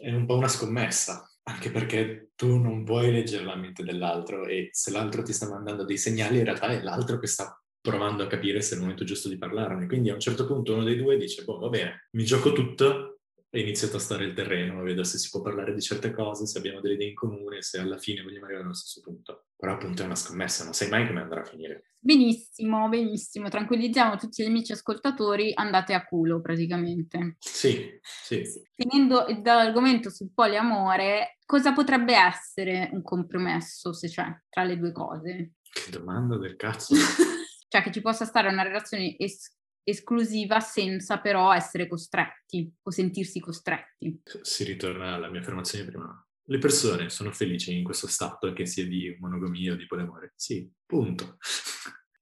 È 0.01 0.13
un 0.13 0.27
po' 0.27 0.37
una 0.37 0.49
scommessa, 0.49 1.29
anche 1.45 1.71
perché 1.71 2.31
tu 2.37 2.59
non 2.59 2.85
vuoi 2.85 3.11
leggere 3.11 3.45
la 3.45 3.57
mente 3.57 3.83
dell'altro 3.83 4.47
e 4.47 4.69
se 4.73 4.91
l'altro 4.91 5.23
ti 5.23 5.33
sta 5.33 5.49
mandando 5.49 5.85
dei 5.85 5.99
segnali 5.99 6.39
in 6.39 6.45
realtà 6.45 6.69
è 6.69 6.83
l'altro 6.83 7.19
che 7.19 7.27
sta 7.27 7.59
provando 7.81 8.23
a 8.23 8.27
capire 8.27 8.63
se 8.63 8.73
è 8.73 8.77
il 8.77 8.83
momento 8.83 9.05
giusto 9.05 9.29
di 9.29 9.37
parlarne. 9.37 9.87
Quindi 9.87 10.11
a 10.11 10.15
un 10.15 10.21
certo 10.21 10.47
punto 10.47 10.73
uno 10.73 10.85
dei 10.85 10.97
due 10.97 11.17
dice, 11.17 11.45
boh, 11.45 11.59
va 11.59 11.69
bene, 11.69 12.09
mi 12.13 12.25
gioco 12.25 12.53
tutto 12.53 13.19
e 13.51 13.61
inizio 13.61 13.89
a 13.89 13.91
tastare 13.91 14.25
il 14.25 14.33
terreno, 14.33 14.83
vedo 14.83 15.05
se 15.05 15.19
si 15.19 15.29
può 15.31 15.41
parlare 15.41 15.75
di 15.75 15.81
certe 15.81 16.11
cose, 16.11 16.47
se 16.47 16.59
abbiamo 16.59 16.81
delle 16.81 16.95
idee 16.95 17.09
in 17.09 17.15
comune, 17.15 17.63
se 17.63 17.79
alla 17.79 17.99
fine 17.99 18.23
vogliamo 18.23 18.47
arrivare 18.47 18.65
allo 18.65 18.75
stesso 18.75 19.01
punto. 19.01 19.49
Però 19.65 19.77
appunto 19.77 20.03
è 20.03 20.05
una 20.05 20.15
scommessa, 20.15 20.63
non 20.63 20.75
sai 20.75 20.91
mai 20.91 21.07
come 21.07 21.23
andrà 21.23 21.41
a 21.41 21.45
finire. 21.45 21.93
Benissimo, 21.99 22.87
benissimo. 22.91 23.49
Tranquillizziamo 23.49 24.19
tutti 24.19 24.43
gli 24.43 24.47
amici 24.47 24.73
ascoltatori, 24.73 25.53
andate 25.55 25.95
a 25.95 26.05
culo 26.05 26.43
praticamente. 26.43 27.37
Sì, 27.39 27.99
sì. 28.03 28.43
Finendo 28.75 29.25
dall'argomento 29.41 30.11
sul 30.11 30.33
poliamore, 30.35 31.39
cosa 31.47 31.73
potrebbe 31.73 32.15
essere 32.15 32.91
un 32.93 33.01
compromesso, 33.01 33.95
se 33.95 34.09
c'è, 34.09 34.27
tra 34.51 34.65
le 34.65 34.77
due 34.77 34.93
cose? 34.93 35.53
Che 35.63 35.91
domanda 35.91 36.37
del 36.37 36.57
cazzo! 36.57 36.95
cioè 37.67 37.81
che 37.81 37.91
ci 37.91 38.03
possa 38.03 38.27
stare 38.27 38.51
una 38.51 38.65
relazione 38.65 39.17
es- 39.17 39.57
esclusiva 39.83 40.61
senza 40.61 41.21
però 41.21 41.55
essere 41.55 41.89
costretti 41.89 42.71
o 42.83 42.91
sentirsi 42.91 43.41
costretti. 43.41 44.21
Si 44.43 44.65
ritorna 44.65 45.15
alla 45.15 45.31
mia 45.31 45.41
affermazione 45.41 45.87
prima. 45.87 46.24
Le 46.47 46.59
persone 46.59 47.09
sono 47.09 47.33
felici 47.33 47.77
in 47.77 47.85
questo 47.85 48.07
stato 48.07 48.53
che 48.53 48.67
sia 48.67 48.87
di 48.87 49.17
monogamia 49.19 49.73
o 49.73 49.77
di 49.77 49.87
polimore. 49.87 50.33
Sì, 50.37 50.71
punto. 50.85 51.39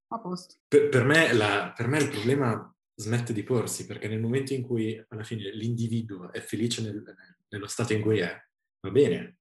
A 0.07 0.19
posto. 0.19 0.55
Per, 0.67 0.89
per, 0.89 1.03
me 1.03 1.33
la, 1.33 1.73
per, 1.75 1.87
me 1.87 1.99
il 1.99 2.09
problema 2.09 2.73
smette 2.95 3.33
di 3.33 3.43
porsi 3.43 3.85
perché 3.85 4.07
nel 4.07 4.21
momento 4.21 4.53
in 4.53 4.61
cui 4.61 5.03
alla 5.09 5.23
fine 5.23 5.51
l'individuo 5.51 6.31
è 6.31 6.39
felice 6.39 6.81
nel, 6.81 7.03
nello 7.49 7.67
stato 7.67 7.93
in 7.93 8.01
cui 8.01 8.19
è, 8.19 8.33
va 8.81 8.91
bene. 8.91 9.37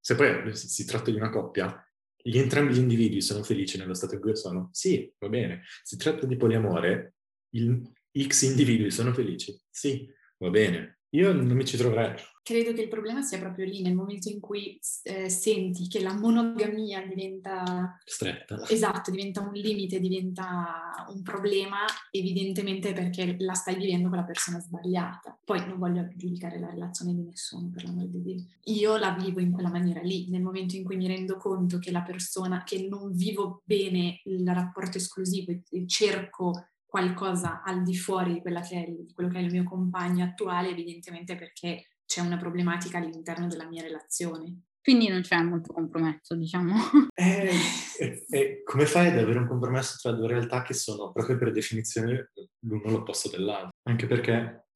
Se 0.00 0.14
poi 0.14 0.54
si, 0.56 0.68
si 0.68 0.84
tratta 0.84 1.10
di 1.10 1.16
una 1.16 1.30
coppia, 1.30 1.80
gli 2.16 2.38
entrambi 2.38 2.74
gli 2.74 2.78
individui 2.78 3.20
sono 3.20 3.44
felici 3.44 3.78
nello 3.78 3.94
stato 3.94 4.14
in 4.14 4.20
cui 4.20 4.34
sono, 4.34 4.70
sì, 4.72 5.12
va 5.18 5.28
bene. 5.28 5.62
Si 5.82 5.96
tratta 5.96 6.26
di 6.26 6.36
poliamore, 6.36 7.14
il, 7.50 7.92
X 8.26 8.42
individui 8.42 8.90
sono 8.90 9.12
felici? 9.12 9.56
Sì, 9.68 10.08
va 10.38 10.50
bene. 10.50 10.95
Io 11.16 11.32
non 11.32 11.46
mi 11.46 11.64
ci 11.64 11.78
troverei. 11.78 12.14
Credo 12.42 12.74
che 12.74 12.82
il 12.82 12.88
problema 12.88 13.22
sia 13.22 13.38
proprio 13.38 13.64
lì, 13.64 13.80
nel 13.82 13.94
momento 13.94 14.28
in 14.28 14.38
cui 14.38 14.78
eh, 15.02 15.28
senti 15.28 15.88
che 15.88 16.00
la 16.00 16.12
monogamia 16.12 17.04
diventa 17.04 17.98
stretta. 18.04 18.68
Esatto, 18.68 19.10
diventa 19.10 19.40
un 19.40 19.52
limite, 19.52 19.98
diventa 19.98 21.06
un 21.08 21.22
problema, 21.22 21.78
evidentemente 22.12 22.92
perché 22.92 23.34
la 23.40 23.54
stai 23.54 23.76
vivendo 23.76 24.08
con 24.08 24.18
la 24.18 24.24
persona 24.24 24.60
sbagliata. 24.60 25.36
Poi 25.42 25.66
non 25.66 25.78
voglio 25.78 26.06
giudicare 26.14 26.60
la 26.60 26.70
relazione 26.70 27.14
di 27.14 27.22
nessuno, 27.22 27.70
per 27.72 27.84
l'amor 27.84 28.06
di 28.06 28.22
Dio. 28.22 28.44
Io 28.64 28.96
la 28.96 29.16
vivo 29.18 29.40
in 29.40 29.50
quella 29.50 29.70
maniera 29.70 30.02
lì, 30.02 30.28
nel 30.28 30.42
momento 30.42 30.76
in 30.76 30.84
cui 30.84 30.96
mi 30.96 31.08
rendo 31.08 31.38
conto 31.38 31.78
che 31.78 31.90
la 31.90 32.02
persona, 32.02 32.62
che 32.62 32.86
non 32.88 33.10
vivo 33.12 33.62
bene 33.64 34.20
il 34.24 34.46
rapporto 34.46 34.98
esclusivo 34.98 35.50
e 35.50 35.86
cerco 35.88 36.52
qualcosa 36.96 37.62
al 37.62 37.82
di 37.82 37.94
fuori 37.94 38.40
di, 38.42 38.42
che 38.42 38.84
è, 38.84 38.90
di 38.90 39.12
quello 39.12 39.28
che 39.28 39.36
è 39.36 39.42
il 39.42 39.52
mio 39.52 39.64
compagno 39.64 40.24
attuale, 40.24 40.70
evidentemente 40.70 41.36
perché 41.36 41.90
c'è 42.06 42.22
una 42.22 42.38
problematica 42.38 42.96
all'interno 42.96 43.46
della 43.48 43.66
mia 43.66 43.82
relazione. 43.82 44.62
Quindi 44.80 45.08
non 45.08 45.20
c'è 45.20 45.42
molto 45.42 45.74
compromesso, 45.74 46.34
diciamo. 46.34 46.74
Eh, 47.12 47.50
eh, 48.00 48.26
eh, 48.30 48.62
come 48.64 48.86
fai 48.86 49.08
ad 49.08 49.18
avere 49.18 49.40
un 49.40 49.46
compromesso 49.46 49.98
tra 50.00 50.12
due 50.12 50.28
realtà 50.28 50.62
che 50.62 50.72
sono 50.72 51.12
proprio 51.12 51.36
per 51.36 51.50
definizione 51.50 52.30
l'uno 52.60 52.90
l'opposto 52.90 53.28
dell'altro? 53.28 53.70
Anche 53.88 54.06
perché 54.06 54.68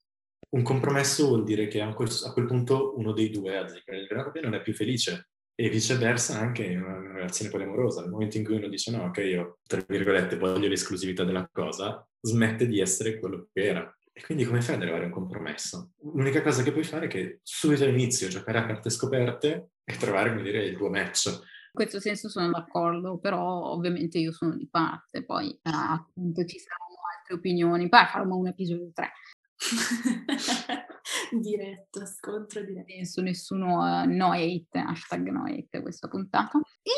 un 0.51 0.63
compromesso 0.63 1.29
vuol 1.29 1.45
dire 1.45 1.69
che 1.69 1.81
a 1.81 1.95
quel, 1.95 2.11
a 2.25 2.33
quel 2.33 2.47
punto 2.47 2.99
uno 2.99 3.13
dei 3.13 3.31
due, 3.31 3.57
ad 3.57 3.67
esempio 3.67 3.95
nel 3.95 4.25
coppia, 4.25 4.43
non 4.43 4.55
è 4.55 4.61
più 4.61 4.75
felice 4.75 5.30
e 5.61 5.69
viceversa 5.69 6.39
anche 6.39 6.65
in 6.65 6.83
una 6.83 7.13
relazione 7.13 7.51
poliamorosa. 7.51 8.01
Nel 8.01 8.09
momento 8.09 8.39
in 8.39 8.45
cui 8.45 8.55
uno 8.55 8.69
dice 8.69 8.91
no, 8.91 9.05
ok, 9.05 9.19
io 9.19 9.59
tra 9.67 9.85
virgolette 9.87 10.39
voglio 10.39 10.69
l'esclusività 10.69 11.23
della 11.23 11.47
cosa, 11.53 12.03
smette 12.19 12.67
di 12.67 12.81
essere 12.81 13.19
quello 13.19 13.47
che 13.53 13.67
era. 13.67 13.95
E 14.11 14.23
quindi 14.23 14.47
come 14.47 14.63
fai 14.63 14.77
ad 14.77 14.81
arrivare 14.81 15.03
a 15.03 15.07
un 15.09 15.13
compromesso? 15.13 15.93
L'unica 16.15 16.41
cosa 16.41 16.63
che 16.63 16.73
puoi 16.73 16.85
fare 16.85 17.07
è 17.07 17.09
che 17.09 17.41
subito 17.43 17.85
all'inizio 17.85 18.29
giocare 18.29 18.57
a 18.57 18.65
carte 18.65 18.89
scoperte 18.89 19.73
e 19.85 19.97
trovare, 19.99 20.31
come 20.31 20.43
dire, 20.43 20.65
il 20.65 20.79
tuo 20.79 20.89
match. 20.89 21.27
In 21.27 21.75
questo 21.75 22.01
senso 22.01 22.31
sono 22.31 22.49
d'accordo, 22.49 23.19
però 23.19 23.71
ovviamente 23.71 24.17
io 24.19 24.33
sono 24.33 24.57
di 24.57 24.67
parte, 24.67 25.27
poi 25.27 25.51
eh, 25.51 25.61
appunto 25.63 26.43
ci 26.47 26.59
saranno 26.59 26.97
altre 27.19 27.35
opinioni, 27.35 27.87
poi 27.91 28.07
faremo 28.07 28.37
un 28.37 28.47
episodio 28.47 28.91
3. 28.95 29.13
diretto, 31.41 32.07
scontro 32.07 32.65
diretto. 32.65 32.87
Penso 32.87 33.21
nessuno 33.21 33.81
uh, 33.81 34.09
no 34.09 34.33
hate, 34.33 34.79
hashtag 34.79 35.29
no 35.29 35.45
hate 35.45 35.83
questa 35.83 36.09
puntata. 36.09 36.59
E 36.83 36.91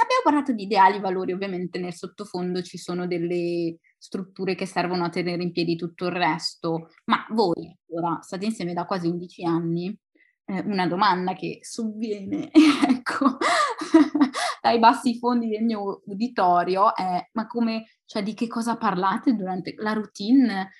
abbiamo 0.00 0.22
parlato 0.22 0.52
di 0.52 0.62
ideali 0.64 1.00
valori, 1.00 1.32
ovviamente 1.32 1.78
nel 1.78 1.94
sottofondo 1.94 2.62
ci 2.62 2.78
sono 2.78 3.06
delle 3.06 3.78
strutture 3.98 4.54
che 4.54 4.66
servono 4.66 5.04
a 5.04 5.10
tenere 5.10 5.42
in 5.42 5.52
piedi 5.52 5.76
tutto 5.76 6.06
il 6.06 6.12
resto. 6.12 6.90
Ma 7.06 7.26
voi, 7.30 7.76
ora, 7.88 8.18
state 8.22 8.44
insieme 8.44 8.72
da 8.72 8.86
quasi 8.86 9.08
11 9.08 9.44
anni, 9.44 9.98
eh, 10.44 10.60
una 10.60 10.86
domanda 10.86 11.34
che 11.34 11.58
sovviene, 11.62 12.50
ecco, 12.88 13.36
dai 14.62 14.78
bassi 14.78 15.18
fondi 15.18 15.48
del 15.48 15.64
mio 15.64 16.02
uditorio 16.06 16.94
è, 16.94 17.28
ma 17.32 17.46
come, 17.46 17.86
cioè 18.04 18.22
di 18.22 18.34
che 18.34 18.46
cosa 18.46 18.76
parlate 18.76 19.34
durante 19.34 19.74
la 19.76 19.92
routine? 19.92 20.70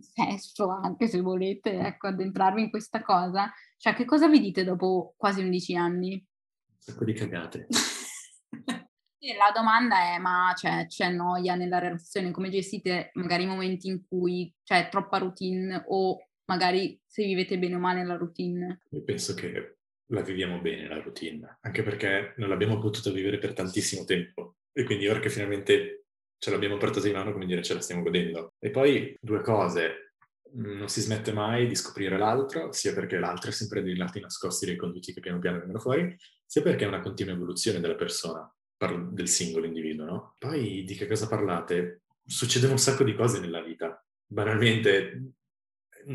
Sesso 0.00 0.70
anche 0.70 1.06
se 1.06 1.20
volete, 1.20 1.78
ecco, 1.78 2.08
addentrarvi 2.08 2.62
in 2.62 2.70
questa 2.70 3.02
cosa. 3.02 3.52
Cioè, 3.76 3.94
che 3.94 4.04
cosa 4.04 4.28
vi 4.28 4.40
dite 4.40 4.64
dopo 4.64 5.14
quasi 5.16 5.42
11 5.42 5.76
anni? 5.76 6.12
Un 6.12 6.76
sacco 6.78 7.04
di 7.04 7.12
cagate. 7.12 7.66
la 9.36 9.52
domanda 9.54 10.14
è, 10.14 10.18
ma 10.18 10.52
cioè, 10.56 10.86
c'è 10.86 11.10
noia 11.10 11.54
nella 11.54 11.78
relazione? 11.78 12.30
Come 12.30 12.50
gestite 12.50 13.10
magari 13.14 13.44
i 13.44 13.48
momenti 13.48 13.88
in 13.88 14.04
cui 14.06 14.52
c'è 14.62 14.88
troppa 14.88 15.18
routine 15.18 15.84
o 15.88 16.28
magari 16.46 17.00
se 17.06 17.24
vivete 17.24 17.58
bene 17.58 17.76
o 17.76 17.78
male 17.78 18.04
la 18.04 18.16
routine? 18.16 18.80
Io 18.90 19.02
penso 19.02 19.34
che 19.34 19.78
la 20.10 20.22
viviamo 20.22 20.60
bene 20.60 20.88
la 20.88 21.00
routine, 21.00 21.58
anche 21.60 21.82
perché 21.82 22.34
non 22.38 22.48
l'abbiamo 22.48 22.78
potuta 22.78 23.10
vivere 23.10 23.38
per 23.38 23.52
tantissimo 23.52 24.04
tempo. 24.04 24.56
E 24.72 24.84
quindi 24.84 25.08
ora 25.08 25.20
che 25.20 25.28
finalmente 25.28 25.97
ce 26.38 26.50
l'abbiamo 26.50 26.76
portata 26.76 27.06
in 27.08 27.14
mano, 27.14 27.32
come 27.32 27.46
dire, 27.46 27.62
ce 27.62 27.74
la 27.74 27.80
stiamo 27.80 28.02
godendo. 28.02 28.54
E 28.58 28.70
poi 28.70 29.16
due 29.20 29.42
cose, 29.42 30.14
non 30.54 30.88
si 30.88 31.00
smette 31.00 31.32
mai 31.32 31.66
di 31.66 31.74
scoprire 31.74 32.16
l'altro, 32.16 32.72
sia 32.72 32.94
perché 32.94 33.18
l'altro 33.18 33.50
è 33.50 33.52
sempre 33.52 33.82
dei 33.82 33.96
lati 33.96 34.20
nascosti 34.20 34.66
dei 34.66 34.76
condutti 34.76 35.12
che 35.12 35.20
piano 35.20 35.38
piano 35.38 35.58
vengono 35.58 35.80
fuori, 35.80 36.16
sia 36.46 36.62
perché 36.62 36.84
è 36.84 36.88
una 36.88 37.00
continua 37.00 37.34
evoluzione 37.34 37.80
della 37.80 37.96
persona 37.96 38.50
parlo 38.78 39.08
del 39.10 39.28
singolo 39.28 39.66
individuo, 39.66 40.04
no? 40.04 40.34
Poi 40.38 40.84
di 40.84 40.94
che 40.94 41.06
cosa 41.06 41.26
parlate? 41.26 42.02
Succedono 42.24 42.72
un 42.72 42.78
sacco 42.78 43.02
di 43.02 43.14
cose 43.14 43.40
nella 43.40 43.60
vita. 43.60 44.02
Banalmente, 44.24 45.32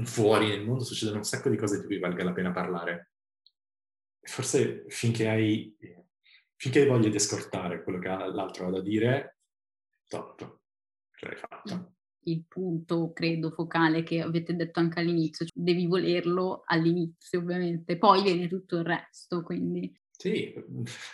fuori 0.04 0.48
nel 0.48 0.64
mondo 0.64 0.84
succedono 0.84 1.18
un 1.18 1.26
sacco 1.26 1.50
di 1.50 1.58
cose 1.58 1.82
di 1.82 1.86
cui 1.86 2.00
valga 2.00 2.24
la 2.24 2.32
pena 2.32 2.52
parlare. 2.52 3.12
Forse 4.22 4.86
finché 4.88 5.28
hai, 5.28 5.76
finché 6.56 6.82
hai 6.82 6.88
voglia 6.88 7.10
di 7.10 7.18
ascoltare 7.18 7.84
quello 7.84 8.00
che 8.00 8.08
l'altro 8.08 8.68
ha 8.68 8.72
da 8.72 8.82
dire, 8.82 9.33
top, 10.08 10.60
ce 11.16 11.26
l'hai 11.26 11.36
fatta. 11.36 11.94
Il 12.26 12.46
punto, 12.48 13.12
credo, 13.12 13.52
focale 13.52 14.04
che 14.04 14.22
avete 14.22 14.56
detto 14.56 14.80
anche 14.80 15.00
all'inizio, 15.00 15.46
cioè 15.46 15.62
devi 15.62 15.86
volerlo 15.88 16.64
all'inizio 16.66 17.40
ovviamente, 17.40 17.98
poi 17.98 18.24
viene 18.24 18.48
tutto 18.48 18.78
il 18.78 18.86
resto, 18.86 19.44
quindi... 19.44 19.94
Sì, 20.10 20.54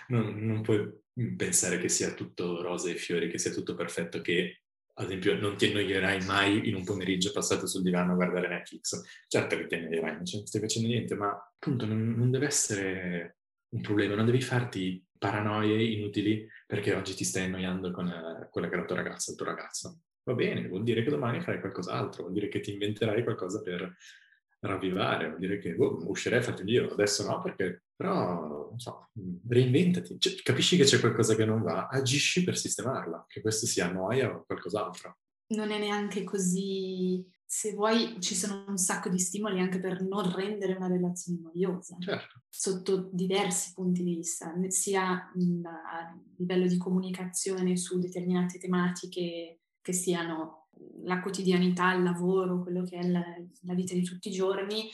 non, 0.10 0.46
non 0.46 0.62
puoi 0.62 0.88
pensare 1.36 1.80
che 1.80 1.90
sia 1.90 2.14
tutto 2.14 2.62
rose 2.62 2.92
e 2.92 2.96
fiori, 2.96 3.30
che 3.30 3.40
sia 3.40 3.52
tutto 3.52 3.74
perfetto, 3.74 4.22
che 4.22 4.62
ad 5.00 5.06
esempio 5.06 5.40
non 5.40 5.56
ti 5.56 5.68
annoierai 5.68 6.26
mai 6.26 6.68
in 6.68 6.76
un 6.76 6.84
pomeriggio 6.84 7.32
passato 7.32 7.66
sul 7.66 7.82
divano 7.82 8.12
a 8.12 8.16
guardare 8.16 8.50
Netflix. 8.50 9.02
Certo 9.28 9.56
che 9.56 9.66
ti 9.66 9.76
annoierai, 9.76 10.16
non 10.16 10.26
stai 10.26 10.62
facendo 10.62 10.90
niente, 10.90 11.16
ma 11.16 11.30
appunto 11.30 11.86
non, 11.86 12.14
non 12.16 12.30
deve 12.30 12.46
essere 12.46 13.38
un 13.70 13.82
problema, 13.82 14.16
non 14.16 14.26
devi 14.26 14.42
farti 14.42 15.04
paranoie 15.20 15.84
inutili 15.84 16.48
perché 16.66 16.96
oggi 16.96 17.14
ti 17.14 17.24
stai 17.24 17.46
annoiando 17.46 17.92
con 17.92 18.08
eh, 18.08 18.48
quella 18.50 18.70
che 18.70 18.76
è 18.76 18.78
la 18.78 18.86
tua 18.86 18.96
ragazza, 18.96 19.32
il 19.32 19.38
tuo 19.38 19.46
ragazzo. 19.46 20.00
Va 20.24 20.34
bene, 20.34 20.68
vuol 20.68 20.84
dire 20.84 21.04
che 21.04 21.10
domani 21.10 21.42
farai 21.42 21.60
qualcos'altro, 21.60 22.24
vuol 22.24 22.34
dire 22.34 22.48
che 22.48 22.60
ti 22.62 22.72
inventerai 22.72 23.24
qualcosa 23.24 23.62
per 23.62 23.96
ravvivare, 24.62 25.28
vuol 25.28 25.40
dire 25.40 25.60
che 25.60 25.76
boh, 25.76 26.04
uscirei 26.08 26.40
a 26.40 26.42
farti 26.42 26.62
un 26.62 26.68
giro, 26.68 26.92
adesso 26.92 27.26
no 27.26 27.42
perché 27.42 27.84
però, 27.96 28.70
non 28.70 28.80
so, 28.80 29.10
reinventati, 29.48 30.18
cioè, 30.20 30.36
capisci 30.42 30.78
che 30.78 30.84
c'è 30.84 31.00
qualcosa 31.00 31.36
che 31.36 31.46
non 31.46 31.62
va, 31.62 31.88
agisci 31.88 32.44
per 32.44 32.58
sistemarla, 32.58 33.26
che 33.28 33.42
questo 33.42 33.66
sia 33.66 33.92
noia 33.92 34.34
o 34.34 34.46
qualcos'altro. 34.46 35.18
Non 35.48 35.72
è 35.72 35.80
neanche 35.80 36.24
così, 36.24 37.26
se 37.52 37.74
vuoi 37.74 38.18
ci 38.20 38.36
sono 38.36 38.64
un 38.68 38.78
sacco 38.78 39.10
di 39.10 39.18
stimoli 39.18 39.60
anche 39.60 39.80
per 39.80 40.04
non 40.04 40.32
rendere 40.36 40.76
una 40.76 40.86
relazione 40.86 41.40
noiosa, 41.42 41.98
certo. 42.00 42.44
sotto 42.48 43.10
diversi 43.12 43.74
punti 43.74 44.04
di 44.04 44.14
vista, 44.14 44.54
sia 44.68 45.32
a 45.32 46.20
livello 46.38 46.68
di 46.68 46.78
comunicazione 46.78 47.76
su 47.76 47.98
determinate 47.98 48.60
tematiche 48.60 49.62
che 49.82 49.94
siano 49.94 50.68
la 51.02 51.20
quotidianità, 51.22 51.92
il 51.94 52.04
lavoro, 52.04 52.62
quello 52.62 52.84
che 52.84 52.98
è 52.98 53.08
la, 53.08 53.24
la 53.62 53.74
vita 53.74 53.96
di 53.96 54.04
tutti 54.04 54.28
i 54.28 54.32
giorni, 54.32 54.88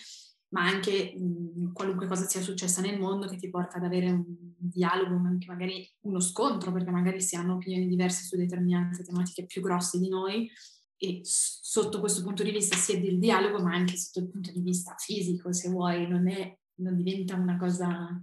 ma 0.54 0.66
anche 0.66 1.14
mh, 1.14 1.74
qualunque 1.74 2.08
cosa 2.08 2.24
sia 2.24 2.40
successa 2.40 2.80
nel 2.80 2.98
mondo 2.98 3.28
che 3.28 3.36
ti 3.36 3.50
porta 3.50 3.76
ad 3.76 3.84
avere 3.84 4.12
un 4.12 4.24
dialogo, 4.58 5.16
anche 5.26 5.48
magari 5.48 5.86
uno 6.04 6.22
scontro, 6.22 6.72
perché 6.72 6.90
magari 6.90 7.20
si 7.20 7.36
hanno 7.36 7.56
opinioni 7.56 7.86
diverse 7.86 8.24
su 8.24 8.38
determinate 8.38 9.04
tematiche 9.04 9.46
più 9.46 9.62
grosse 9.62 10.00
di 10.00 10.08
noi 10.08 10.50
e 10.98 11.22
sotto 11.24 12.00
questo 12.00 12.24
punto 12.24 12.44
di 12.44 12.52
vista 12.52 12.76
sia 12.76 13.00
del 13.00 13.20
dialogo, 13.20 13.62
ma 13.62 13.74
anche 13.74 13.98
sotto 13.98 14.20
il 14.20 14.32
punto 14.32 14.52
di 14.52 14.62
vista 14.62 14.96
fisico, 14.98 15.52
se 15.52 15.70
vuoi, 15.70 16.08
non, 16.08 16.30
è, 16.30 16.58
non 16.76 16.96
diventa 16.96 17.36
una 17.36 17.58
cosa, 17.58 18.22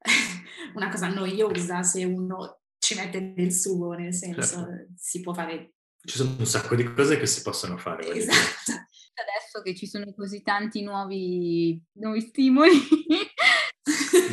una 0.74 0.88
cosa 0.88 1.08
noiosa 1.08 1.82
se 1.82 2.04
uno 2.04 2.60
ci 2.78 2.94
mette 2.94 3.34
del 3.34 3.52
suo, 3.52 3.92
nel 3.92 4.14
senso 4.14 4.42
certo. 4.42 4.92
si 4.96 5.20
può 5.20 5.34
fare 5.34 5.72
ci 6.06 6.18
sono 6.18 6.36
un 6.38 6.46
sacco 6.46 6.76
di 6.76 6.84
cose 6.84 7.18
che 7.18 7.26
si 7.26 7.42
possono 7.42 7.76
fare. 7.76 8.08
Esatto. 8.14 8.70
Adesso 9.16 9.62
che 9.62 9.74
ci 9.74 9.86
sono 9.86 10.14
così 10.14 10.42
tanti 10.42 10.82
nuovi, 10.82 11.82
nuovi 11.94 12.20
stimoli. 12.20 12.78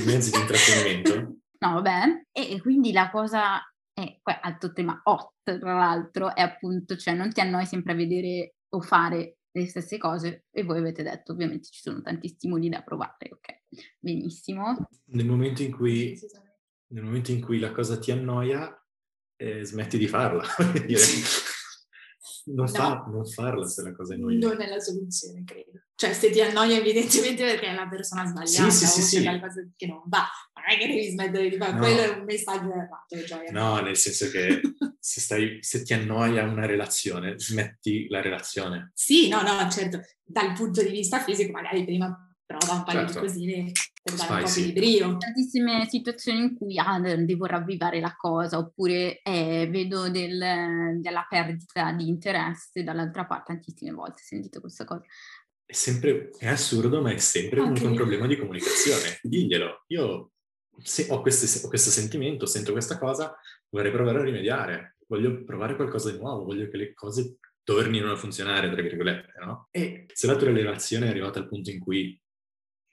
Mezzi 0.06 0.32
di 0.32 0.38
intrattenimento. 0.38 1.38
No, 1.64 1.76
vabbè. 1.76 2.26
E 2.34 2.60
quindi 2.60 2.92
la 2.92 3.10
cosa 3.10 3.58
è, 3.94 4.20
altro 4.42 4.74
tema 4.74 5.00
hot, 5.04 5.34
tra 5.44 5.76
l'altro, 5.76 6.36
è 6.36 6.42
appunto, 6.42 6.96
cioè 6.98 7.14
non 7.14 7.32
ti 7.32 7.40
annoi 7.40 7.66
sempre 7.66 7.94
a 7.94 7.96
vedere 7.96 8.56
o 8.70 8.82
fare 8.82 9.38
le 9.52 9.68
stesse 9.68 9.98
cose 9.98 10.46
e 10.52 10.64
voi 10.64 10.80
avete 10.80 11.04
detto 11.04 11.32
ovviamente 11.32 11.70
ci 11.70 11.82
sono 11.82 12.02
tanti 12.02 12.28
stimoli 12.28 12.70
da 12.70 12.82
provare, 12.82 13.30
ok? 13.32 13.92
Benissimo. 14.00 14.88
Nel 15.06 15.28
momento 15.28 15.62
in 15.62 15.72
cui, 15.72 16.20
nel 16.88 17.04
momento 17.04 17.32
in 17.32 17.42
cui 17.42 17.60
la 17.60 17.72
cosa 17.72 18.00
ti 18.00 18.12
annoia, 18.12 18.76
eh, 19.36 19.64
smetti 19.64 19.98
di 19.98 20.08
farla. 20.08 20.44
Non, 22.46 22.68
fa, 22.68 23.06
non 23.08 23.26
farla 23.26 23.66
se 23.66 23.84
la 23.84 23.94
cosa 23.94 24.16
è 24.16 24.18
noiosa. 24.18 24.48
Non 24.48 24.62
è 24.62 24.68
la 24.68 24.80
soluzione, 24.80 25.44
credo. 25.46 25.72
Cioè, 25.96 26.14
se 26.14 26.30
ti 26.32 26.42
annoia 26.42 26.78
evidentemente 26.78 27.44
perché 27.44 27.68
è 27.68 27.74
la 27.74 27.88
persona 27.88 28.26
sbagliata 28.26 28.70
sì, 28.70 28.86
sì, 28.86 29.00
o 29.00 29.04
sì, 29.04 29.18
c'è 29.18 29.24
qualcosa 29.24 29.68
che 29.76 29.86
non 29.86 30.02
va, 30.06 30.26
non 30.56 30.66
è 30.66 30.78
che 30.78 30.88
devi 30.88 31.10
smettere 31.10 31.50
di 31.50 31.58
fare, 31.58 31.72
no. 31.74 31.80
quello 31.80 32.02
è 32.02 32.10
un 32.10 32.24
messaggio 32.26 32.72
errato. 32.74 33.26
Cioè, 33.26 33.52
no, 33.52 33.80
nel 33.80 33.96
senso 33.96 34.30
che 34.30 34.60
se, 35.00 35.22
stai, 35.22 35.60
se 35.62 35.84
ti 35.84 35.94
annoia 35.94 36.44
una 36.44 36.66
relazione, 36.66 37.40
smetti 37.40 38.08
la 38.10 38.22
relazione. 38.22 38.92
Sì, 38.94 39.30
no, 39.30 39.42
no, 39.42 39.70
certo, 39.70 40.02
dal 40.24 40.54
punto 40.54 40.82
di 40.82 40.90
vista 40.90 41.20
fisico 41.20 41.52
magari 41.52 41.86
prima 41.86 42.23
prova 42.46 42.74
un 42.74 42.84
paio 42.84 43.08
certo. 43.08 43.20
di 43.20 43.28
cosine 43.28 43.72
per 44.02 44.16
dare 44.16 44.34
un 44.34 44.44
po' 44.44 44.60
di 44.60 44.74
brio. 44.74 45.18
Tantissime 45.18 45.88
situazioni 45.88 46.40
in 46.40 46.56
cui 46.56 46.78
ah, 46.78 47.00
devo 47.00 47.46
ravvivare 47.46 48.00
la 48.00 48.14
cosa, 48.16 48.58
oppure 48.58 49.22
eh, 49.22 49.68
vedo 49.72 50.10
del, 50.10 51.00
della 51.00 51.26
perdita 51.30 51.92
di 51.94 52.08
interesse 52.08 52.84
dall'altra 52.84 53.26
parte, 53.26 53.54
tantissime 53.54 53.92
volte 53.92 54.22
ho 54.22 54.26
sentito 54.26 54.60
questa 54.60 54.86
cosa. 54.86 55.04
È 55.66 55.74
sempre, 55.74 56.30
è 56.38 56.48
assurdo, 56.48 57.02
ma 57.02 57.12
è 57.12 57.18
sempre 57.18 57.60
okay. 57.60 57.64
comunque 57.64 57.88
un 57.88 57.96
problema 57.96 58.28
di 58.28 58.38
comunicazione. 58.38 59.18
Diglielo, 59.22 59.84
io 59.88 60.32
se 60.82 61.08
ho, 61.10 61.22
queste, 61.22 61.66
ho 61.66 61.70
questo 61.70 61.90
sentimento, 61.90 62.46
sento 62.46 62.72
questa 62.72 62.98
cosa, 62.98 63.36
vorrei 63.70 63.92
provare 63.92 64.20
a 64.20 64.24
rimediare, 64.24 64.98
voglio 65.08 65.44
provare 65.44 65.76
qualcosa 65.76 66.12
di 66.12 66.18
nuovo, 66.18 66.44
voglio 66.44 66.68
che 66.70 66.78
le 66.78 66.94
cose 66.94 67.38
tornino 67.64 68.12
a 68.12 68.18
funzionare, 68.18 68.70
tra 68.70 68.82
virgolette, 68.82 69.34
no? 69.46 69.68
E 69.72 70.06
se 70.12 70.28
la 70.28 70.36
tua 70.36 70.52
relazione 70.52 71.06
è 71.06 71.10
arrivata 71.10 71.40
al 71.40 71.48
punto 71.48 71.70
in 71.70 71.80
cui 71.80 72.20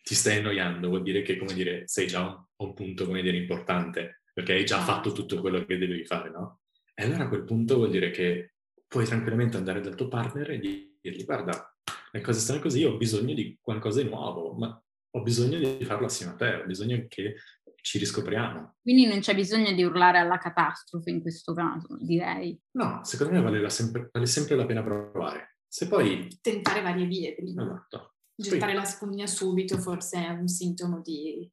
ti 0.03 0.15
stai 0.15 0.39
annoiando, 0.39 0.89
vuol 0.89 1.03
dire 1.03 1.23
che, 1.23 1.37
come 1.37 1.53
dire, 1.53 1.83
sei 1.87 2.07
già 2.07 2.25
a 2.27 2.65
un 2.65 2.75
punto, 2.75 3.07
come 3.07 3.23
dire, 3.23 3.37
importante, 3.37 4.23
perché 4.33 4.55
hai 4.55 4.65
già 4.65 4.81
fatto 4.81 5.13
tutto 5.13 5.41
quello 5.41 5.65
che 5.65 5.79
devi 5.79 6.05
fare, 6.05 6.31
no? 6.31 6.61
E 6.95 7.05
allora 7.05 7.25
a 7.25 7.29
quel 7.29 7.45
punto 7.45 7.77
vuol 7.77 7.91
dire 7.91 8.11
che 8.11 8.55
puoi 8.87 9.05
tranquillamente 9.05 9.57
andare 9.57 9.81
dal 9.81 9.95
tuo 9.95 10.09
partner 10.09 10.51
e 10.51 10.59
dirgli, 10.59 11.25
guarda, 11.25 11.75
le 12.13 12.21
cose 12.21 12.41
stanno 12.41 12.61
così, 12.61 12.85
ho 12.85 12.97
bisogno 12.97 13.35
di 13.35 13.57
qualcosa 13.61 14.03
di 14.03 14.09
nuovo, 14.09 14.53
ma 14.55 14.83
ho 15.13 15.23
bisogno 15.23 15.59
di 15.59 15.85
farlo 15.85 16.07
assieme 16.07 16.33
a 16.33 16.37
te, 16.37 16.55
ho 16.55 16.67
bisogno 16.67 17.07
che 17.09 17.37
ci 17.83 17.99
riscopriamo. 17.99 18.77
Quindi 18.83 19.07
non 19.07 19.21
c'è 19.21 19.35
bisogno 19.35 19.73
di 19.73 19.83
urlare 19.83 20.19
alla 20.19 20.39
catastrofe 20.39 21.11
in 21.11 21.21
questo 21.21 21.55
caso, 21.55 21.97
direi. 22.01 22.59
No, 22.73 23.01
secondo 23.05 23.33
me 23.33 23.41
vale 23.41 23.69
sempre, 23.71 24.09
vale 24.13 24.27
sempre 24.27 24.57
la 24.57 24.67
pena 24.67 24.83
provare. 24.83 25.57
Se 25.67 25.89
poi... 25.89 26.29
Tentare 26.41 26.83
varie 26.83 27.07
vie 27.07 27.35
prima. 27.35 27.63
Esatto. 27.63 28.15
Gettare 28.41 28.75
la 28.75 28.85
spugna 28.85 29.27
subito 29.27 29.79
forse 29.79 30.25
è 30.25 30.29
un 30.31 30.49
sintomo 30.49 31.01
di 31.01 31.49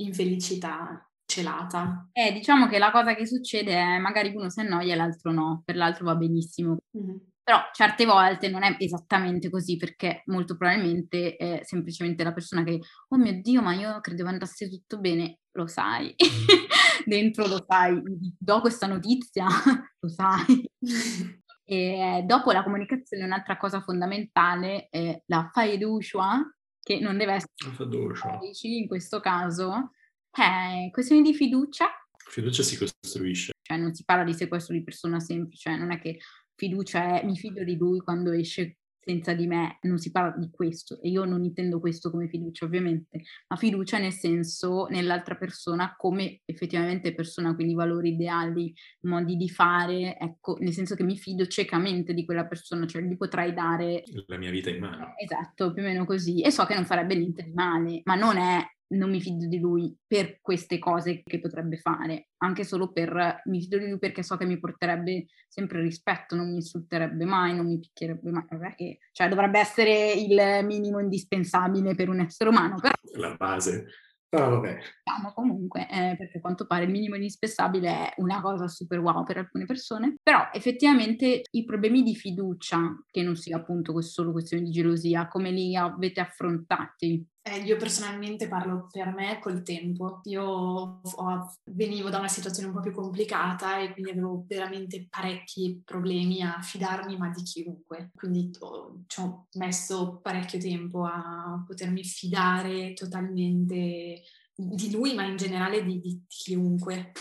infelicità 0.00 1.08
celata. 1.24 2.08
Eh, 2.12 2.32
diciamo 2.32 2.66
che 2.66 2.78
la 2.78 2.90
cosa 2.90 3.14
che 3.14 3.26
succede 3.26 3.74
è 3.74 3.98
magari 3.98 4.34
uno 4.34 4.48
si 4.48 4.60
annoia 4.60 4.94
e 4.94 4.96
l'altro 4.96 5.30
no, 5.30 5.62
per 5.64 5.76
l'altro 5.76 6.06
va 6.06 6.16
benissimo. 6.16 6.78
Mm-hmm. 6.96 7.16
Però 7.42 7.60
certe 7.72 8.04
volte 8.04 8.48
non 8.48 8.62
è 8.62 8.76
esattamente 8.78 9.48
così 9.48 9.76
perché 9.76 10.22
molto 10.26 10.56
probabilmente 10.56 11.36
è 11.36 11.60
semplicemente 11.62 12.22
la 12.22 12.32
persona 12.32 12.62
che, 12.62 12.78
oh 13.08 13.16
mio 13.16 13.40
Dio, 13.40 13.62
ma 13.62 13.74
io 13.74 14.00
credevo 14.00 14.28
andasse 14.28 14.68
tutto 14.68 14.98
bene, 14.98 15.38
lo 15.52 15.66
sai, 15.66 16.14
dentro 17.06 17.46
lo 17.46 17.64
sai, 17.66 18.02
do 18.38 18.60
questa 18.60 18.86
notizia, 18.86 19.46
lo 20.00 20.08
sai. 20.08 20.70
E 21.70 22.22
dopo 22.24 22.50
la 22.50 22.62
comunicazione 22.62 23.24
un'altra 23.24 23.58
cosa 23.58 23.82
fondamentale 23.82 24.88
è 24.88 25.22
la 25.26 25.50
fiducia, 25.52 26.50
che 26.80 26.98
non 26.98 27.18
deve 27.18 27.34
essere 27.34 27.76
fiducia. 27.76 28.38
in 28.62 28.86
questo 28.86 29.20
caso. 29.20 29.92
È 30.30 30.88
questione 30.90 31.20
di 31.20 31.34
fiducia. 31.34 31.90
Fiducia 32.16 32.62
si 32.62 32.78
costruisce. 32.78 33.52
Cioè 33.60 33.76
non 33.76 33.92
si 33.92 34.02
parla 34.04 34.24
di 34.24 34.32
sequestro 34.32 34.72
di 34.72 34.82
persona 34.82 35.20
semplice, 35.20 35.76
non 35.76 35.90
è 35.90 36.00
che 36.00 36.18
fiducia 36.54 37.20
è 37.20 37.24
mi 37.26 37.36
fido 37.36 37.62
di 37.62 37.76
lui 37.76 37.98
quando 37.98 38.32
esce 38.32 38.77
senza 39.08 39.32
di 39.32 39.46
me, 39.46 39.78
non 39.82 39.96
si 39.96 40.10
parla 40.10 40.36
di 40.36 40.50
questo 40.50 41.00
e 41.00 41.08
io 41.08 41.24
non 41.24 41.42
intendo 41.42 41.80
questo 41.80 42.10
come 42.10 42.28
fiducia 42.28 42.66
ovviamente, 42.66 43.22
ma 43.48 43.56
fiducia 43.56 43.96
nel 43.96 44.12
senso 44.12 44.86
nell'altra 44.90 45.34
persona 45.34 45.94
come 45.96 46.42
effettivamente 46.44 47.14
persona, 47.14 47.54
quindi 47.54 47.72
valori 47.72 48.10
ideali, 48.10 48.74
modi 49.02 49.36
di 49.36 49.48
fare, 49.48 50.18
ecco, 50.18 50.58
nel 50.60 50.74
senso 50.74 50.94
che 50.94 51.04
mi 51.04 51.16
fido 51.16 51.46
ciecamente 51.46 52.12
di 52.12 52.26
quella 52.26 52.46
persona, 52.46 52.86
cioè 52.86 53.00
gli 53.00 53.16
potrei 53.16 53.54
dare 53.54 54.02
la 54.26 54.36
mia 54.36 54.50
vita 54.50 54.68
in 54.68 54.80
mano. 54.80 55.14
Esatto, 55.16 55.72
più 55.72 55.82
o 55.82 55.86
meno 55.86 56.04
così 56.04 56.42
e 56.42 56.50
so 56.50 56.66
che 56.66 56.74
non 56.74 56.84
farebbe 56.84 57.14
niente 57.14 57.44
di 57.44 57.52
male, 57.54 58.02
ma 58.04 58.14
non 58.14 58.36
è 58.36 58.62
non 58.88 59.10
mi 59.10 59.20
fido 59.20 59.46
di 59.46 59.58
lui 59.58 59.94
per 60.06 60.38
queste 60.40 60.78
cose 60.78 61.22
che 61.22 61.40
potrebbe 61.40 61.76
fare, 61.76 62.28
anche 62.38 62.64
solo 62.64 62.92
per 62.92 63.42
mi 63.46 63.60
fido 63.60 63.78
di 63.78 63.88
lui 63.88 63.98
perché 63.98 64.22
so 64.22 64.36
che 64.36 64.46
mi 64.46 64.58
porterebbe 64.58 65.26
sempre 65.48 65.80
rispetto, 65.80 66.34
non 66.34 66.48
mi 66.48 66.56
insulterebbe 66.56 67.24
mai, 67.24 67.54
non 67.54 67.66
mi 67.66 67.78
picchierebbe 67.78 68.30
mai, 68.30 68.74
che, 68.76 68.98
cioè 69.12 69.28
dovrebbe 69.28 69.58
essere 69.58 70.12
il 70.12 70.64
minimo 70.64 71.00
indispensabile 71.00 71.94
per 71.94 72.08
un 72.08 72.20
essere 72.20 72.50
umano, 72.50 72.76
però... 72.80 72.92
La 73.18 73.34
base. 73.34 73.86
Però 74.30 74.50
vabbè. 74.50 74.78
Diciamo 75.04 75.32
comunque, 75.32 75.88
eh, 75.88 76.14
perché 76.18 76.36
a 76.36 76.40
quanto 76.42 76.66
pare 76.66 76.84
il 76.84 76.90
minimo 76.90 77.14
indispensabile 77.14 77.88
è 77.88 78.14
una 78.18 78.42
cosa 78.42 78.68
super 78.68 78.98
wow 78.98 79.24
per 79.24 79.38
alcune 79.38 79.64
persone, 79.64 80.16
però 80.22 80.50
effettivamente 80.52 81.42
i 81.50 81.64
problemi 81.64 82.02
di 82.02 82.14
fiducia, 82.14 82.78
che 83.10 83.22
non 83.22 83.36
sia 83.36 83.56
appunto 83.56 83.98
solo 84.02 84.32
questione 84.32 84.64
di 84.64 84.70
gelosia, 84.70 85.28
come 85.28 85.50
li 85.50 85.74
avete 85.74 86.20
affrontati? 86.20 87.26
Eh, 87.42 87.60
io 87.60 87.76
personalmente 87.76 88.46
parlo 88.46 88.88
per 88.90 89.12
me 89.14 89.38
col 89.40 89.62
tempo. 89.62 90.20
Io 90.24 90.42
ho, 90.42 91.54
venivo 91.70 92.10
da 92.10 92.18
una 92.18 92.28
situazione 92.28 92.68
un 92.68 92.74
po' 92.74 92.80
più 92.80 92.92
complicata 92.92 93.78
e 93.78 93.92
quindi 93.92 94.10
avevo 94.10 94.44
veramente 94.46 95.06
parecchi 95.08 95.80
problemi 95.84 96.42
a 96.42 96.60
fidarmi, 96.60 97.16
ma 97.16 97.30
di 97.30 97.42
chiunque. 97.42 98.10
Quindi 98.14 98.50
ho, 98.58 99.02
ci 99.06 99.20
ho 99.20 99.46
messo 99.54 100.20
parecchio 100.22 100.58
tempo 100.58 101.04
a 101.04 101.62
potermi 101.66 102.04
fidare 102.04 102.92
totalmente 102.92 104.22
di 104.54 104.90
lui, 104.90 105.14
ma 105.14 105.24
in 105.24 105.36
generale 105.36 105.84
di, 105.84 106.00
di 106.00 106.24
chiunque. 106.26 107.12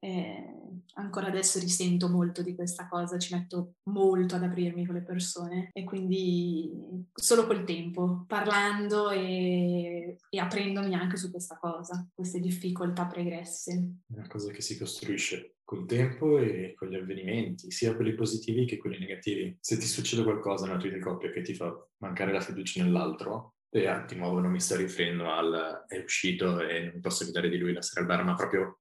Eh, 0.00 0.58
ancora 0.94 1.26
adesso 1.26 1.58
risento 1.58 2.08
molto 2.08 2.42
di 2.42 2.54
questa 2.54 2.88
cosa, 2.88 3.18
ci 3.18 3.34
metto 3.34 3.74
molto 3.90 4.36
ad 4.36 4.42
aprirmi 4.42 4.86
con 4.86 4.94
le 4.94 5.02
persone 5.02 5.70
e 5.72 5.84
quindi 5.84 6.70
solo 7.12 7.46
col 7.46 7.64
tempo, 7.64 8.24
parlando 8.26 9.10
e, 9.10 10.16
e 10.28 10.38
aprendomi 10.38 10.94
anche 10.94 11.16
su 11.16 11.30
questa 11.30 11.56
cosa, 11.56 12.06
queste 12.14 12.40
difficoltà 12.40 13.06
pregresse. 13.06 13.72
È 14.06 14.14
una 14.14 14.28
cosa 14.28 14.50
che 14.52 14.62
si 14.62 14.78
costruisce 14.78 15.56
col 15.64 15.84
tempo 15.84 16.38
e 16.38 16.74
con 16.74 16.88
gli 16.88 16.94
avvenimenti, 16.94 17.70
sia 17.70 17.94
quelli 17.94 18.14
positivi 18.14 18.64
che 18.64 18.78
quelli 18.78 18.98
negativi. 18.98 19.56
Se 19.60 19.76
ti 19.76 19.86
succede 19.86 20.22
qualcosa 20.22 20.66
nella 20.66 20.78
tua 20.78 20.98
coppia 20.98 21.30
che 21.30 21.42
ti 21.42 21.54
fa 21.54 21.70
mancare 21.98 22.32
la 22.32 22.40
fiducia 22.40 22.82
nell'altro, 22.82 23.54
e 23.70 24.04
di 24.06 24.16
nuovo 24.16 24.40
non 24.40 24.50
mi 24.50 24.60
sto 24.60 24.76
riferendo 24.76 25.30
al 25.30 25.84
è 25.86 25.98
uscito 25.98 26.60
e 26.60 26.84
non 26.90 27.00
posso 27.02 27.26
fidare 27.26 27.50
di 27.50 27.58
lui 27.58 27.74
la 27.74 27.82
sera 27.82 28.00
al 28.00 28.06
bar, 28.06 28.24
ma 28.24 28.34
proprio 28.34 28.78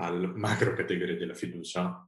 al 0.00 0.34
macro 0.34 0.72
categoria 0.72 1.16
della 1.16 1.34
fiducia, 1.34 2.06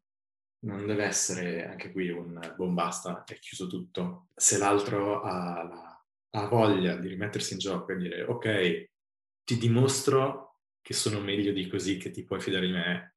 non 0.64 0.86
deve 0.86 1.05
essere 1.05 1.66
anche 1.66 1.93
qui 1.93 2.09
un 2.09 2.55
bombasta 2.57 3.24
e 3.24 3.38
chiuso 3.38 3.66
tutto. 3.66 4.28
Se 4.34 4.59
l'altro 4.59 5.22
ha, 5.22 5.62
la, 5.62 6.05
ha 6.30 6.47
voglia 6.47 6.97
di 6.97 7.09
rimettersi 7.09 7.53
in 7.55 7.59
gioco 7.59 7.93
e 7.93 7.97
dire 7.97 8.22
ok, 8.22 8.90
ti 9.45 9.59
dimostro 9.59 10.61
che 10.80 10.95
sono 10.95 11.20
meglio 11.20 11.53
di 11.53 11.68
così, 11.68 11.97
che 11.97 12.11
ti 12.11 12.24
puoi 12.24 12.40
fidare 12.40 12.66
di 12.66 12.72
me, 12.72 13.16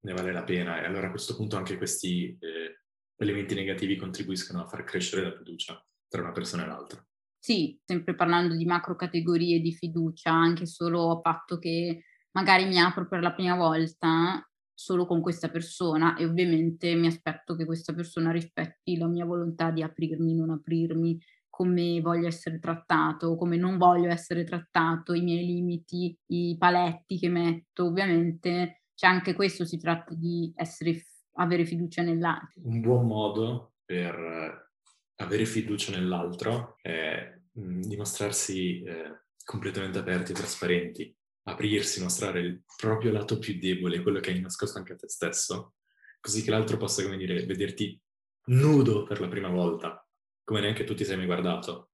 ne 0.00 0.12
vale 0.12 0.32
la 0.32 0.44
pena. 0.44 0.80
E 0.80 0.86
allora 0.86 1.08
a 1.08 1.10
questo 1.10 1.36
punto 1.36 1.56
anche 1.56 1.76
questi 1.76 2.36
eh, 2.40 2.82
elementi 3.16 3.54
negativi 3.54 3.96
contribuiscono 3.96 4.62
a 4.62 4.66
far 4.66 4.84
crescere 4.84 5.22
la 5.22 5.36
fiducia 5.36 5.84
tra 6.08 6.22
una 6.22 6.32
persona 6.32 6.64
e 6.64 6.66
l'altra. 6.66 7.04
Sì, 7.38 7.78
sempre 7.84 8.14
parlando 8.14 8.54
di 8.54 8.64
macro 8.64 8.96
categorie 8.96 9.60
di 9.60 9.72
fiducia, 9.72 10.30
anche 10.30 10.66
solo 10.66 11.10
a 11.10 11.20
patto 11.20 11.58
che 11.58 12.04
magari 12.32 12.66
mi 12.66 12.78
apro 12.78 13.06
per 13.08 13.20
la 13.20 13.32
prima 13.32 13.56
volta 13.56 14.44
solo 14.72 15.04
con 15.04 15.20
questa 15.20 15.50
persona 15.50 16.16
e 16.16 16.24
ovviamente 16.24 16.94
mi 16.94 17.06
aspetto 17.06 17.54
che 17.54 17.66
questa 17.66 17.92
persona 17.92 18.30
rispetti 18.30 18.96
la 18.96 19.08
mia 19.08 19.26
volontà 19.26 19.70
di 19.70 19.82
aprirmi, 19.82 20.34
non 20.34 20.50
aprirmi, 20.50 21.20
come 21.50 22.00
voglio 22.00 22.26
essere 22.26 22.58
trattato, 22.58 23.36
come 23.36 23.58
non 23.58 23.76
voglio 23.76 24.08
essere 24.08 24.44
trattato, 24.44 25.12
i 25.12 25.20
miei 25.20 25.44
limiti, 25.44 26.18
i 26.28 26.56
paletti 26.58 27.18
che 27.18 27.28
metto, 27.28 27.86
ovviamente 27.86 28.84
c'è 28.94 29.06
anche 29.06 29.34
questo, 29.34 29.66
si 29.66 29.76
tratta 29.76 30.14
di 30.14 30.50
essere, 30.56 31.04
avere 31.34 31.66
fiducia 31.66 32.02
nell'altro. 32.02 32.62
Un 32.64 32.80
buon 32.80 33.06
modo 33.06 33.74
per 33.84 34.70
avere 35.16 35.44
fiducia 35.44 35.92
nell'altro 35.92 36.78
è 36.80 37.38
mh, 37.52 37.80
dimostrarsi 37.80 38.82
eh, 38.82 39.24
completamente 39.44 39.98
aperti 39.98 40.32
e 40.32 40.34
trasparenti 40.34 41.14
aprirsi, 41.50 42.02
mostrare 42.02 42.40
il 42.40 42.62
proprio 42.76 43.12
lato 43.12 43.38
più 43.38 43.58
debole, 43.58 44.02
quello 44.02 44.20
che 44.20 44.30
hai 44.30 44.40
nascosto 44.40 44.78
anche 44.78 44.92
a 44.92 44.96
te 44.96 45.08
stesso, 45.08 45.74
così 46.20 46.42
che 46.42 46.50
l'altro 46.50 46.76
possa, 46.76 47.02
come 47.02 47.16
dire, 47.16 47.44
vederti 47.46 48.00
nudo 48.46 49.04
per 49.04 49.20
la 49.20 49.28
prima 49.28 49.48
volta, 49.48 50.06
come 50.44 50.60
neanche 50.60 50.84
tu 50.84 50.94
ti 50.94 51.04
sei 51.04 51.16
mai 51.16 51.26
guardato. 51.26 51.90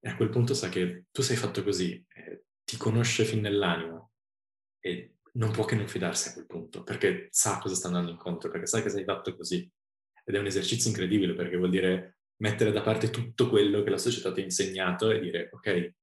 E 0.00 0.08
a 0.08 0.16
quel 0.16 0.30
punto 0.30 0.54
sa 0.54 0.68
che 0.68 1.04
tu 1.10 1.22
sei 1.22 1.36
fatto 1.36 1.62
così, 1.62 2.04
eh, 2.14 2.44
ti 2.64 2.76
conosce 2.76 3.24
fin 3.24 3.40
nell'animo 3.40 4.12
e 4.80 5.16
non 5.32 5.52
può 5.52 5.64
che 5.64 5.74
non 5.74 5.86
fidarsi 5.86 6.28
a 6.28 6.32
quel 6.32 6.46
punto, 6.46 6.82
perché 6.82 7.28
sa 7.30 7.58
cosa 7.58 7.74
sta 7.74 7.88
andando 7.88 8.10
incontro, 8.10 8.50
perché 8.50 8.66
sa 8.66 8.82
che 8.82 8.90
sei 8.90 9.04
fatto 9.04 9.36
così. 9.36 9.70
Ed 10.24 10.34
è 10.34 10.38
un 10.38 10.46
esercizio 10.46 10.90
incredibile, 10.90 11.34
perché 11.34 11.56
vuol 11.56 11.70
dire 11.70 12.18
mettere 12.40 12.72
da 12.72 12.80
parte 12.80 13.10
tutto 13.10 13.48
quello 13.48 13.82
che 13.82 13.90
la 13.90 13.98
società 13.98 14.32
ti 14.32 14.40
ha 14.40 14.44
insegnato 14.44 15.10
e 15.10 15.20
dire, 15.20 15.50
ok, 15.52 15.94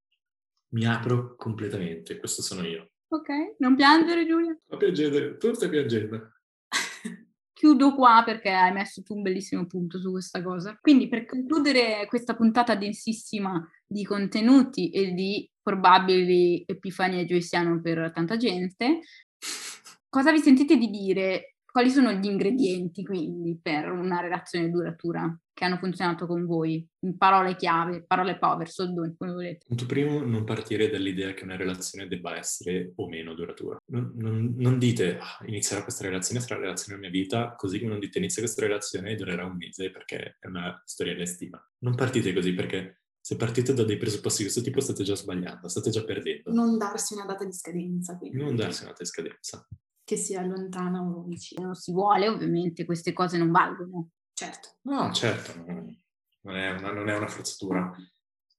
mi 0.70 0.86
apro 0.86 1.36
completamente, 1.36 2.18
questo 2.18 2.42
sono 2.42 2.66
io. 2.66 2.92
Ok, 3.10 3.56
non 3.60 3.76
piangere 3.76 4.26
Giulia. 4.26 4.58
Sto 4.66 4.78
piangendo, 4.78 5.38
tu 5.38 5.54
stai 5.54 5.70
piangendo. 5.70 6.34
Chiudo 7.54 7.96
qua 7.96 8.22
perché 8.26 8.50
hai 8.50 8.72
messo 8.72 9.02
tu 9.02 9.16
un 9.16 9.22
bellissimo 9.22 9.66
punto 9.66 10.00
su 10.00 10.12
questa 10.12 10.44
cosa. 10.44 10.78
Quindi 10.80 11.08
per 11.08 11.26
concludere 11.26 12.06
questa 12.08 12.36
puntata 12.36 12.76
densissima 12.76 13.66
di 13.86 14.04
contenuti 14.04 14.90
e 14.90 15.14
di 15.14 15.50
probabili 15.62 16.64
epifanie 16.66 17.26
joysiano 17.26 17.82
per 17.82 18.12
tanta 18.14 18.38
gente, 18.38 19.00
cosa 20.10 20.32
vi 20.32 20.40
sentite 20.40 20.78
di 20.78 20.90
dire 20.90 21.56
quali 21.78 21.90
sono 21.90 22.12
gli 22.12 22.26
ingredienti 22.26 23.06
quindi 23.06 23.60
per 23.62 23.92
una 23.92 24.20
relazione 24.20 24.70
duratura 24.70 25.32
che 25.58 25.66
hanno 25.66 25.78
funzionato 25.78 26.28
con 26.28 26.46
voi? 26.46 26.88
In 27.00 27.18
parole 27.18 27.56
chiave, 27.56 28.04
parole 28.06 28.38
power, 28.38 28.70
soldoni, 28.70 29.16
come 29.18 29.32
volete. 29.32 29.66
Punto 29.66 29.88
primo, 29.88 30.20
non 30.24 30.44
partire 30.44 30.88
dall'idea 30.88 31.34
che 31.34 31.46
una 31.46 31.56
relazione 31.56 32.08
debba 32.08 32.38
essere 32.38 32.94
o 32.98 33.08
meno 33.10 33.34
duratura. 33.34 33.80
Non, 33.88 34.12
non, 34.18 34.54
non 34.56 34.78
dite 34.78 35.18
ah, 35.18 35.44
inizierà 35.48 35.82
questa 35.82 36.04
relazione, 36.04 36.42
sarà 36.42 36.58
la 36.58 36.66
relazione 36.66 37.00
della 37.00 37.10
mia 37.10 37.20
vita, 37.20 37.56
così 37.56 37.80
come 37.80 37.90
non 37.90 38.00
dite 38.00 38.20
inizia 38.20 38.44
questa 38.44 38.62
relazione 38.62 39.10
e 39.10 39.16
durerà 39.16 39.46
un 39.46 39.56
mese 39.56 39.90
perché 39.90 40.38
è 40.40 40.46
una 40.46 40.80
storia 40.86 41.16
d'estima. 41.16 41.60
Non 41.80 41.96
partite 41.96 42.32
così 42.34 42.54
perché 42.54 43.02
se 43.20 43.36
partite 43.36 43.74
da 43.74 43.84
dei 43.84 43.98
presupposti 43.98 44.44
di 44.44 44.50
questo 44.50 44.62
tipo 44.62 44.80
state 44.80 45.04
già 45.04 45.16
sbagliando, 45.16 45.68
state 45.68 45.90
già 45.90 46.04
perdendo. 46.04 46.54
Non 46.54 46.78
darsi 46.78 47.16
una 47.16 47.26
data 47.26 47.44
di 47.44 47.54
scadenza. 47.54 48.16
Quindi. 48.16 48.38
Non 48.38 48.56
darsi 48.56 48.84
una 48.84 48.92
data 48.92 49.02
di 49.02 49.10
scadenza 49.10 49.68
che 50.08 50.16
sia 50.16 50.42
lontana 50.42 51.02
o 51.02 51.24
vicina. 51.24 51.66
Non 51.66 51.76
si 51.76 51.92
vuole, 51.92 52.30
ovviamente 52.30 52.86
queste 52.86 53.12
cose 53.12 53.38
non 53.38 53.52
valgono. 53.52 54.12
Certo. 54.38 54.78
No, 54.84 55.12
certo, 55.14 55.52
non 55.66 56.56
è 56.56 56.70
una, 56.70 56.92
non 56.92 57.10
è 57.10 57.18
una 57.18 57.28
forzatura. 57.28 57.92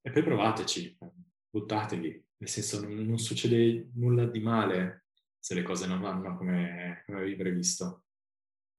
E 0.03 0.11
poi 0.11 0.25
provateci, 0.25 0.99
buttatevi, 1.49 2.27
nel 2.39 2.49
senso 2.49 2.81
non, 2.81 2.97
non, 2.97 3.17
succede 3.17 3.91
nulla 3.95 4.27
di 4.27 4.41
male 4.41 5.05
se 5.39 5.55
le 5.55 5.63
cose 5.63 5.87
non 5.87 6.01
vanno 6.01 6.37
come, 6.37 7.05
come 7.07 7.19
avevi 7.19 7.37
previsto. 7.37 8.07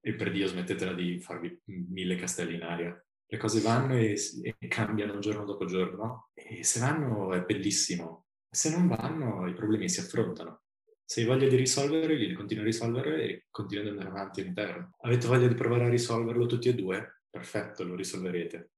E 0.02 0.14
per 0.14 0.30
Dio 0.30 0.48
smettetela 0.48 0.92
di 0.92 1.22
farvi 1.22 1.58
mille 1.68 2.18
castelli 2.18 2.56
in 2.56 2.64
aria. 2.64 3.06
Le 3.28 3.38
cose 3.38 3.62
vanno 3.62 3.94
e, 3.94 4.20
e 4.44 4.68
cambiano 4.68 5.20
giorno 5.20 5.46
dopo 5.46 5.64
giorno 5.64 6.32
e 6.34 6.66
se 6.66 6.82
vanno 6.82 7.32
è 7.32 7.46
bellissimo. 7.46 8.26
Se 8.50 8.72
non 8.72 8.90
vanno 8.90 9.48
i 9.48 9.54
problemi 9.54 9.88
si 9.88 10.02
affrontano. 10.02 10.64
Se 11.12 11.22
hai 11.22 11.26
voglia 11.26 11.48
di 11.48 11.56
risolverli, 11.56 12.34
continua 12.34 12.62
a 12.62 12.68
risolverli 12.68 13.24
e 13.24 13.46
continua 13.50 13.84
ad 13.84 13.90
andare 13.90 14.10
avanti 14.10 14.42
all'interno. 14.42 14.92
Avete 15.00 15.26
voglia 15.26 15.48
di 15.48 15.56
provare 15.56 15.86
a 15.86 15.90
risolverlo 15.90 16.46
tutti 16.46 16.70
e 16.70 16.76
due? 16.76 17.22
Perfetto, 17.28 17.84
lo 17.84 17.96
risolverete. 17.96 18.70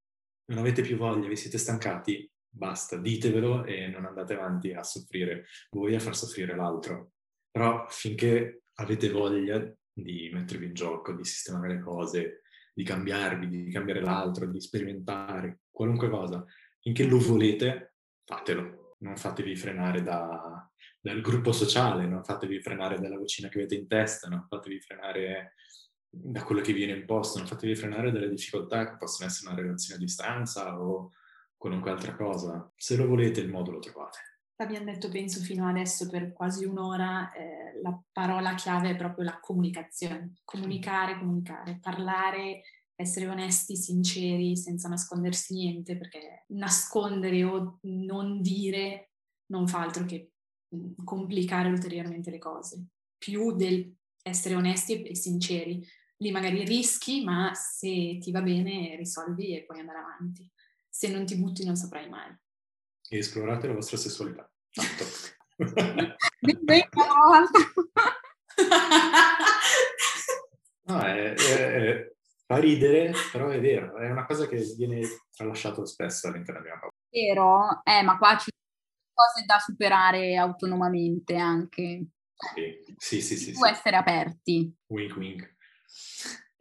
Non 0.46 0.60
avete 0.60 0.82
più 0.82 0.96
voglia, 0.96 1.28
vi 1.28 1.36
siete 1.36 1.58
stancati? 1.58 2.32
Basta, 2.48 2.96
ditevelo 2.96 3.66
e 3.66 3.88
non 3.88 4.06
andate 4.06 4.36
avanti 4.36 4.72
a 4.72 4.82
soffrire 4.82 5.48
voi 5.72 5.94
a 5.94 6.00
far 6.00 6.16
soffrire 6.16 6.56
l'altro. 6.56 7.12
Però 7.52 7.86
finché 7.90 8.62
avete 8.76 9.10
voglia 9.10 9.70
di 9.92 10.30
mettervi 10.32 10.68
in 10.68 10.74
gioco, 10.74 11.12
di 11.12 11.26
sistemare 11.26 11.74
le 11.74 11.82
cose, 11.82 12.44
di 12.74 12.86
cambiarvi, 12.86 13.50
di 13.50 13.70
cambiare 13.70 14.00
l'altro, 14.00 14.46
di 14.46 14.62
sperimentare, 14.62 15.64
qualunque 15.70 16.10
cosa, 16.10 16.46
finché 16.80 17.04
lo 17.04 17.20
volete, 17.20 17.96
fatelo. 18.24 18.96
Non 19.00 19.18
fatevi 19.18 19.54
frenare 19.58 20.02
da, 20.02 20.71
dal 21.02 21.20
gruppo 21.20 21.52
sociale, 21.52 22.06
non 22.06 22.24
fatevi 22.24 22.62
frenare 22.62 23.00
dalla 23.00 23.18
vocina 23.18 23.50
che 23.50 23.58
avete 23.58 23.76
in 23.76 23.88
testa, 23.88 24.28
non 24.28 24.46
fatevi 24.48 24.80
frenare 24.80 25.56
da 26.08 26.44
quello 26.44 26.62
che 26.62 26.74
viene 26.74 26.94
imposto, 26.94 27.40
non 27.40 27.48
fatevi 27.48 27.76
frenare 27.76 28.12
dalle 28.12 28.30
difficoltà 28.30 28.90
che 28.90 28.98
possono 28.98 29.28
essere 29.28 29.52
una 29.52 29.60
relazione 29.60 29.96
a 29.96 30.04
distanza 30.04 30.80
o 30.80 31.12
qualunque 31.58 31.90
altra 31.90 32.16
cosa. 32.16 32.72
Se 32.76 32.96
lo 32.96 33.08
volete 33.08 33.40
il 33.40 33.50
modo 33.50 33.72
lo 33.72 33.80
trovate. 33.80 34.20
Abbiamo 34.58 34.86
detto, 34.86 35.10
penso, 35.10 35.40
fino 35.40 35.68
adesso 35.68 36.08
per 36.08 36.34
quasi 36.34 36.66
un'ora, 36.66 37.32
eh, 37.32 37.82
la 37.82 38.00
parola 38.12 38.54
chiave 38.54 38.92
è 38.92 38.96
proprio 38.96 39.26
la 39.26 39.40
comunicazione. 39.40 40.34
Comunicare, 40.44 41.18
comunicare, 41.18 41.80
parlare, 41.82 42.62
essere 42.94 43.28
onesti, 43.28 43.76
sinceri, 43.76 44.56
senza 44.56 44.88
nascondersi 44.88 45.56
niente, 45.56 45.98
perché 45.98 46.46
nascondere 46.50 47.44
o 47.44 47.80
non 47.82 48.42
dire 48.42 49.14
non 49.48 49.68
fa 49.68 49.82
altro 49.82 50.06
che 50.06 50.32
complicare 51.04 51.70
ulteriormente 51.70 52.32
le 52.32 52.40
cose, 52.40 52.86
più 53.18 53.56
del 53.56 53.96
essere 54.24 54.56
onesti 54.56 55.04
e 55.04 55.16
sinceri. 55.16 55.86
Lì 56.18 56.32
magari 56.32 56.64
rischi, 56.64 57.24
ma 57.24 57.54
se 57.54 58.18
ti 58.20 58.32
va 58.32 58.42
bene 58.42 58.96
risolvi 58.96 59.56
e 59.56 59.64
puoi 59.64 59.80
andare 59.80 60.00
avanti. 60.00 60.50
Se 60.88 61.10
non 61.10 61.26
ti 61.26 61.36
butti 61.38 61.66
non 61.66 61.76
saprai 61.76 62.10
mai. 62.10 62.36
E 63.10 63.18
esplorate 63.18 63.68
la 63.68 63.74
vostra 63.74 63.98
sessualità. 63.98 64.50
Tanto. 64.72 65.06
no, 70.84 71.00
è, 71.02 71.34
è, 71.34 71.36
è, 71.36 72.12
fa 72.46 72.58
ridere, 72.58 73.14
però 73.32 73.50
è 73.50 73.60
vero, 73.60 73.98
è 73.98 74.10
una 74.10 74.26
cosa 74.26 74.48
che 74.48 74.58
viene 74.78 75.02
tralasciato 75.36 75.86
spesso 75.86 76.28
all'interno 76.28 76.62
una 76.62 76.74
parola. 76.74 76.92
Vero, 77.10 77.82
eh, 77.84 78.04
ma 78.04 78.18
qua 78.18 78.38
ci 78.38 78.52
cose 79.22 79.46
da 79.46 79.60
superare 79.60 80.36
autonomamente 80.36 81.36
anche. 81.36 82.08
Sì, 82.98 83.22
sì, 83.22 83.38
sì. 83.38 83.54
Sì. 83.54 83.70
essere 83.70 83.96
aperti. 83.96 84.74
Wink 84.88 85.16
wink. 85.16 85.56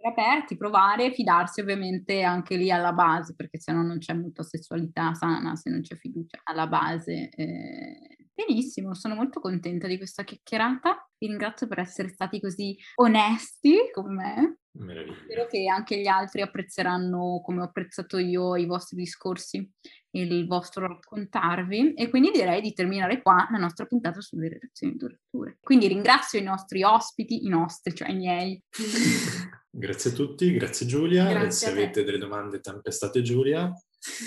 Aperti, 0.03 0.57
provare, 0.57 1.13
fidarsi 1.13 1.61
ovviamente 1.61 2.23
anche 2.23 2.57
lì 2.57 2.71
alla 2.71 2.93
base, 2.93 3.35
perché 3.35 3.61
se 3.61 3.73
no 3.73 3.83
non 3.83 3.99
c'è 3.99 4.15
molta 4.15 4.43
sessualità 4.43 5.13
sana, 5.15 5.57
se 5.57 5.69
non 5.71 5.83
c'è 5.83 5.97
fiducia 5.97 6.41
alla 6.45 6.67
base. 6.67 7.29
Eh, 7.29 8.29
benissimo, 8.33 8.95
sono 8.95 9.15
molto 9.15 9.41
contenta 9.41 9.87
di 9.87 9.99
questa 9.99 10.25
chiacchierata. 10.25 11.07
Vi 11.19 11.27
ringrazio 11.27 11.67
per 11.67 11.81
essere 11.81 12.09
stati 12.09 12.41
così 12.41 12.77
onesti 12.97 13.91
con 13.93 14.15
me. 14.15 14.60
Meraviglia. 14.73 15.17
Spero 15.25 15.47
che 15.47 15.67
anche 15.67 15.99
gli 15.99 16.07
altri 16.07 16.43
apprezzeranno, 16.43 17.41
come 17.45 17.61
ho 17.61 17.65
apprezzato 17.65 18.19
io, 18.19 18.57
i 18.57 18.67
vostri 18.67 18.97
discorsi 18.97 19.69
e 20.11 20.23
il 20.23 20.47
vostro 20.47 20.87
raccontarvi. 20.87 21.95
E 21.95 22.09
quindi 22.09 22.31
direi 22.31 22.61
di 22.61 22.73
terminare 22.73 23.21
qua 23.21 23.49
la 23.51 23.59
nostra 23.59 23.87
puntata 23.87 24.21
sulle 24.21 24.49
relazioni 24.49 24.97
durature. 24.97 25.59
Quindi 25.61 25.89
ringrazio 25.89 26.39
i 26.39 26.45
nostri 26.45 26.83
ospiti, 26.83 27.45
i 27.45 27.49
nostri, 27.49 27.95
cioè 27.95 28.11
i 28.11 28.17
miei. 28.17 28.63
grazie 29.71 30.11
a 30.11 30.15
tutti, 30.15 30.53
grazie 30.53 30.87
Giulia. 30.87 31.29
Grazie 31.29 31.69
Se 31.69 31.73
avete 31.73 32.05
delle 32.05 32.19
domande, 32.19 32.61
tempestate 32.61 33.23
Giulia. 33.23 33.73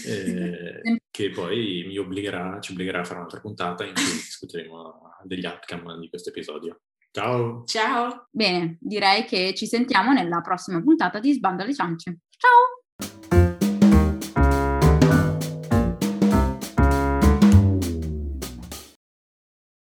Eh, 0.06 1.02
che 1.10 1.32
poi 1.32 1.84
mi 1.88 1.98
obbligherà, 1.98 2.60
ci 2.60 2.74
obbligherà 2.74 3.00
a 3.00 3.04
fare 3.04 3.18
un'altra 3.18 3.40
puntata 3.40 3.84
in 3.84 3.96
cui 3.96 4.04
discuteremo 4.04 5.16
degli 5.24 5.46
outcome 5.46 5.98
di 5.98 6.10
questo 6.10 6.30
episodio. 6.30 6.80
Ciao! 7.14 7.64
Ciao! 7.66 8.28
Bene, 8.32 8.78
direi 8.80 9.26
che 9.26 9.54
ci 9.54 9.68
sentiamo 9.68 10.14
nella 10.14 10.42
prossima 10.42 10.82
puntata 10.82 11.20
di 11.20 11.32
Sbando 11.32 11.62
alle 11.62 11.76
ciance. 11.76 12.22
Ciao! 12.36 12.73